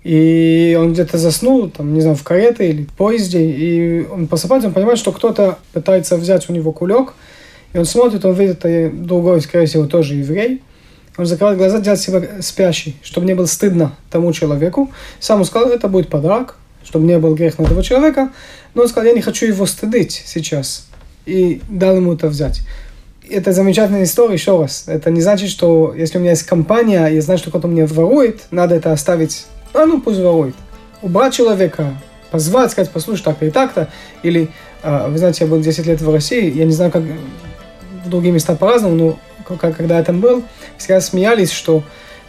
и 0.03 0.77
он 0.79 0.93
где-то 0.93 1.17
заснул, 1.17 1.69
там, 1.69 1.93
не 1.93 2.01
знаю, 2.01 2.15
в 2.15 2.23
карете 2.23 2.69
или 2.69 2.83
в 2.85 2.93
поезде, 2.93 3.43
и 3.43 4.05
он 4.07 4.27
просыпается, 4.27 4.67
он 4.67 4.73
понимает, 4.73 4.97
что 4.97 5.11
кто-то 5.11 5.59
пытается 5.73 6.17
взять 6.17 6.49
у 6.49 6.53
него 6.53 6.71
кулек, 6.71 7.13
и 7.73 7.77
он 7.77 7.85
смотрит, 7.85 8.25
он 8.25 8.33
видит, 8.33 8.65
другой, 9.05 9.41
скорее 9.41 9.67
всего, 9.67 9.85
тоже 9.85 10.15
еврей, 10.15 10.61
он 11.17 11.25
закрывает 11.25 11.57
глаза, 11.57 11.79
делает 11.79 12.01
себя 12.01 12.23
спящий, 12.41 12.95
чтобы 13.03 13.27
не 13.27 13.35
было 13.35 13.45
стыдно 13.45 13.95
тому 14.09 14.31
человеку. 14.33 14.91
Сам 15.19 15.39
он 15.39 15.45
сказал, 15.45 15.69
это 15.69 15.87
будет 15.87 16.09
подарок, 16.09 16.55
чтобы 16.83 17.05
не 17.05 17.17
был 17.19 17.35
грех 17.35 17.59
на 17.59 17.63
этого 17.63 17.83
человека. 17.83 18.31
Но 18.73 18.83
он 18.83 18.87
сказал, 18.87 19.07
я 19.07 19.13
не 19.13 19.21
хочу 19.21 19.45
его 19.45 19.65
стыдить 19.65 20.23
сейчас. 20.25 20.87
И 21.25 21.61
дал 21.69 21.97
ему 21.97 22.13
это 22.13 22.27
взять. 22.27 22.61
Это 23.29 23.51
замечательная 23.51 24.03
история, 24.03 24.33
еще 24.33 24.59
раз. 24.59 24.85
Это 24.87 25.11
не 25.11 25.21
значит, 25.21 25.49
что 25.49 25.93
если 25.95 26.17
у 26.17 26.21
меня 26.21 26.31
есть 26.31 26.43
компания, 26.43 27.05
я 27.07 27.21
знаю, 27.21 27.37
что 27.37 27.49
кто-то 27.49 27.67
мне 27.67 27.85
ворует, 27.85 28.43
надо 28.49 28.75
это 28.75 28.91
оставить 28.91 29.45
а 29.74 29.86
ну 29.86 30.01
пусть 30.01 30.19
ворует. 30.19 30.55
Убрать 31.01 31.34
человека, 31.34 31.95
позвать, 32.32 32.72
сказать, 32.72 32.91
послушай, 32.91 33.24
так 33.24 33.41
и 33.43 33.49
так-то. 33.49 33.89
Или, 34.24 34.49
а, 34.84 35.07
вы 35.07 35.17
знаете, 35.17 35.45
я 35.45 35.49
был 35.49 35.59
10 35.59 35.86
лет 35.86 36.01
в 36.01 36.11
России, 36.11 36.51
я 36.51 36.65
не 36.65 36.72
знаю, 36.72 36.91
как 36.91 37.03
в 38.05 38.09
другие 38.09 38.34
места 38.34 38.55
по-разному, 38.55 38.95
но 38.95 39.57
когда 39.57 39.97
я 39.97 40.03
там 40.03 40.22
был, 40.22 40.43
всегда 40.78 41.01
смеялись, 41.01 41.51
что 41.51 41.84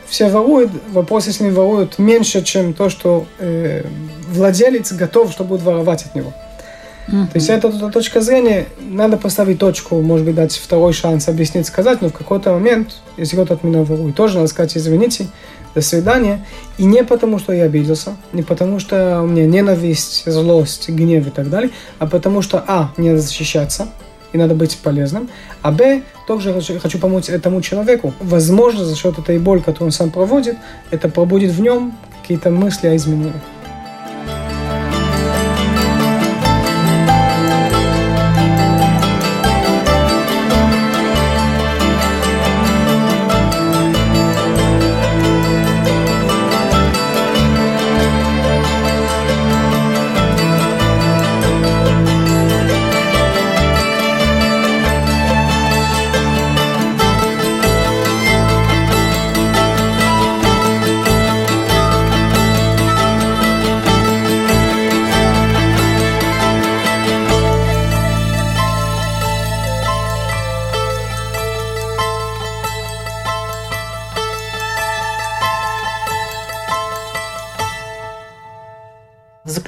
все 0.06 0.28
воруют, 0.28 0.70
вопрос, 0.90 1.26
если 1.26 1.44
они 1.44 1.54
воруют 1.54 1.98
меньше, 1.98 2.42
чем 2.42 2.74
то, 2.74 2.88
что 2.88 3.26
э, 3.38 3.84
владелец 4.28 4.92
готов, 4.92 5.32
что 5.32 5.44
будет 5.44 5.62
воровать 5.62 6.04
от 6.04 6.14
него. 6.14 6.32
То 7.06 7.30
есть 7.34 7.48
это 7.48 7.70
точка 7.90 8.20
зрения, 8.20 8.66
надо 8.80 9.16
поставить 9.16 9.58
точку, 9.58 10.00
может 10.00 10.24
быть, 10.24 10.36
дать 10.36 10.54
второй 10.54 10.92
шанс 10.92 11.28
объяснить, 11.28 11.66
сказать, 11.66 12.00
но 12.00 12.08
в 12.08 12.12
какой-то 12.12 12.52
момент, 12.52 13.00
если 13.16 13.34
кто-то 13.34 13.54
от 13.54 13.64
меня 13.64 13.82
ворует, 13.82 14.14
тоже 14.14 14.36
надо 14.36 14.48
сказать, 14.48 14.76
извините, 14.76 15.26
до 15.74 15.80
свидания. 15.80 16.44
И 16.78 16.84
не 16.84 17.04
потому, 17.04 17.38
что 17.38 17.52
я 17.52 17.64
обиделся, 17.64 18.16
не 18.32 18.42
потому, 18.42 18.78
что 18.78 19.20
у 19.22 19.26
меня 19.26 19.46
ненависть, 19.46 20.24
злость, 20.30 20.88
гнев 20.88 21.26
и 21.26 21.30
так 21.30 21.50
далее, 21.50 21.70
а 21.98 22.06
потому 22.06 22.42
что, 22.42 22.62
а, 22.66 22.90
мне 22.96 23.10
надо 23.10 23.22
защищаться, 23.22 23.88
и 24.32 24.38
надо 24.38 24.54
быть 24.54 24.78
полезным, 24.78 25.28
а 25.60 25.70
б, 25.70 26.02
также 26.26 26.58
хочу 26.80 26.98
помочь 26.98 27.28
этому 27.28 27.60
человеку. 27.60 28.14
Возможно, 28.20 28.84
за 28.84 28.96
счет 28.96 29.18
этой 29.18 29.38
боли, 29.38 29.60
которую 29.60 29.88
он 29.88 29.92
сам 29.92 30.10
проводит, 30.10 30.56
это 30.90 31.08
пробудит 31.08 31.52
в 31.52 31.60
нем 31.60 31.96
какие-то 32.22 32.50
мысли 32.50 32.88
о 32.88 32.96
изменениях. 32.96 33.42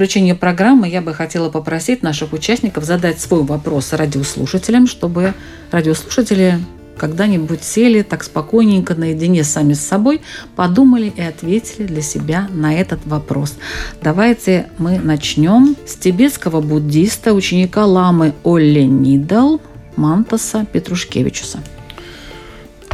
Заключение 0.05 0.35
программы 0.35 0.87
я 0.87 1.01
бы 1.01 1.15
хотела 1.15 1.49
попросить 1.49 2.03
наших 2.03 2.35
участников 2.35 2.85
задать 2.85 3.19
свой 3.21 3.43
вопрос 3.43 3.95
радиослушателям, 3.95 4.87
чтобы 4.87 5.33
радиослушатели 5.71 6.59
когда-нибудь 6.99 7.65
сели 7.65 8.03
так 8.03 8.23
спокойненько 8.23 8.95
наедине 8.95 9.45
сами 9.45 9.73
с 9.73 9.81
собой, 9.81 10.21
подумали 10.57 11.11
и 11.17 11.23
ответили 11.23 11.87
для 11.87 12.03
себя 12.03 12.49
на 12.53 12.75
этот 12.75 13.01
вопрос. 13.07 13.55
Давайте 14.03 14.67
мы 14.77 14.99
начнем 14.99 15.75
с 15.87 15.95
тибетского 15.95 16.61
буддиста, 16.61 17.33
ученика 17.33 17.87
ламы 17.87 18.35
Олли 18.45 18.83
Нидал 18.83 19.59
Мантаса 19.97 20.67
Петрушкевичуса. 20.71 21.61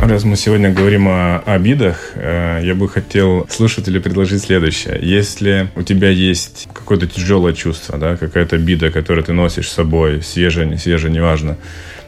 Раз 0.00 0.24
мы 0.24 0.36
сегодня 0.36 0.72
говорим 0.72 1.08
о 1.08 1.40
обидах, 1.44 2.12
э, 2.14 2.62
я 2.64 2.74
бы 2.74 2.88
хотел 2.88 3.46
слушателю 3.50 4.00
предложить 4.00 4.42
следующее. 4.42 4.98
Если 5.02 5.68
у 5.76 5.82
тебя 5.82 6.08
есть 6.08 6.68
какое-то 6.72 7.06
тяжелое 7.06 7.52
чувство, 7.52 7.98
да, 7.98 8.16
какая-то 8.16 8.56
обида, 8.56 8.90
которую 8.90 9.24
ты 9.24 9.34
носишь 9.34 9.68
с 9.68 9.74
собой, 9.74 10.22
свежая, 10.22 10.64
не 10.64 10.78
свежая, 10.78 11.12
неважно, 11.12 11.58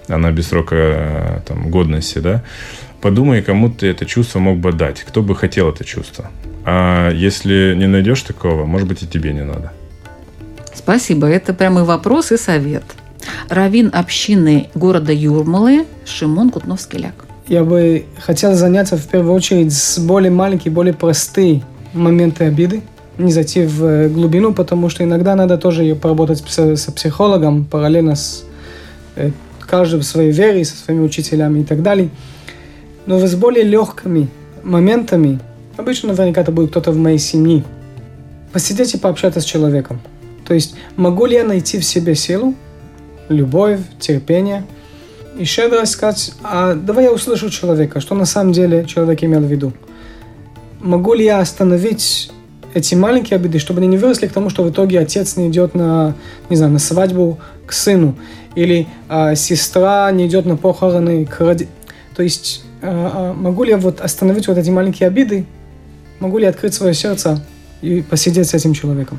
она 0.09 0.33
без 0.33 0.49
срока 0.49 0.75
э, 0.75 1.41
там, 1.47 1.71
годности, 1.71 2.19
да, 2.19 2.43
подумай, 3.03 3.43
кому 3.43 3.69
ты 3.69 3.89
это 3.89 4.07
чувство 4.07 4.39
мог 4.39 4.57
бы 4.57 4.73
дать, 4.73 5.03
кто 5.03 5.21
бы 5.21 5.37
хотел 5.37 5.69
это 5.69 5.85
чувство. 5.85 6.31
А 6.65 7.11
если 7.11 7.75
не 7.77 7.89
найдешь 7.89 8.23
такого, 8.23 8.65
может 8.65 8.89
быть, 8.89 9.03
и 9.03 9.07
тебе 9.07 9.35
не 9.35 9.45
надо. 9.45 9.71
Спасибо. 10.75 11.27
Это 11.27 11.53
прямой 11.53 11.85
вопрос 11.85 12.33
и 12.33 12.39
совет. 12.39 12.85
Равин 13.51 13.91
общины 13.93 14.71
города 14.75 15.13
Юрмалы 15.13 15.85
Шимон 16.07 16.49
Кутновский-Ляк 16.49 17.27
я 17.49 17.65
бы 17.65 18.05
хотел 18.19 18.55
заняться 18.55 18.97
в 18.97 19.07
первую 19.07 19.35
очередь 19.35 19.73
с 19.73 19.99
более 19.99 20.31
маленькие, 20.31 20.73
более 20.73 20.95
простые 20.95 21.63
моменты 21.93 22.45
обиды, 22.45 22.83
не 23.19 23.33
зайти 23.33 23.65
в 23.67 23.85
э, 23.85 24.09
глубину, 24.09 24.55
потому 24.55 24.89
что 24.89 25.05
иногда 25.05 25.35
надо 25.35 25.59
тоже 25.59 25.95
поработать 25.95 26.43
с, 26.47 26.93
психологом 26.93 27.65
параллельно 27.65 28.15
с 28.15 28.45
э, 29.17 29.31
каждым 29.61 30.03
своей 30.03 30.31
вере, 30.31 30.65
со 30.65 30.77
своими 30.77 31.03
учителями 31.03 31.61
и 31.61 31.65
так 31.65 31.83
далее. 31.83 32.11
Но 33.07 33.19
с 33.19 33.35
более 33.35 33.65
легкими 33.65 34.29
моментами, 34.63 35.41
обычно 35.77 36.11
наверняка 36.11 36.43
это 36.43 36.53
будет 36.53 36.71
кто-то 36.71 36.93
в 36.93 36.97
моей 36.97 37.19
семье, 37.19 37.65
посидеть 38.53 38.95
и 38.95 38.99
пообщаться 38.99 39.41
с 39.41 39.45
человеком. 39.45 40.01
То 40.47 40.55
есть, 40.55 40.75
могу 40.97 41.27
ли 41.27 41.35
я 41.35 41.45
найти 41.45 41.79
в 41.79 41.85
себе 41.85 42.15
силу, 42.15 42.55
любовь, 43.29 43.81
терпение– 43.99 44.65
и 45.39 45.45
щедрость 45.45 45.93
сказать, 45.93 46.33
а 46.43 46.75
давай 46.75 47.05
я 47.05 47.13
услышу 47.13 47.51
человека, 47.51 48.01
что 48.01 48.15
на 48.15 48.25
самом 48.25 48.53
деле 48.53 48.85
человек 48.85 49.23
имел 49.25 49.41
в 49.41 49.51
виду. 49.51 49.73
Могу 50.81 51.15
ли 51.15 51.25
я 51.25 51.39
остановить 51.39 52.31
эти 52.75 52.95
маленькие 52.95 53.37
обиды, 53.37 53.59
чтобы 53.59 53.81
они 53.81 53.89
не 53.89 53.99
выросли 53.99 54.27
к 54.27 54.33
тому, 54.33 54.51
что 54.51 54.63
в 54.63 54.71
итоге 54.71 55.01
отец 55.01 55.37
не 55.37 55.49
идет 55.49 55.75
на, 55.75 56.15
не 56.49 56.57
знаю, 56.57 56.73
на 56.73 56.79
свадьбу 56.79 57.39
к 57.67 57.73
сыну, 57.73 58.17
или 58.55 58.87
а, 59.09 59.35
сестра 59.35 60.11
не 60.11 60.27
идет 60.27 60.47
на 60.47 60.57
похороны 60.57 61.25
к 61.25 61.41
роди... 61.41 61.69
То 62.15 62.23
есть 62.23 62.65
а, 62.83 63.33
могу 63.33 63.65
ли 63.65 63.71
я 63.71 63.79
вот 63.79 64.01
остановить 64.01 64.49
вот 64.49 64.59
эти 64.59 64.71
маленькие 64.71 65.07
обиды, 65.07 65.47
могу 66.21 66.39
ли 66.39 66.45
я 66.45 66.51
открыть 66.51 66.75
свое 66.75 66.95
сердце 66.95 67.45
и 67.81 68.03
посидеть 68.03 68.49
с 68.49 68.55
этим 68.55 68.75
человеком? 68.75 69.19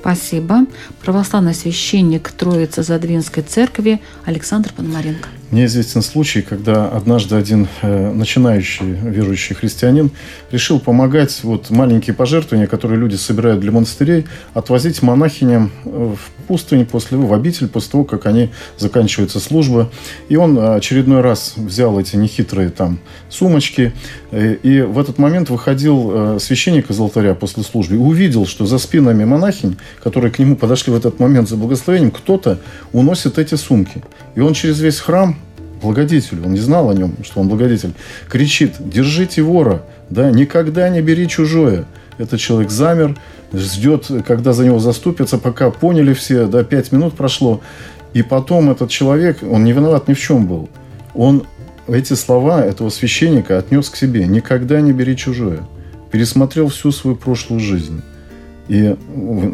Спасибо. 0.00 0.66
Православный 1.02 1.54
священник 1.54 2.30
Троицы 2.32 2.82
Задвинской 2.82 3.42
церкви 3.42 4.00
Александр 4.24 4.72
Пономаренко. 4.72 5.28
Мне 5.50 5.64
известен 5.64 6.00
случай, 6.00 6.42
когда 6.42 6.88
однажды 6.88 7.34
один 7.34 7.66
э, 7.82 8.12
начинающий 8.12 8.86
верующий 8.86 9.56
христианин 9.56 10.12
решил 10.52 10.78
помогать 10.78 11.40
вот 11.42 11.70
маленькие 11.70 12.14
пожертвования, 12.14 12.68
которые 12.68 13.00
люди 13.00 13.16
собирают 13.16 13.58
для 13.58 13.72
монастырей, 13.72 14.26
отвозить 14.54 15.02
монахиням 15.02 15.72
э, 15.84 16.14
в 16.14 16.46
пустынь 16.46 16.86
после, 16.86 17.18
в 17.18 17.34
обитель 17.34 17.66
после 17.66 17.90
того, 17.90 18.04
как 18.04 18.26
они 18.26 18.50
заканчиваются 18.78 19.40
служба. 19.40 19.90
И 20.28 20.36
он 20.36 20.56
очередной 20.56 21.20
раз 21.20 21.54
взял 21.56 21.98
эти 21.98 22.14
нехитрые 22.14 22.70
там 22.70 23.00
сумочки, 23.28 23.92
э, 24.30 24.54
и 24.54 24.82
в 24.82 25.00
этот 25.00 25.18
момент 25.18 25.50
выходил 25.50 26.36
э, 26.36 26.38
священник 26.38 26.90
из 26.90 27.00
алтаря 27.00 27.34
после 27.34 27.64
службы 27.64 27.96
и 27.96 27.98
увидел, 27.98 28.46
что 28.46 28.66
за 28.66 28.78
спинами 28.78 29.24
монахинь, 29.24 29.78
которые 30.00 30.30
к 30.30 30.38
нему 30.38 30.54
подошли 30.54 30.92
в 30.92 30.96
этот 30.96 31.18
момент 31.18 31.48
за 31.48 31.56
благословением, 31.56 32.12
кто-то 32.12 32.60
уносит 32.92 33.36
эти 33.40 33.56
сумки. 33.56 34.00
И 34.34 34.40
он 34.40 34.54
через 34.54 34.80
весь 34.80 34.98
храм 34.98 35.36
благодетелю, 35.82 36.44
он 36.44 36.52
не 36.52 36.60
знал 36.60 36.90
о 36.90 36.94
нем, 36.94 37.14
что 37.22 37.40
он 37.40 37.48
благодетель, 37.48 37.94
кричит, 38.28 38.74
держите 38.78 39.42
вора, 39.42 39.82
да, 40.10 40.30
никогда 40.30 40.88
не 40.88 41.00
бери 41.00 41.28
чужое. 41.28 41.86
Этот 42.18 42.38
человек 42.38 42.70
замер, 42.70 43.16
ждет, 43.52 44.10
когда 44.26 44.52
за 44.52 44.64
него 44.64 44.78
заступятся, 44.78 45.38
пока 45.38 45.70
поняли 45.70 46.12
все, 46.12 46.46
да, 46.46 46.64
пять 46.64 46.92
минут 46.92 47.14
прошло. 47.14 47.60
И 48.12 48.22
потом 48.22 48.70
этот 48.70 48.90
человек, 48.90 49.38
он 49.42 49.64
не 49.64 49.72
виноват 49.72 50.08
ни 50.08 50.14
в 50.14 50.20
чем 50.20 50.46
был. 50.46 50.68
Он 51.14 51.44
эти 51.88 52.14
слова 52.14 52.64
этого 52.64 52.90
священника 52.90 53.58
отнес 53.58 53.88
к 53.88 53.96
себе. 53.96 54.26
Никогда 54.26 54.80
не 54.80 54.92
бери 54.92 55.16
чужое. 55.16 55.60
Пересмотрел 56.10 56.68
всю 56.68 56.92
свою 56.92 57.16
прошлую 57.16 57.60
жизнь. 57.60 58.02
И 58.70 58.96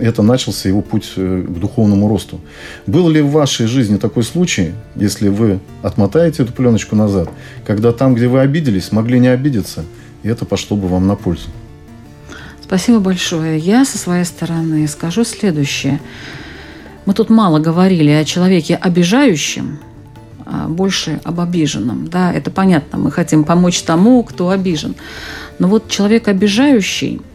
это 0.02 0.20
начался 0.20 0.68
его 0.68 0.82
путь 0.82 1.14
э, 1.16 1.42
к 1.48 1.58
духовному 1.58 2.06
росту. 2.06 2.38
Был 2.86 3.08
ли 3.08 3.22
в 3.22 3.30
вашей 3.30 3.64
жизни 3.64 3.96
такой 3.96 4.22
случай, 4.22 4.74
если 4.94 5.28
вы 5.28 5.58
отмотаете 5.82 6.42
эту 6.42 6.52
пленочку 6.52 6.96
назад, 6.96 7.30
когда 7.64 7.92
там, 7.92 8.14
где 8.14 8.28
вы 8.28 8.40
обиделись, 8.40 8.92
могли 8.92 9.18
не 9.18 9.28
обидеться, 9.28 9.86
и 10.22 10.28
это 10.28 10.44
пошло 10.44 10.76
бы 10.76 10.86
вам 10.88 11.06
на 11.06 11.16
пользу? 11.16 11.48
Спасибо 12.60 13.00
большое. 13.00 13.58
Я 13.58 13.86
со 13.86 13.96
своей 13.96 14.24
стороны 14.24 14.86
скажу 14.86 15.24
следующее. 15.24 15.98
Мы 17.06 17.14
тут 17.14 17.30
мало 17.30 17.58
говорили 17.58 18.10
о 18.10 18.24
человеке 18.26 18.76
обижающем, 18.76 19.78
а 20.44 20.68
больше 20.68 21.22
об 21.24 21.40
обиженном. 21.40 22.08
Да, 22.08 22.34
это 22.34 22.50
понятно, 22.50 22.98
мы 22.98 23.10
хотим 23.10 23.44
помочь 23.44 23.80
тому, 23.80 24.22
кто 24.24 24.50
обижен. 24.50 24.94
Но 25.58 25.68
вот 25.68 25.88
человек 25.88 26.28
обижающий– 26.28 27.22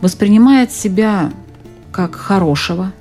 воспринимает 0.00 0.72
себя 0.72 1.32
как 1.92 2.14
хорошего 2.14 2.92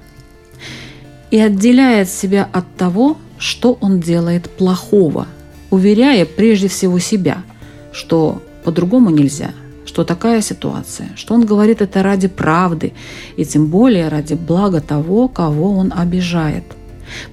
и 1.32 1.39
отделяет 1.39 2.10
себя 2.10 2.47
от 2.51 2.76
того, 2.76 3.18
что 3.38 3.78
он 3.82 3.99
делает 3.99 4.49
плохого, 4.49 5.28
уверяя 5.72 6.26
прежде 6.26 6.68
всего 6.68 6.99
себя, 6.99 7.43
что 7.91 8.41
по-другому 8.64 9.10
нельзя, 9.10 9.51
что 9.86 10.04
такая 10.04 10.41
ситуация, 10.41 11.10
что 11.16 11.34
он 11.34 11.45
говорит 11.45 11.82
это 11.82 12.04
ради 12.04 12.28
правды 12.28 12.93
и 13.36 13.45
тем 13.45 13.68
более 13.68 14.10
ради 14.10 14.36
блага 14.36 14.80
того, 14.80 15.28
кого 15.28 15.76
он 15.76 15.91
обижает. 15.95 16.64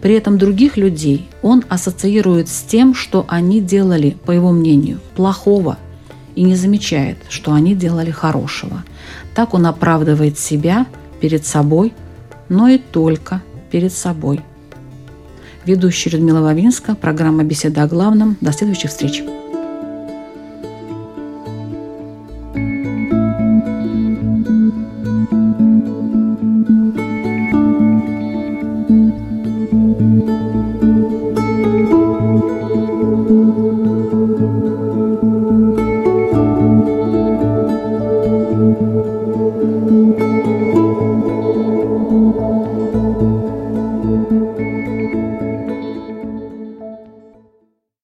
При 0.02 0.14
этом 0.14 0.36
других 0.36 0.76
людей 0.76 1.28
он 1.42 1.64
ассоциирует 1.68 2.48
с 2.48 2.62
тем, 2.62 2.94
что 2.94 3.24
они 3.28 3.60
делали, 3.60 4.16
по 4.24 4.32
его 4.32 4.50
мнению, 4.50 5.00
плохого– 5.14 5.78
и 6.40 6.42
не 6.42 6.54
замечает, 6.54 7.18
что 7.28 7.52
они 7.52 7.74
делали 7.74 8.10
хорошего. 8.10 8.82
Так 9.34 9.52
он 9.52 9.66
оправдывает 9.66 10.38
себя 10.38 10.86
перед 11.20 11.44
собой, 11.44 11.92
но 12.48 12.66
и 12.66 12.78
только 12.78 13.42
перед 13.70 13.92
собой. 13.92 14.40
Ведущая 15.66 16.08
Людмила 16.08 16.40
Вавинска, 16.40 16.94
программа 16.94 17.44
«Беседа 17.44 17.82
о 17.82 17.86
главном». 17.86 18.38
До 18.40 18.52
следующих 18.52 18.88
встреч. 18.88 19.22